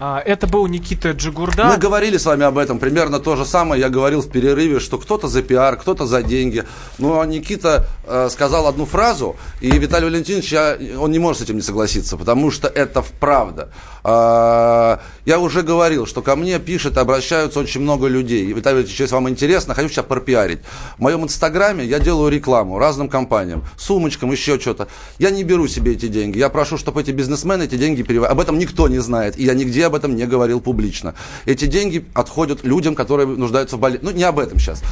Это 0.00 0.46
был 0.46 0.66
Никита 0.66 1.10
Джигурда. 1.10 1.64
Мы 1.66 1.76
говорили 1.76 2.16
с 2.16 2.24
вами 2.24 2.44
об 2.44 2.56
этом, 2.56 2.78
примерно 2.78 3.20
то 3.20 3.36
же 3.36 3.44
самое 3.44 3.82
я 3.82 3.90
говорил 3.90 4.22
в 4.22 4.30
перерыве, 4.30 4.80
что 4.80 4.96
кто-то 4.96 5.28
за 5.28 5.42
пиар, 5.42 5.76
кто-то 5.76 6.06
за 6.06 6.22
деньги. 6.22 6.64
Но 6.96 7.22
Никита 7.26 7.86
э, 8.06 8.30
сказал 8.30 8.66
одну 8.66 8.86
фразу, 8.86 9.36
и 9.60 9.70
Виталий 9.70 10.06
Валентинович, 10.06 10.52
я, 10.52 10.78
он 10.98 11.10
не 11.10 11.18
может 11.18 11.40
с 11.40 11.44
этим 11.44 11.56
не 11.56 11.62
согласиться, 11.62 12.16
потому 12.16 12.50
что 12.50 12.66
это 12.66 13.04
правда. 13.20 13.68
А, 14.02 15.00
я 15.26 15.38
уже 15.38 15.60
говорил, 15.62 16.06
что 16.06 16.22
ко 16.22 16.34
мне 16.34 16.58
пишет, 16.58 16.96
обращаются 16.96 17.60
очень 17.60 17.82
много 17.82 18.06
людей. 18.06 18.46
И, 18.46 18.54
Виталий 18.54 18.76
Валентинович, 18.76 19.00
если 19.00 19.14
вам 19.14 19.28
интересно, 19.28 19.74
хочу 19.74 19.90
сейчас 19.90 20.06
пропиарить. 20.06 20.60
В 20.96 21.00
моем 21.00 21.24
инстаграме 21.24 21.84
я 21.84 21.98
делаю 21.98 22.30
рекламу 22.30 22.78
разным 22.78 23.10
компаниям, 23.10 23.64
сумочкам, 23.76 24.32
еще 24.32 24.58
что-то. 24.58 24.88
Я 25.18 25.30
не 25.30 25.44
беру 25.44 25.68
себе 25.68 25.92
эти 25.92 26.08
деньги. 26.08 26.38
Я 26.38 26.48
прошу, 26.48 26.78
чтобы 26.78 27.02
эти 27.02 27.10
бизнесмены 27.10 27.64
эти 27.64 27.76
деньги 27.76 28.02
переводили. 28.02 28.32
Об 28.32 28.40
этом 28.40 28.58
никто 28.58 28.88
не 28.88 29.00
знает, 29.00 29.38
и 29.38 29.44
я 29.44 29.52
нигде 29.52 29.89
об 29.90 29.94
этом 29.96 30.16
не 30.16 30.26
говорил 30.26 30.60
публично. 30.60 31.14
Эти 31.44 31.66
деньги 31.66 32.06
отходят 32.14 32.64
людям, 32.64 32.94
которые 32.94 33.26
нуждаются 33.26 33.76
в 33.76 33.80
больнице. 33.80 34.04
Ну, 34.04 34.12
не 34.12 34.22
об 34.22 34.38
этом 34.38 34.58
сейчас. 34.58 34.82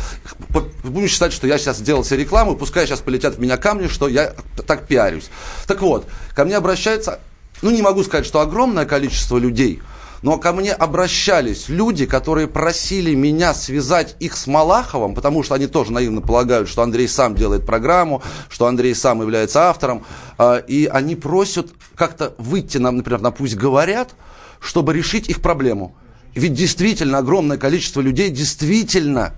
Будем 0.85 1.09
считать, 1.09 1.33
что 1.33 1.47
я 1.47 1.57
сейчас 1.59 1.79
сделал 1.79 2.05
себе 2.05 2.19
рекламу, 2.19 2.57
пускай 2.57 2.87
сейчас 2.87 3.01
полетят 3.01 3.37
в 3.37 3.41
меня 3.41 3.57
камни, 3.57 3.87
что 3.87 4.09
я 4.09 4.35
так 4.67 4.87
пиарюсь. 4.87 5.31
Так 5.67 5.81
вот, 5.81 6.07
ко 6.35 6.45
мне 6.45 6.57
обращается, 6.57 7.21
ну, 7.63 7.71
не 7.71 7.83
могу 7.83 8.03
сказать, 8.03 8.27
что 8.27 8.41
огромное 8.41 8.85
количество 8.85 9.39
людей, 9.39 9.81
но 10.23 10.37
ко 10.39 10.53
мне 10.53 10.73
обращались 10.73 11.69
люди, 11.69 12.07
которые 12.07 12.49
просили 12.49 13.15
меня 13.15 13.55
связать 13.55 14.17
их 14.19 14.37
с 14.37 14.47
Малаховым, 14.47 15.15
потому 15.15 15.43
что 15.43 15.55
они 15.55 15.67
тоже 15.67 15.93
наивно 15.93 16.21
полагают, 16.21 16.69
что 16.69 16.83
Андрей 16.83 17.09
сам 17.09 17.35
делает 17.35 17.65
программу, 17.65 18.23
что 18.49 18.67
Андрей 18.67 18.95
сам 18.95 19.21
является 19.21 19.69
автором, 19.69 20.05
а, 20.37 20.57
и 20.57 20.87
они 20.87 21.15
просят 21.15 21.69
как-то 21.95 22.35
выйти 22.39 22.79
нам, 22.79 22.97
например, 22.97 23.21
на 23.21 23.31
«Пусть 23.31 23.55
говорят», 23.55 24.15
чтобы 24.61 24.93
решить 24.93 25.29
их 25.29 25.41
проблему. 25.43 25.97
Ведь 26.35 26.55
действительно 26.55 27.19
огромное 27.19 27.57
количество 27.59 28.01
людей 28.01 28.31
действительно 28.31 29.33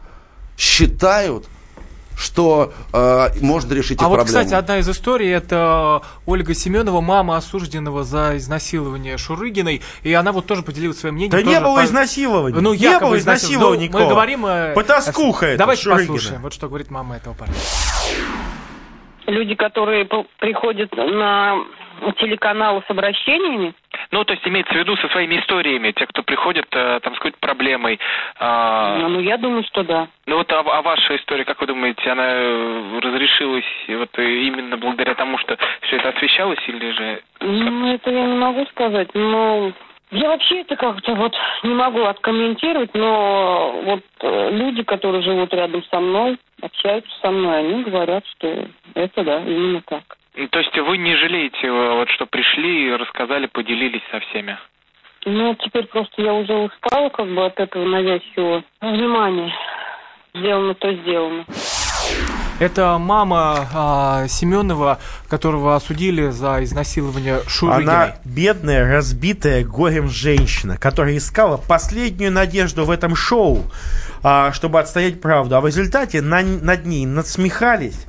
считают, 0.58 1.46
что 2.18 2.74
э, 2.92 3.28
можно 3.40 3.72
решить 3.72 3.98
их 3.98 4.02
А 4.04 4.08
вот, 4.10 4.16
проблему. 4.16 4.44
кстати, 4.44 4.52
одна 4.52 4.78
из 4.78 4.88
историй 4.90 5.30
это 5.32 6.02
Ольга 6.26 6.52
Семенова, 6.52 7.00
мама 7.00 7.38
осужденного 7.38 8.04
за 8.04 8.36
изнасилование 8.36 9.16
Шурыгиной, 9.16 9.80
и 10.02 10.12
она 10.12 10.32
вот 10.32 10.44
тоже 10.46 10.62
поделилась 10.62 10.98
своим 10.98 11.14
мнением. 11.14 11.30
Да 11.30 11.38
тоже 11.38 11.50
не 11.50 11.60
было 11.60 11.76
по- 11.76 11.84
изнасилования. 11.86 12.60
Ну, 12.60 12.74
Не 12.74 12.80
якобы 12.80 13.06
было 13.12 13.18
изнасилования. 13.18 13.88
Ну. 13.90 13.98
Мы 13.98 14.06
говорим... 14.06 14.44
э, 14.44 14.74
Потаскуха 14.74 15.46
это, 15.46 15.58
Давайте 15.60 15.82
Шурыгина. 15.84 16.06
послушаем, 16.12 16.42
вот 16.42 16.52
что 16.52 16.68
говорит 16.68 16.90
мама 16.90 17.16
этого 17.16 17.32
парня. 17.32 17.54
люди, 19.26 19.54
которые 19.54 20.04
приходят 20.40 20.92
на 20.92 21.54
телеканалы 22.18 22.82
с 22.86 22.90
обращениями. 22.90 23.74
Ну, 24.10 24.24
то 24.24 24.32
есть 24.32 24.46
имеется 24.46 24.74
в 24.74 24.76
виду 24.76 24.96
со 24.96 25.08
своими 25.08 25.38
историями, 25.38 25.92
те, 25.92 26.06
кто 26.06 26.22
приходят 26.22 26.66
э, 26.72 27.00
там 27.02 27.14
с 27.14 27.18
какой-то 27.18 27.38
проблемой. 27.40 27.98
А... 28.38 28.98
Ну, 29.08 29.20
я 29.20 29.36
думаю, 29.36 29.64
что 29.64 29.82
да. 29.82 30.08
Ну 30.26 30.36
вот, 30.38 30.50
а, 30.52 30.60
а 30.60 30.82
ваша 30.82 31.16
история, 31.16 31.44
как 31.44 31.60
вы 31.60 31.66
думаете, 31.66 32.10
она 32.10 32.26
э, 32.26 32.98
разрешилась 33.00 33.64
вот 33.88 34.18
именно 34.18 34.76
благодаря 34.76 35.14
тому, 35.14 35.38
что 35.38 35.56
все 35.82 35.96
это 35.96 36.10
освещалось 36.10 36.60
или 36.66 36.90
же... 36.90 37.22
Ну, 37.40 37.94
это 37.94 38.10
я 38.10 38.24
не 38.26 38.36
могу 38.36 38.66
сказать, 38.66 39.10
но 39.14 39.72
я 40.10 40.28
вообще 40.28 40.62
это 40.62 40.74
как-то 40.74 41.14
вот 41.14 41.34
не 41.62 41.72
могу 41.72 42.02
откомментировать, 42.02 42.92
но 42.94 43.80
вот 43.84 44.02
э, 44.22 44.50
люди, 44.50 44.82
которые 44.82 45.22
живут 45.22 45.54
рядом 45.54 45.84
со 45.84 46.00
мной, 46.00 46.36
общаются 46.60 47.10
со 47.22 47.30
мной, 47.30 47.60
они 47.60 47.84
говорят, 47.84 48.24
что 48.26 48.66
это 48.94 49.22
да, 49.24 49.40
именно 49.40 49.82
так. 49.82 50.16
Ну, 50.36 50.48
то 50.48 50.58
есть 50.58 50.76
вы 50.76 50.98
не 50.98 51.16
жалеете, 51.16 51.66
э, 51.66 51.94
вот 51.94 52.08
что 52.10 52.26
пришли 52.26 52.88
и 52.88 52.96
рассказали, 52.96 53.46
поделились 53.46 54.02
со 54.10 54.20
всеми? 54.20 54.56
Ну, 55.26 55.54
теперь 55.56 55.86
просто 55.86 56.22
я 56.22 56.32
уже 56.32 56.52
устала 56.54 57.08
как 57.10 57.26
бы 57.26 57.44
от 57.44 57.58
этого 57.58 57.84
навязчивого 57.84 58.64
внимания. 58.80 59.52
Сделано, 60.34 60.74
то 60.74 60.92
сделано. 60.92 61.44
Это 62.60 62.98
мама 62.98 63.68
а, 63.74 64.28
Семенова, 64.28 64.98
которого 65.28 65.74
осудили 65.76 66.28
за 66.28 66.62
изнасилование 66.62 67.40
Шурыгиной. 67.48 67.82
Она 67.82 68.14
бедная, 68.24 68.86
разбитая 68.86 69.64
горем 69.64 70.08
женщина, 70.08 70.76
которая 70.76 71.16
искала 71.16 71.56
последнюю 71.56 72.30
надежду 72.30 72.84
в 72.84 72.90
этом 72.90 73.16
шоу, 73.16 73.64
а, 74.22 74.52
чтобы 74.52 74.78
отстоять 74.78 75.22
правду. 75.22 75.56
А 75.56 75.62
в 75.62 75.66
результате 75.66 76.20
на, 76.20 76.42
над 76.42 76.84
ней 76.84 77.06
надсмехались. 77.06 78.06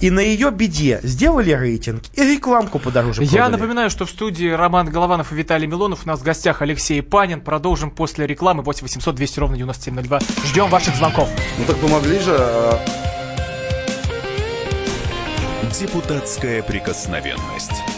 И 0.00 0.10
на 0.10 0.20
ее 0.20 0.50
беде 0.50 1.00
сделали 1.02 1.50
рейтинг 1.52 2.02
и 2.14 2.22
рекламку 2.22 2.78
подороже 2.78 3.22
продали. 3.22 3.36
Я 3.36 3.48
напоминаю, 3.48 3.90
что 3.90 4.06
в 4.06 4.10
студии 4.10 4.48
Роман 4.48 4.88
Голованов 4.88 5.32
и 5.32 5.34
Виталий 5.34 5.66
Милонов. 5.66 6.04
У 6.04 6.08
нас 6.08 6.20
в 6.20 6.22
гостях 6.22 6.62
Алексей 6.62 7.02
Панин. 7.02 7.40
Продолжим 7.40 7.90
после 7.90 8.26
рекламы 8.26 8.62
8 8.62 8.82
800 8.82 9.14
200 9.14 9.40
ровно 9.40 9.56
9702. 9.56 10.20
Ждем 10.46 10.68
ваших 10.68 10.94
звонков. 10.94 11.28
Ну 11.58 11.64
так 11.64 11.76
помогли 11.78 12.18
же. 12.20 12.36
А 12.38 12.78
Депутатская 15.78 16.62
прикосновенность. 16.62 17.97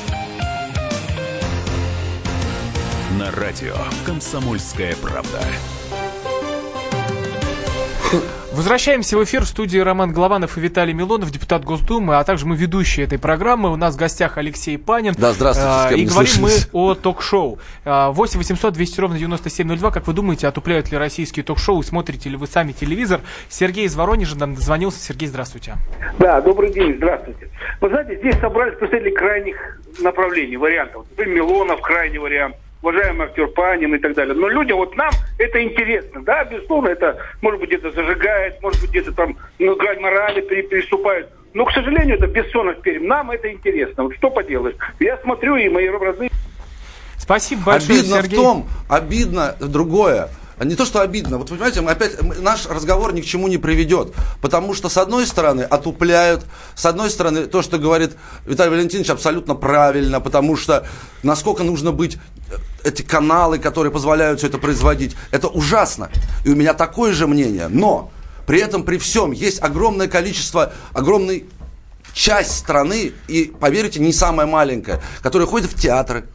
На 3.19 3.29
радио 3.31 3.73
«Комсомольская 4.05 4.95
правда». 5.01 5.39
Возвращаемся 8.53 9.17
в 9.17 9.23
эфир 9.25 9.41
в 9.41 9.47
студии 9.47 9.79
Роман 9.79 10.13
Голованов 10.13 10.57
и 10.57 10.61
Виталий 10.61 10.93
Милонов, 10.93 11.29
депутат 11.29 11.65
Госдумы, 11.65 12.17
а 12.17 12.23
также 12.23 12.45
мы 12.45 12.55
ведущие 12.55 13.05
этой 13.05 13.19
программы. 13.19 13.69
У 13.69 13.75
нас 13.75 13.95
в 13.95 13.97
гостях 13.97 14.37
Алексей 14.37 14.77
Панин. 14.77 15.13
Да, 15.17 15.33
здравствуйте. 15.33 15.69
А, 15.69 15.89
и 15.91 16.05
говорим 16.05 16.31
слышались. 16.31 16.69
мы 16.71 16.79
о 16.79 16.95
ток-шоу. 16.95 17.59
8 17.83 18.37
800 18.37 18.73
200 18.73 18.99
ровно 19.01 19.19
9702. 19.19 19.91
Как 19.91 20.07
вы 20.07 20.13
думаете, 20.13 20.47
отупляют 20.47 20.89
ли 20.91 20.97
российские 20.97 21.43
ток-шоу? 21.43 21.81
Смотрите 21.83 22.29
ли 22.29 22.37
вы 22.37 22.47
сами 22.47 22.71
телевизор? 22.71 23.19
Сергей 23.49 23.87
из 23.87 23.95
Воронежа 23.95 24.37
нам 24.37 24.55
дозвонился. 24.55 24.99
Сергей, 24.99 25.27
здравствуйте. 25.27 25.75
Да, 26.17 26.39
добрый 26.39 26.71
день, 26.71 26.95
здравствуйте. 26.95 27.49
Вы 27.81 27.89
знаете, 27.89 28.17
здесь 28.19 28.39
собрались 28.39 28.77
представители 28.77 29.13
крайних 29.13 29.79
направлений, 29.99 30.55
вариантов. 30.55 31.05
Милонов 31.17 31.81
крайний 31.81 32.19
вариант 32.19 32.55
уважаемый 32.81 33.27
актер 33.27 33.47
Панин 33.47 33.95
и 33.95 33.99
так 33.99 34.13
далее. 34.13 34.35
Но 34.35 34.49
людям, 34.49 34.77
вот 34.77 34.95
нам 34.95 35.11
это 35.37 35.61
интересно. 35.63 36.21
Да, 36.23 36.43
безусловно, 36.43 36.89
это, 36.89 37.17
может 37.41 37.59
быть, 37.59 37.69
где-то 37.69 37.91
зажигает, 37.91 38.61
может 38.61 38.81
быть, 38.81 38.89
где-то 38.91 39.11
там 39.13 39.37
ну, 39.59 39.75
грань 39.75 39.99
морали 39.99 40.41
переступает. 40.41 41.29
Но, 41.53 41.65
к 41.65 41.71
сожалению, 41.71 42.15
это 42.15 42.27
бессонность 42.27 42.81
перед. 42.81 43.01
Нам 43.01 43.31
это 43.31 43.51
интересно. 43.51 44.03
Вот 44.03 44.15
что 44.15 44.29
поделаешь. 44.29 44.75
Я 44.99 45.17
смотрю, 45.17 45.55
и 45.57 45.67
мои 45.69 45.87
родные... 45.89 46.29
Спасибо 47.17 47.61
большое, 47.63 47.99
Обидно 47.99 48.15
Сергей. 48.17 48.37
в 48.37 48.41
том, 48.41 48.67
обидно 48.89 49.55
другое. 49.59 50.29
Не 50.63 50.75
то, 50.75 50.85
что 50.85 51.01
обидно. 51.01 51.39
Вот 51.39 51.49
понимаете, 51.49 51.81
мы 51.81 51.91
опять 51.91 52.21
наш 52.39 52.67
разговор 52.67 53.13
ни 53.13 53.21
к 53.21 53.25
чему 53.25 53.47
не 53.47 53.57
приведет. 53.57 54.13
Потому 54.41 54.73
что, 54.73 54.89
с 54.89 54.97
одной 54.97 55.25
стороны, 55.25 55.61
отупляют, 55.61 56.45
с 56.75 56.85
одной 56.85 57.09
стороны, 57.09 57.47
то, 57.47 57.61
что 57.61 57.79
говорит 57.79 58.15
Виталий 58.45 58.71
Валентинович, 58.71 59.09
абсолютно 59.09 59.55
правильно, 59.55 60.19
потому 60.19 60.55
что 60.55 60.85
насколько 61.23 61.63
нужно 61.63 61.91
быть 61.91 62.17
эти 62.83 63.01
каналы, 63.01 63.59
которые 63.59 63.91
позволяют 63.91 64.39
все 64.39 64.47
это 64.47 64.57
производить, 64.57 65.15
это 65.31 65.47
ужасно. 65.47 66.09
И 66.45 66.49
у 66.49 66.55
меня 66.55 66.73
такое 66.73 67.13
же 67.13 67.27
мнение. 67.27 67.67
Но 67.67 68.11
при 68.45 68.59
этом, 68.59 68.83
при 68.83 68.97
всем, 68.97 69.31
есть 69.31 69.61
огромное 69.61 70.07
количество, 70.07 70.73
огромный 70.93 71.45
часть 72.13 72.57
страны, 72.57 73.13
и, 73.27 73.53
поверьте, 73.59 73.99
не 73.99 74.13
самая 74.13 74.47
маленькая, 74.47 75.01
которая 75.21 75.47
ходит 75.47 75.71
в 75.71 75.79
театры, 75.79 76.25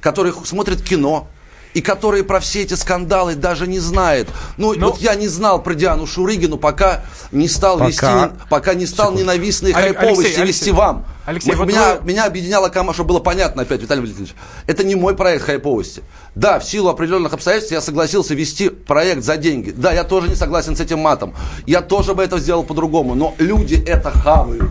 которые 0.00 0.34
смотрят 0.44 0.82
кино, 0.82 1.28
и 1.74 1.80
которые 1.80 2.24
про 2.24 2.40
все 2.40 2.62
эти 2.62 2.74
скандалы 2.74 3.34
даже 3.34 3.66
не 3.66 3.80
знают. 3.80 4.28
Ну, 4.56 4.72
Но... 4.74 4.90
вот 4.90 5.00
я 5.00 5.14
не 5.16 5.28
знал 5.28 5.62
про 5.62 5.74
Диану 5.74 6.06
Шурыгину, 6.06 6.56
пока 6.56 7.02
не 7.32 7.48
стал 7.48 7.78
пока. 7.78 7.88
вести, 7.88 8.06
пока 8.48 8.74
не 8.74 8.86
стал 8.86 9.08
Секунд. 9.08 9.20
ненавистные 9.20 9.74
Алексей, 9.74 9.94
хайповости 9.94 10.26
Алексей, 10.26 10.46
вести 10.46 10.70
вам. 10.70 11.04
Алексей, 11.26 11.52
Мы, 11.52 11.56
вот 11.56 11.68
меня, 11.68 11.96
вы... 11.96 12.06
меня 12.06 12.26
объединяла 12.26 12.68
команда, 12.68 12.94
чтобы 12.94 13.08
было 13.08 13.20
понятно 13.20 13.62
опять, 13.62 13.82
Виталий 13.82 14.02
Валентинович. 14.02 14.34
Это 14.66 14.84
не 14.84 14.94
мой 14.94 15.16
проект 15.16 15.44
хайповости. 15.44 16.02
Да, 16.34 16.58
в 16.60 16.64
силу 16.64 16.90
определенных 16.90 17.32
обстоятельств 17.32 17.72
я 17.72 17.80
согласился 17.80 18.34
вести 18.34 18.68
проект 18.68 19.22
за 19.24 19.36
деньги. 19.36 19.70
Да, 19.70 19.92
я 19.92 20.04
тоже 20.04 20.28
не 20.28 20.36
согласен 20.36 20.76
с 20.76 20.80
этим 20.80 21.00
матом. 21.00 21.34
Я 21.66 21.80
тоже 21.80 22.14
бы 22.14 22.22
это 22.22 22.38
сделал 22.38 22.62
по-другому. 22.62 23.14
Но 23.14 23.34
люди 23.38 23.82
это 23.86 24.10
хавают. 24.10 24.70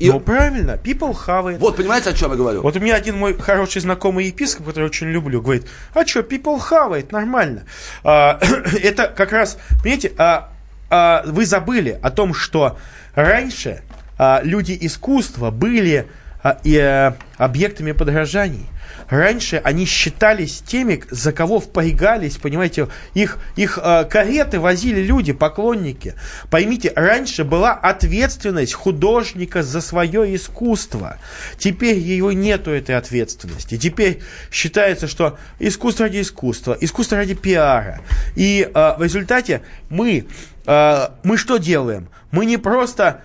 И... 0.00 0.10
Ну, 0.10 0.18
правильно, 0.18 0.78
people 0.82 1.14
have 1.26 1.44
it. 1.44 1.58
Вот, 1.58 1.76
понимаете, 1.76 2.10
о 2.10 2.12
чем 2.14 2.30
я 2.30 2.36
говорю? 2.36 2.62
Вот 2.62 2.74
у 2.74 2.80
меня 2.80 2.94
один 2.94 3.18
мой 3.18 3.36
хороший 3.38 3.82
знакомый 3.82 4.26
епископ, 4.26 4.66
который 4.66 4.86
очень 4.86 5.08
люблю, 5.08 5.42
говорит, 5.42 5.66
а 5.92 6.06
что, 6.06 6.20
people 6.20 6.58
have 6.58 6.92
it, 6.92 7.08
нормально. 7.10 7.64
А, 8.02 8.40
это 8.82 9.08
как 9.08 9.32
раз, 9.32 9.58
понимаете, 9.82 10.12
а, 10.16 10.48
а, 10.88 11.22
вы 11.26 11.44
забыли 11.44 11.98
о 12.02 12.10
том, 12.10 12.32
что 12.32 12.78
раньше 13.14 13.82
а, 14.16 14.40
люди 14.42 14.76
искусства 14.80 15.50
были 15.50 16.08
а, 16.42 16.58
и, 16.64 16.78
а, 16.78 17.16
объектами 17.36 17.92
подражаний. 17.92 18.66
Раньше 19.10 19.60
они 19.64 19.86
считались 19.86 20.62
теми, 20.64 21.02
за 21.10 21.32
кого 21.32 21.58
впрягались, 21.58 22.36
понимаете, 22.36 22.88
их, 23.14 23.38
их 23.56 23.78
э, 23.82 24.04
кареты 24.04 24.60
возили 24.60 25.00
люди, 25.00 25.32
поклонники. 25.32 26.14
Поймите, 26.48 26.92
раньше 26.94 27.44
была 27.44 27.72
ответственность 27.72 28.72
художника 28.72 29.62
за 29.64 29.80
свое 29.80 30.34
искусство. 30.34 31.18
Теперь 31.58 31.98
его 31.98 32.30
нету 32.32 32.70
этой 32.70 32.96
ответственности. 32.96 33.76
Теперь 33.76 34.22
считается, 34.52 35.08
что 35.08 35.38
искусство 35.58 36.06
ради 36.06 36.20
искусства, 36.20 36.76
искусство 36.80 37.18
ради 37.18 37.34
пиара. 37.34 38.00
И 38.36 38.68
э, 38.72 38.94
в 38.96 39.02
результате 39.02 39.62
мы, 39.88 40.26
э, 40.66 41.08
мы 41.24 41.36
что 41.36 41.56
делаем? 41.56 42.08
Мы 42.30 42.46
не 42.46 42.58
просто 42.58 43.22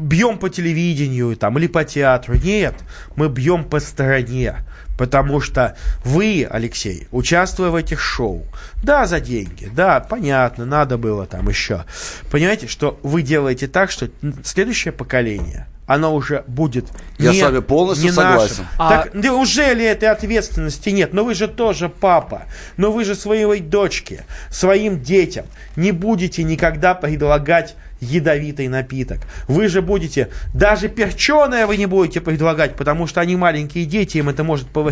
бьем 0.00 0.38
по 0.38 0.48
телевидению 0.48 1.36
там, 1.36 1.58
или 1.58 1.66
по 1.66 1.84
театру. 1.84 2.34
Нет, 2.42 2.74
мы 3.16 3.28
бьем 3.28 3.64
по 3.64 3.80
стороне. 3.80 4.56
Потому 4.96 5.40
что 5.40 5.76
вы, 6.04 6.46
Алексей, 6.50 7.08
участвуя 7.12 7.70
в 7.70 7.74
этих 7.74 8.00
шоу, 8.00 8.44
да, 8.82 9.06
за 9.06 9.20
деньги, 9.20 9.70
да, 9.74 10.00
понятно, 10.00 10.64
надо 10.64 10.98
было 10.98 11.26
там 11.26 11.48
еще. 11.48 11.84
Понимаете, 12.30 12.66
что 12.66 12.98
вы 13.02 13.22
делаете 13.22 13.68
так, 13.68 13.90
что 13.90 14.08
следующее 14.44 14.92
поколение 14.92 15.66
оно 15.86 16.14
уже 16.14 16.42
будет 16.48 16.86
Я 17.18 17.30
не, 17.30 17.38
с 17.38 17.42
вами 17.42 17.60
полностью 17.60 18.06
не 18.06 18.12
согласен. 18.12 18.48
нашим. 18.48 18.66
А- 18.78 18.90
Так 19.04 19.14
неужели 19.14 19.84
этой 19.84 20.08
ответственности 20.08 20.90
нет? 20.90 21.12
Но 21.12 21.24
вы 21.24 21.34
же 21.34 21.46
тоже 21.46 21.88
папа. 21.88 22.42
Но 22.76 22.90
вы 22.90 23.04
же 23.04 23.14
своей 23.14 23.60
дочке, 23.60 24.24
своим 24.50 25.00
детям 25.00 25.46
не 25.76 25.92
будете 25.92 26.42
никогда 26.42 26.94
предлагать 26.94 27.76
ядовитый 28.00 28.68
напиток. 28.68 29.20
Вы 29.48 29.68
же 29.68 29.80
будете, 29.80 30.28
даже 30.52 30.88
перченое 30.88 31.66
вы 31.66 31.76
не 31.76 31.86
будете 31.86 32.20
предлагать, 32.20 32.74
потому 32.76 33.06
что 33.06 33.20
они 33.20 33.36
маленькие 33.36 33.86
дети, 33.86 34.18
им 34.18 34.28
это 34.28 34.44
может 34.44 34.68
повредить. 34.68 34.85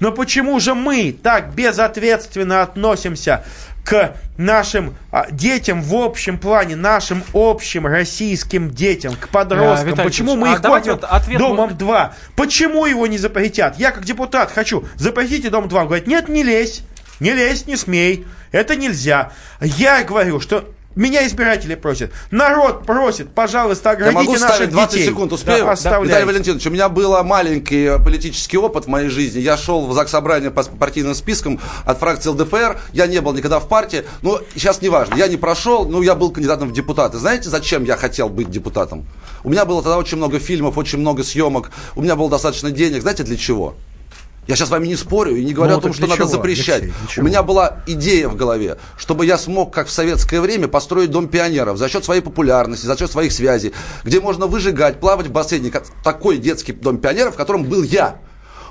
Но 0.00 0.12
почему 0.12 0.58
же 0.60 0.74
мы 0.74 1.12
так 1.12 1.54
безответственно 1.54 2.62
относимся 2.62 3.44
к 3.84 4.16
нашим 4.36 4.94
а, 5.10 5.30
детям 5.30 5.82
в 5.82 5.94
общем 5.94 6.38
плане, 6.38 6.76
нашим 6.76 7.24
общим 7.32 7.86
российским 7.86 8.70
детям, 8.70 9.14
к 9.16 9.28
подросткам? 9.30 9.88
Виталий 9.88 10.10
Почему 10.10 10.32
Ильич, 10.32 10.40
мы 10.42 10.50
а 10.50 10.54
их 10.54 10.60
давайте 10.60 10.90
кормим 10.90 11.00
вот 11.00 11.10
ответ 11.10 11.40
мы- 11.40 11.46
домом 11.48 11.76
2? 11.76 12.14
Почему 12.36 12.86
его 12.86 13.06
не 13.06 13.18
запретят? 13.18 13.78
Я 13.78 13.90
как 13.90 14.04
депутат 14.04 14.52
хочу, 14.52 14.86
запретите 14.96 15.48
дом 15.48 15.68
2. 15.68 15.80
Он 15.80 15.86
говорит, 15.86 16.06
нет, 16.06 16.28
не 16.28 16.42
лезь, 16.42 16.82
не 17.20 17.32
лезь, 17.32 17.66
не 17.66 17.76
смей, 17.76 18.26
это 18.52 18.76
нельзя. 18.76 19.32
Я 19.60 20.04
говорю, 20.04 20.40
что 20.40 20.68
меня 20.98 21.24
избиратели 21.26 21.76
просят. 21.76 22.10
Народ 22.30 22.84
просит, 22.84 23.30
пожалуйста, 23.30 23.90
Я 23.90 23.94
оградите 23.94 24.16
могу 24.18 24.32
наших 24.32 24.48
ставить 24.48 24.70
20 24.70 24.92
детей. 24.92 25.08
секунд, 25.08 25.32
успею? 25.32 25.64
Да, 25.64 25.72
оставляйте. 25.72 26.08
Виталий 26.08 26.26
Валентинович, 26.26 26.66
у 26.66 26.70
меня 26.70 26.88
был 26.88 27.22
маленький 27.22 27.84
э, 27.84 27.98
политический 27.98 28.58
опыт 28.58 28.86
в 28.86 28.88
моей 28.88 29.08
жизни. 29.08 29.38
Я 29.38 29.56
шел 29.56 29.86
в 29.86 29.92
ЗАГС 29.92 30.10
собрание 30.10 30.50
по 30.50 30.64
партийным 30.64 31.14
спискам 31.14 31.60
от 31.84 31.98
фракции 31.98 32.30
ЛДПР. 32.30 32.80
Я 32.92 33.06
не 33.06 33.20
был 33.20 33.32
никогда 33.32 33.60
в 33.60 33.68
партии. 33.68 34.04
Но 34.22 34.40
сейчас 34.54 34.82
не 34.82 34.88
важно. 34.88 35.14
Я 35.14 35.28
не 35.28 35.36
прошел, 35.36 35.88
но 35.88 36.02
я 36.02 36.16
был 36.16 36.32
кандидатом 36.32 36.68
в 36.68 36.72
депутаты. 36.72 37.18
Знаете, 37.18 37.48
зачем 37.48 37.84
я 37.84 37.96
хотел 37.96 38.28
быть 38.28 38.50
депутатом? 38.50 39.06
У 39.44 39.50
меня 39.50 39.64
было 39.64 39.82
тогда 39.82 39.98
очень 39.98 40.16
много 40.16 40.40
фильмов, 40.40 40.76
очень 40.78 40.98
много 40.98 41.22
съемок. 41.22 41.70
У 41.94 42.02
меня 42.02 42.16
было 42.16 42.28
достаточно 42.28 42.72
денег. 42.72 43.02
Знаете, 43.02 43.22
для 43.22 43.36
чего? 43.36 43.76
Я 44.48 44.56
сейчас 44.56 44.68
с 44.68 44.70
вами 44.70 44.86
не 44.86 44.96
спорю 44.96 45.36
и 45.36 45.44
не 45.44 45.52
говорю 45.52 45.74
Ну, 45.74 45.78
о 45.78 45.82
том, 45.82 45.92
что 45.92 46.06
надо 46.06 46.16
чего, 46.16 46.26
запрещать. 46.26 46.84
Алексей, 46.84 47.20
У 47.20 47.22
меня 47.22 47.42
была 47.42 47.82
идея 47.86 48.28
в 48.28 48.34
голове, 48.34 48.78
чтобы 48.96 49.26
я 49.26 49.36
смог, 49.36 49.74
как 49.74 49.88
в 49.88 49.90
советское 49.90 50.40
время, 50.40 50.68
построить 50.68 51.10
дом 51.10 51.28
пионеров 51.28 51.76
за 51.76 51.86
счет 51.90 52.02
своей 52.02 52.22
популярности, 52.22 52.86
за 52.86 52.96
счет 52.96 53.10
своих 53.10 53.30
связей, 53.32 53.74
где 54.04 54.20
можно 54.20 54.46
выжигать, 54.46 55.00
плавать 55.00 55.26
в 55.26 55.32
бассейне. 55.32 55.70
Как 55.70 55.84
Такой 56.02 56.38
детский 56.38 56.72
дом 56.72 56.96
пионеров, 56.96 57.34
в 57.34 57.36
котором 57.36 57.64
был 57.64 57.82
я. 57.82 58.16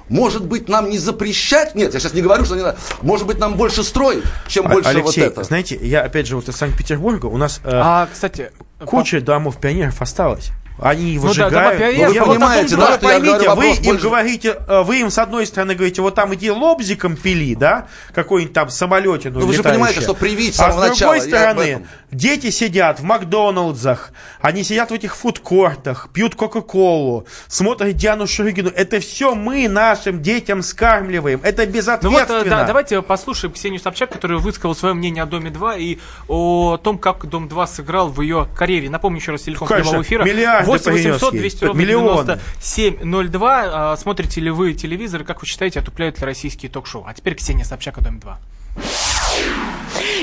Может 0.09 0.45
быть, 0.47 0.67
нам 0.67 0.89
не 0.89 0.97
запрещать? 0.97 1.75
Нет, 1.75 1.93
я 1.93 1.99
сейчас 1.99 2.13
не 2.15 2.21
говорю, 2.23 2.43
что 2.45 2.55
не 2.55 2.63
надо. 2.63 2.77
Может 3.03 3.27
быть, 3.27 3.37
нам 3.37 3.53
больше 3.55 3.83
строить, 3.83 4.23
чем 4.47 4.65
А- 4.65 4.69
больше 4.69 4.89
Алексей, 4.89 5.21
вот 5.25 5.31
это. 5.33 5.43
знаете, 5.43 5.77
я 5.79 6.01
опять 6.01 6.25
же 6.25 6.37
вот 6.37 6.49
из 6.49 6.55
Санкт-Петербурга, 6.55 7.27
у 7.27 7.37
нас 7.37 7.61
э, 7.63 7.69
А, 7.71 8.07
кстати, 8.11 8.51
куча 8.83 9.21
домов 9.21 9.57
пионеров 9.57 10.01
осталось. 10.01 10.49
Они 10.79 11.17
Ну 11.17 11.33
да, 11.33 11.49
дома 11.49 11.69
выжигают. 11.69 11.77
пионеров, 11.79 12.13
Я 12.13 12.21
вы 12.21 12.27
вот 12.27 12.35
понимаете, 12.35 12.75
о 12.75 12.77
том, 12.77 12.79
да, 12.79 12.85
что 12.85 12.97
что 12.97 13.07
я 13.07 13.13
поймите, 13.19 13.33
говорю, 13.45 13.55
вы 13.55 13.67
им 13.67 13.83
больше- 13.83 14.03
говорите, 14.03 14.55
э, 14.67 14.81
вы 14.83 14.99
им 14.99 15.09
с 15.09 15.17
одной 15.17 15.45
стороны 15.47 15.73
говорите, 15.75 16.01
вот 16.03 16.13
там 16.15 16.35
иди 16.35 16.51
лобзиком 16.51 17.15
пили, 17.15 17.55
да, 17.55 17.87
какой-нибудь 18.13 18.53
там 18.53 18.69
самолетину 18.69 19.39
Ну, 19.39 19.47
вы 19.47 19.53
же 19.53 19.63
понимаете, 19.63 20.01
что 20.01 20.13
привить 20.13 20.55
с 20.55 20.59
А 20.59 20.71
самого 20.71 20.93
с 20.93 20.97
другой 20.99 21.17
начала, 21.17 21.27
стороны, 21.39 21.87
дети 22.11 22.51
сидят 22.51 22.99
в 22.99 23.03
Макдоналдсах, 23.03 24.11
они 24.41 24.63
сидят 24.63 24.91
в 24.91 24.93
этих 24.93 25.15
фудкортах, 25.15 26.09
пьют 26.13 26.35
Кока-Колу, 26.35 27.25
смотрят 27.47 27.95
Диану 27.95 28.27
Шурыгину. 28.27 28.69
Это 28.69 28.99
все 28.99 29.33
мы 29.35 29.67
нашим 29.67 30.21
детям 30.21 30.61
скармливаем. 30.61 31.39
Это 31.43 31.65
Ну 31.65 31.71
безответственно. 31.71 32.37
вот, 32.39 32.47
э, 32.47 32.49
да, 32.49 32.63
давайте 32.65 33.01
послушаем 33.01 33.53
Ксению 33.53 33.79
Собчак, 33.79 34.11
которая 34.11 34.37
высказала 34.37 34.73
свое 34.73 34.93
мнение 34.93 35.23
о 35.23 35.25
Доме 35.25 35.49
2 35.49 35.75
и 35.77 35.97
о 36.27 36.77
том, 36.77 36.97
как 36.97 37.25
Дом 37.25 37.47
2 37.47 37.67
сыграл 37.67 38.09
в 38.09 38.21
ее 38.21 38.47
карьере. 38.55 38.89
Напомню 38.89 39.19
еще 39.19 39.31
раз 39.31 39.41
телефон 39.41 39.67
Конечно, 39.67 39.91
прямого 39.91 40.03
эфира. 40.03 40.23
миллиарды 40.23 40.66
8 40.67 40.91
800 40.91 41.29
принес 41.31 41.41
200 41.41 41.63
ей. 41.63 41.67
ровно 41.67 41.79
Миллионы. 41.79 42.39
9702. 42.59 43.63
А, 43.93 43.97
Смотрите 43.97 44.41
ли 44.41 44.49
вы 44.49 44.73
телевизор 44.73 45.21
и 45.21 45.23
как 45.23 45.41
вы 45.41 45.47
считаете, 45.47 45.79
отупляют 45.79 46.19
ли 46.19 46.25
российские 46.25 46.69
ток-шоу? 46.71 47.05
А 47.07 47.13
теперь 47.13 47.35
Ксения 47.35 47.63
Собчак 47.63 48.01
Доме 48.01 48.19
2. 48.19 48.39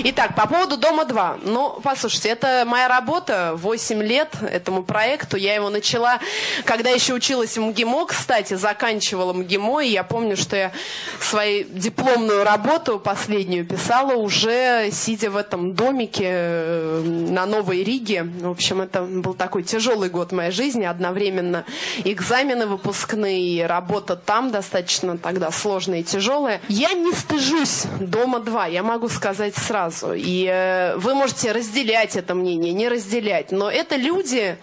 Итак, 0.02 0.34
по 0.34 0.48
поводу 0.48 0.76
«Дома-2». 0.76 1.42
Ну, 1.44 1.78
послушайте, 1.82 2.28
это 2.28 2.64
моя 2.66 2.88
работа, 2.88 3.52
8 3.54 4.02
лет 4.02 4.34
этому 4.42 4.82
проекту. 4.82 5.36
Я 5.36 5.54
его 5.54 5.70
начала, 5.70 6.18
когда 6.64 6.90
еще 6.90 7.14
училась 7.14 7.56
в 7.56 7.60
МГИМО, 7.60 8.06
кстати, 8.06 8.54
заканчивала 8.54 9.32
МГИМО, 9.32 9.84
и 9.84 9.90
я 9.90 10.02
помню, 10.02 10.36
что 10.36 10.56
я 10.56 10.72
свою 11.20 11.64
дипломную 11.68 12.42
работу 12.42 12.98
последнюю 12.98 13.64
писала 13.64 14.14
уже 14.14 14.90
сидя 14.90 15.30
в 15.30 15.36
этом 15.36 15.74
домике 15.74 16.24
э, 16.26 17.02
на 17.04 17.46
Новой 17.46 17.84
Риге. 17.84 18.24
В 18.24 18.50
общем, 18.50 18.80
это 18.80 19.02
был 19.02 19.34
такой 19.34 19.62
тяжелый 19.62 20.08
год 20.10 20.32
моей 20.32 20.50
жизни, 20.50 20.84
одновременно 20.84 21.64
экзамены 22.04 22.66
выпускные, 22.66 23.66
работа 23.66 24.16
там 24.16 24.50
достаточно 24.50 25.18
тогда 25.18 25.52
сложная 25.52 26.00
и 26.00 26.02
тяжелая. 26.02 26.60
Я 26.68 26.94
не 26.94 27.12
стыжусь 27.12 27.84
«Дома-2», 28.00 28.72
я 28.72 28.82
могу 28.82 29.08
сказать 29.08 29.54
сразу. 29.54 29.83
И 30.14 30.48
э, 30.50 30.96
вы 30.96 31.14
можете 31.14 31.52
разделять 31.52 32.16
это 32.16 32.34
мнение, 32.34 32.72
не 32.72 32.88
разделять. 32.88 33.52
Но 33.52 33.70
это 33.70 33.96
люди, 33.96 34.56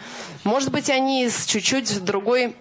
может 0.44 0.72
быть, 0.72 0.90
они 0.90 1.26
из 1.26 1.46
чуть-чуть 1.46 2.04
другой 2.04 2.56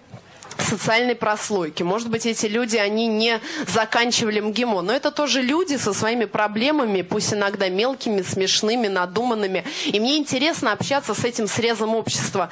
социальной 0.63 1.15
прослойки. 1.15 1.83
Может 1.83 2.09
быть, 2.09 2.25
эти 2.25 2.45
люди, 2.45 2.77
они 2.77 3.07
не 3.07 3.39
заканчивали 3.67 4.39
МГИМО, 4.39 4.81
но 4.81 4.93
это 4.93 5.11
тоже 5.11 5.41
люди 5.41 5.77
со 5.77 5.93
своими 5.93 6.25
проблемами, 6.25 7.01
пусть 7.01 7.33
иногда 7.33 7.69
мелкими, 7.69 8.21
смешными, 8.21 8.87
надуманными. 8.87 9.63
И 9.85 9.99
мне 9.99 10.17
интересно 10.17 10.71
общаться 10.71 11.13
с 11.13 11.23
этим 11.23 11.47
срезом 11.47 11.95
общества, 11.95 12.49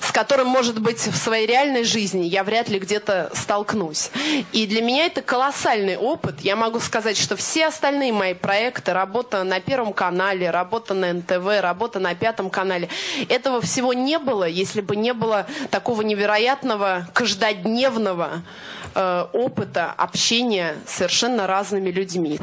с 0.00 0.12
которым, 0.12 0.48
может 0.48 0.80
быть, 0.80 1.06
в 1.06 1.16
своей 1.16 1.46
реальной 1.46 1.84
жизни 1.84 2.24
я 2.24 2.44
вряд 2.44 2.68
ли 2.68 2.78
где-то 2.78 3.30
столкнусь. 3.34 4.10
И 4.52 4.66
для 4.66 4.82
меня 4.82 5.06
это 5.06 5.22
колоссальный 5.22 5.96
опыт. 5.96 6.40
Я 6.40 6.56
могу 6.56 6.80
сказать, 6.80 7.16
что 7.16 7.36
все 7.36 7.66
остальные 7.66 8.12
мои 8.12 8.34
проекты, 8.34 8.92
работа 8.92 9.44
на 9.44 9.60
Первом 9.60 9.92
канале, 9.92 10.50
работа 10.50 10.94
на 10.94 11.12
НТВ, 11.12 11.60
работа 11.60 11.98
на 11.98 12.14
Пятом 12.14 12.50
канале, 12.50 12.88
этого 13.28 13.60
всего 13.60 13.92
не 13.92 14.18
было, 14.18 14.44
если 14.44 14.80
бы 14.80 14.96
не 14.96 15.12
было 15.12 15.46
такого 15.70 16.02
невероятного 16.02 17.06
каждодневного 17.12 17.49
многодневного 17.50 18.42
э, 18.94 19.24
опыта 19.32 19.92
общения 19.96 20.74
с 20.86 20.96
совершенно 20.96 21.46
разными 21.46 21.90
людьми. 21.90 22.38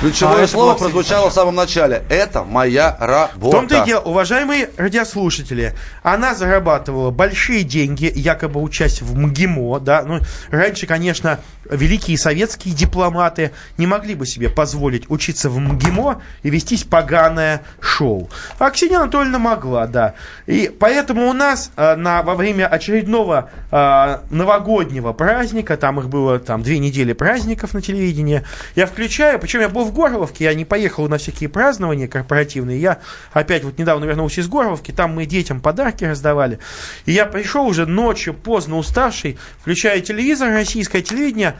Ключевое 0.00 0.44
А, 0.44 0.48
слово 0.48 0.74
прозвучало 0.74 1.30
в 1.30 1.32
самом 1.32 1.54
начале. 1.54 2.02
Это 2.10 2.44
моя 2.44 2.96
В 2.98 3.02
работа. 3.02 3.56
том-то 3.56 3.82
и 3.82 3.86
дело, 3.86 4.00
уважаемые 4.00 4.70
радиослушатели, 4.76 5.74
она 6.02 6.34
зарабатывала 6.34 7.10
большие 7.10 7.62
деньги, 7.62 8.12
якобы 8.14 8.60
учась 8.60 9.00
в 9.00 9.16
МГИМО, 9.16 9.80
да, 9.80 10.02
ну, 10.02 10.20
раньше, 10.50 10.86
конечно, 10.86 11.40
великие 11.70 12.18
советские 12.18 12.74
дипломаты 12.74 13.52
не 13.78 13.86
могли 13.86 14.14
бы 14.14 14.26
себе 14.26 14.50
позволить 14.50 15.08
учиться 15.10 15.48
в 15.48 15.58
МГИМО 15.58 16.20
и 16.42 16.50
вестись 16.50 16.84
поганое 16.84 17.62
шоу. 17.80 18.28
А 18.58 18.70
Ксения 18.70 18.98
Анатольевна 18.98 19.38
могла, 19.38 19.86
да. 19.86 20.14
И 20.46 20.70
поэтому 20.78 21.28
у 21.28 21.32
нас 21.32 21.70
э, 21.76 21.94
на, 21.96 22.22
во 22.22 22.34
время 22.34 22.66
очередного 22.66 23.50
э, 23.70 24.18
новогоднего 24.30 25.12
праздника, 25.14 25.43
там 25.76 26.00
их 26.00 26.08
было 26.08 26.38
там 26.38 26.62
две 26.62 26.78
недели 26.78 27.12
праздников 27.12 27.74
на 27.74 27.82
телевидении, 27.82 28.42
я 28.74 28.86
включаю, 28.86 29.38
причем 29.38 29.60
я 29.60 29.68
был 29.68 29.84
в 29.84 29.92
Горловке, 29.92 30.44
я 30.44 30.54
не 30.54 30.64
поехал 30.64 31.08
на 31.08 31.18
всякие 31.18 31.48
празднования 31.48 32.08
корпоративные, 32.08 32.80
я 32.80 33.00
опять 33.32 33.64
вот 33.64 33.78
недавно 33.78 34.04
вернулся 34.04 34.40
из 34.40 34.48
Горловки, 34.48 34.92
там 34.92 35.14
мы 35.14 35.26
детям 35.26 35.60
подарки 35.60 36.04
раздавали, 36.04 36.58
и 37.06 37.12
я 37.12 37.26
пришел 37.26 37.66
уже 37.66 37.86
ночью, 37.86 38.34
поздно 38.34 38.76
уставший, 38.76 39.38
включаю 39.60 40.02
телевизор, 40.02 40.50
российское 40.50 41.02
телевидение, 41.02 41.54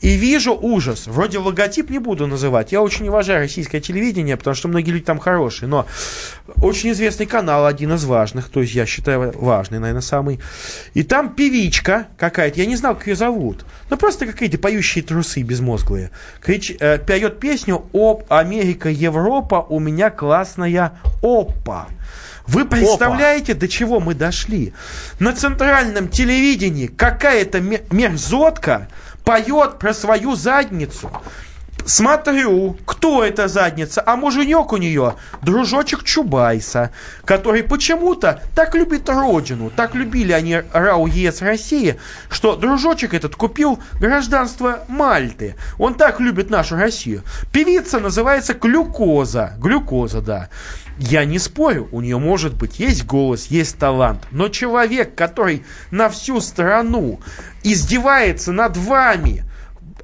и 0.00 0.16
вижу 0.16 0.54
ужас. 0.54 1.06
Вроде 1.06 1.38
логотип 1.38 1.90
не 1.90 1.98
буду 1.98 2.26
называть. 2.26 2.72
Я 2.72 2.82
очень 2.82 3.08
уважаю 3.08 3.40
российское 3.40 3.80
телевидение, 3.80 4.36
потому 4.36 4.54
что 4.54 4.68
многие 4.68 4.90
люди 4.90 5.04
там 5.04 5.18
хорошие. 5.18 5.68
Но 5.68 5.86
очень 6.62 6.92
известный 6.92 7.26
канал, 7.26 7.66
один 7.66 7.94
из 7.94 8.04
важных, 8.04 8.48
то 8.48 8.60
есть 8.60 8.74
я 8.74 8.86
считаю 8.86 9.32
важный, 9.38 9.78
наверное, 9.78 10.02
самый. 10.02 10.40
И 10.94 11.02
там 11.02 11.34
певичка 11.34 12.08
какая-то, 12.18 12.60
я 12.60 12.66
не 12.66 12.76
знал, 12.76 12.94
как 12.94 13.06
ее 13.06 13.16
зовут. 13.16 13.64
Ну, 13.90 13.96
просто 13.96 14.26
какие-то 14.26 14.58
поющие 14.58 15.02
трусы 15.02 15.42
безмозглые. 15.42 16.10
Крич, 16.40 16.72
э, 16.78 16.98
поет 16.98 17.40
песню 17.40 17.86
«Оп, 17.92 18.24
Америка, 18.30 18.88
Европа, 18.88 19.66
у 19.68 19.80
меня 19.80 20.10
классная 20.10 20.98
опа». 21.22 21.88
Вы 22.46 22.64
представляете, 22.64 23.54
до 23.54 23.66
чего 23.66 23.98
мы 23.98 24.14
дошли? 24.14 24.72
На 25.18 25.32
центральном 25.32 26.08
телевидении 26.08 26.86
какая-то 26.86 27.60
ме- 27.60 27.82
мерзотка 27.90 28.88
поет 29.26 29.80
про 29.80 29.92
свою 29.92 30.36
задницу. 30.36 31.10
Смотрю, 31.84 32.76
кто 32.84 33.24
эта 33.24 33.48
задница, 33.48 34.02
а 34.06 34.16
муженек 34.16 34.72
у 34.72 34.76
нее 34.76 35.14
дружочек 35.42 36.04
Чубайса, 36.04 36.90
который 37.24 37.64
почему-то 37.64 38.40
так 38.54 38.74
любит 38.74 39.08
родину, 39.08 39.70
так 39.74 39.94
любили 39.94 40.32
они 40.32 40.62
РАУ 40.72 41.06
ЕС 41.06 41.42
России, 41.42 41.98
что 42.28 42.54
дружочек 42.56 43.14
этот 43.14 43.34
купил 43.34 43.80
гражданство 44.00 44.84
Мальты. 44.88 45.56
Он 45.78 45.94
так 45.94 46.20
любит 46.20 46.48
нашу 46.48 46.76
Россию. 46.76 47.22
Певица 47.52 47.98
называется 47.98 48.54
Глюкоза. 48.54 49.54
Глюкоза, 49.58 50.20
да. 50.20 50.48
Я 50.98 51.24
не 51.24 51.38
спорю, 51.38 51.88
у 51.92 52.00
нее 52.00 52.18
может 52.18 52.54
быть 52.54 52.78
есть 52.78 53.04
голос, 53.04 53.46
есть 53.46 53.78
талант, 53.78 54.26
но 54.30 54.48
человек, 54.48 55.14
который 55.14 55.64
на 55.90 56.08
всю 56.08 56.40
страну 56.40 57.20
издевается 57.62 58.52
над 58.52 58.76
вами, 58.76 59.44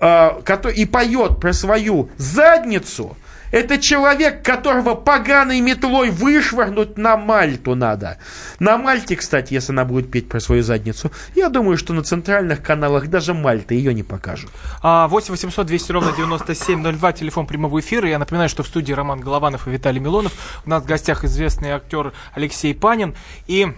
э, 0.00 0.40
который, 0.44 0.76
и 0.76 0.84
поет 0.84 1.40
про 1.40 1.54
свою 1.54 2.10
задницу, 2.18 3.16
это 3.52 3.78
человек, 3.78 4.44
которого 4.44 4.94
поганой 4.94 5.60
метлой 5.60 6.10
вышвырнуть 6.10 6.98
на 6.98 7.16
Мальту 7.16 7.76
надо. 7.76 8.18
На 8.58 8.78
Мальте, 8.78 9.14
кстати, 9.14 9.54
если 9.54 9.72
она 9.72 9.84
будет 9.84 10.10
петь 10.10 10.28
про 10.28 10.40
свою 10.40 10.62
задницу, 10.62 11.12
я 11.36 11.48
думаю, 11.50 11.76
что 11.76 11.92
на 11.92 12.02
центральных 12.02 12.62
каналах 12.62 13.08
даже 13.08 13.34
Мальта 13.34 13.74
ее 13.74 13.94
не 13.94 14.02
покажут. 14.02 14.50
А, 14.82 15.06
8 15.06 15.30
800 15.30 15.66
200 15.66 15.92
ровно 15.92 16.12
9702, 16.16 17.12
телефон 17.12 17.46
прямого 17.46 17.78
эфира. 17.78 18.08
Я 18.08 18.18
напоминаю, 18.18 18.48
что 18.48 18.62
в 18.62 18.66
студии 18.66 18.92
Роман 18.92 19.20
Голованов 19.20 19.68
и 19.68 19.70
Виталий 19.70 20.00
Милонов. 20.00 20.32
У 20.64 20.70
нас 20.70 20.82
в 20.82 20.86
гостях 20.86 21.24
известный 21.24 21.70
актер 21.70 22.12
Алексей 22.34 22.74
Панин. 22.74 23.14
И 23.46 23.68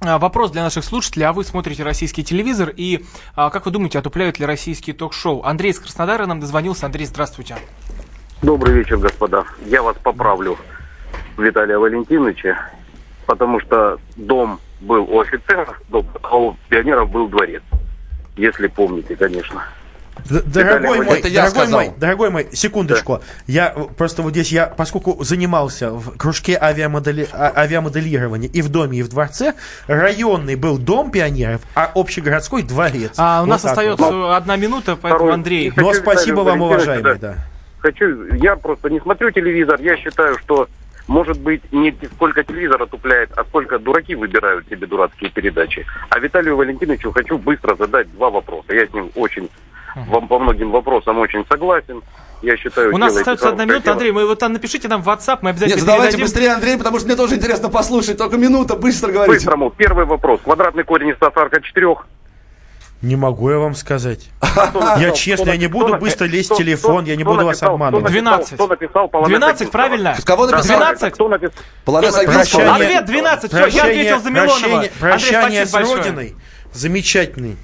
а, 0.00 0.18
Вопрос 0.18 0.50
для 0.50 0.64
наших 0.64 0.84
слушателей. 0.84 1.26
А 1.26 1.32
вы 1.32 1.44
смотрите 1.44 1.84
российский 1.84 2.24
телевизор 2.24 2.72
и 2.76 3.04
а, 3.36 3.50
как 3.50 3.66
вы 3.66 3.70
думаете, 3.70 4.00
отупляют 4.00 4.40
ли 4.40 4.44
российские 4.46 4.94
ток-шоу? 4.94 5.44
Андрей 5.44 5.70
из 5.70 5.78
Краснодара 5.78 6.26
нам 6.26 6.40
дозвонился. 6.40 6.86
Андрей, 6.86 7.06
здравствуйте. 7.06 7.56
Добрый 8.44 8.74
вечер, 8.74 8.98
господа. 8.98 9.44
Я 9.64 9.82
вас 9.82 9.96
поправлю, 10.02 10.58
Виталия 11.38 11.78
Валентиновича, 11.78 12.70
потому 13.24 13.58
что 13.60 13.98
дом 14.16 14.60
был 14.82 15.04
у 15.04 15.20
офицеров, 15.20 15.80
дом, 15.88 16.06
а 16.22 16.36
у 16.36 16.56
пионеров 16.68 17.10
был 17.10 17.28
дворец. 17.28 17.62
Если 18.36 18.66
помните, 18.66 19.16
конечно. 19.16 19.62
Дорогой 20.28 21.00
мой, 21.00 21.18
Это 21.20 21.28
я 21.28 21.42
дорогой 21.42 21.62
сказал. 21.62 21.80
мой, 21.80 21.90
дорогой 21.96 22.30
мой, 22.30 22.48
секундочку. 22.52 23.22
Я 23.46 23.72
э, 23.74 23.84
просто 23.96 24.20
вот 24.22 24.32
здесь, 24.32 24.52
я, 24.52 24.66
поскольку 24.66 25.24
занимался 25.24 25.90
в 25.90 26.16
кружке 26.18 26.58
авиамодели- 26.60 27.28
а- 27.32 27.52
авиамоделирования 27.56 28.48
и 28.48 28.60
в 28.60 28.68
доме, 28.68 28.98
и 28.98 29.02
в 29.02 29.08
дворце, 29.08 29.54
районный 29.86 30.56
был 30.56 30.76
дом 30.76 31.10
пионеров, 31.10 31.62
а 31.74 31.90
общегородской 31.94 32.62
дворец. 32.62 33.14
А 33.16 33.38
у 33.38 33.46
Вот 33.46 33.50
нас 33.50 33.64
остается 33.64 34.04
вот. 34.04 34.34
одна 34.34 34.56
минута, 34.56 34.96
поэтому, 35.00 35.32
Андрей. 35.32 35.72
Но 35.74 35.94
спасибо 35.94 36.40
вам, 36.40 36.60
уважаемый, 36.60 37.18
да. 37.18 37.36
Хочу, 37.84 38.32
я 38.36 38.56
просто 38.56 38.88
не 38.88 38.98
смотрю 38.98 39.30
телевизор, 39.30 39.78
я 39.78 39.98
считаю, 39.98 40.38
что 40.38 40.68
может 41.06 41.38
быть 41.38 41.60
не 41.70 41.94
сколько 42.14 42.42
телевизор 42.42 42.82
отупляет, 42.82 43.28
а 43.36 43.44
сколько 43.44 43.78
дураки 43.78 44.14
выбирают 44.14 44.66
себе 44.70 44.86
дурацкие 44.86 45.30
передачи. 45.30 45.84
А 46.08 46.18
Виталию 46.18 46.56
Валентиновичу 46.56 47.12
хочу 47.12 47.36
быстро 47.36 47.74
задать 47.74 48.10
два 48.14 48.30
вопроса. 48.30 48.72
Я 48.72 48.86
с 48.86 48.92
ним 48.94 49.10
очень, 49.14 49.50
вам 50.06 50.28
по 50.28 50.38
многим 50.38 50.70
вопросам 50.70 51.18
очень 51.18 51.44
согласен. 51.46 52.00
Я 52.40 52.56
считаю, 52.56 52.94
У 52.94 52.96
нас 52.96 53.14
остается 53.14 53.50
одна 53.50 53.66
минута, 53.66 53.84
дело. 53.84 53.92
Андрей, 53.96 54.12
вы 54.12 54.26
вот 54.26 54.38
там 54.38 54.54
напишите 54.54 54.88
нам 54.88 55.02
в 55.02 55.08
WhatsApp, 55.10 55.40
мы 55.42 55.50
обязательно 55.50 55.76
Нет, 55.76 55.84
давайте 55.84 56.16
передадим. 56.16 56.24
быстрее, 56.24 56.52
Андрей, 56.52 56.78
потому 56.78 56.98
что 57.00 57.08
мне 57.08 57.16
тоже 57.16 57.34
интересно 57.34 57.68
послушать. 57.68 58.16
Только 58.16 58.38
минута, 58.38 58.76
быстро 58.76 59.12
говорите. 59.12 59.36
Быстрому. 59.44 59.68
Первый 59.68 60.06
вопрос. 60.06 60.40
Квадратный 60.42 60.84
корень 60.84 61.10
из 61.10 61.16
144. 61.16 61.96
Не 63.04 63.16
могу 63.16 63.50
я 63.50 63.58
вам 63.58 63.74
сказать. 63.74 64.30
Я 64.98 65.10
честно, 65.10 65.50
я 65.50 65.56
не 65.58 65.66
буду 65.66 65.98
быстро 65.98 66.24
лезть 66.24 66.50
в 66.50 66.56
телефон, 66.56 67.04
я 67.04 67.16
не 67.16 67.24
буду 67.24 67.44
вас 67.44 67.62
обманывать. 67.62 68.06
Кто 68.06 68.20
написал? 68.22 68.56
Кто 68.56 68.66
написал 68.66 69.08
Полонез 69.08 69.38
12, 69.38 69.60
Агинского? 69.60 69.70
правильно? 69.72 70.16
Кого 70.24 70.46
написал? 70.46 70.76
12? 70.78 71.12
Кто 71.12 71.28
написал? 71.28 71.54
Полонез? 71.84 72.14
Ответ 72.14 73.04
12, 73.04 73.52
все, 73.52 73.66
я 73.66 73.82
ответил 73.82 74.20
за 74.20 74.30
Милонова. 74.30 74.84
Прощание, 74.98 75.66
с. 75.66 75.74
Родиной. 75.74 76.34
Замечательный. 76.72 77.56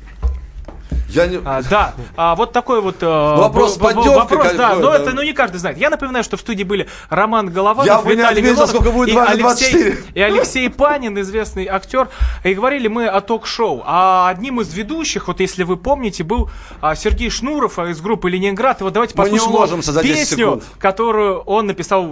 Я 1.10 1.26
не... 1.26 1.40
А, 1.44 1.62
да, 1.62 1.94
а, 2.16 2.34
вот 2.34 2.52
такой 2.52 2.80
вот 2.80 2.96
э, 3.02 3.06
вопрос 3.06 3.76
б- 3.76 3.92
вопрос, 3.92 4.52
да, 4.54 4.76
но 4.76 4.90
да. 4.92 4.98
это 4.98 5.10
ну 5.12 5.22
не 5.22 5.32
каждый 5.32 5.58
знает. 5.58 5.78
Я 5.78 5.90
напоминаю, 5.90 6.24
что 6.24 6.36
в 6.36 6.40
студии 6.40 6.64
были 6.64 6.88
Роман 7.08 7.50
Голованов, 7.50 7.86
Я 7.86 8.00
бы 8.00 8.10
не 8.10 8.16
Виталий 8.16 8.40
ответил, 8.40 8.52
Милонов 8.52 8.70
сколько 8.70 8.90
будет 8.90 9.08
и, 9.08 9.18
Алексей, 9.18 9.72
24. 9.72 9.96
и 10.14 10.20
Алексей 10.20 10.70
Панин, 10.70 11.20
известный 11.20 11.66
актер. 11.66 12.08
И 12.44 12.54
говорили 12.54 12.88
мы 12.88 13.06
о 13.06 13.20
ток-шоу. 13.20 13.82
А 13.84 14.28
одним 14.28 14.60
из 14.60 14.72
ведущих, 14.72 15.28
вот 15.28 15.40
если 15.40 15.64
вы 15.64 15.76
помните, 15.76 16.24
был 16.24 16.50
а, 16.80 16.94
Сергей 16.94 17.30
Шнуров 17.30 17.78
а, 17.78 17.88
из 17.88 18.00
группы 18.00 18.30
Ленинград. 18.30 18.80
И 18.80 18.84
вот 18.84 18.92
давайте 18.92 19.14
Мы 19.16 19.30
не 19.30 19.38
послушаем 19.38 19.80
10 19.80 20.02
песню, 20.02 20.36
секунд. 20.36 20.64
которую 20.78 21.40
он 21.40 21.66
написал, 21.66 22.04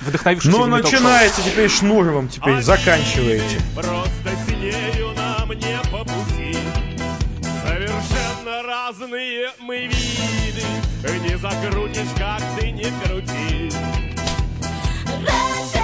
вдохновившись 0.00 0.52
Ну, 0.52 0.66
начинается 0.66 1.42
теперь 1.42 1.70
Шнуровым, 1.70 2.28
теперь 2.28 2.60
заканчиваете. 2.60 3.60
Просто 3.74 4.30
с 4.46 4.50
нею 4.50 5.08
нам 5.16 5.50
разные 8.92 9.50
мы 9.60 9.86
виды 9.86 10.62
Не 11.24 11.38
закрутишь, 11.38 12.08
как 12.18 12.42
ты 12.58 12.70
не 12.70 12.84
крути. 13.04 13.70
Жили 15.72 15.81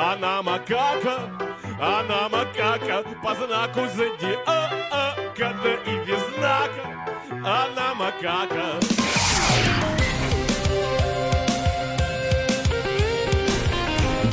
Она 0.00 0.42
макака 0.44 1.28
Она 1.80 2.28
макака 2.28 3.02
по 3.20 3.34
знаку 3.34 3.80
зодиака 3.96 5.26
Да 5.36 5.74
и 5.86 6.06
без 6.06 6.20
знака 6.36 6.86
Она 7.30 7.94
макака 7.96 8.78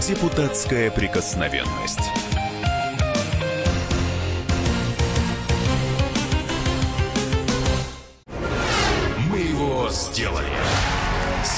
Депутатская 0.07 0.91
прикосновенность. 0.91 2.11
Мы 9.32 9.39
его 9.39 9.89
сделали. 9.89 10.45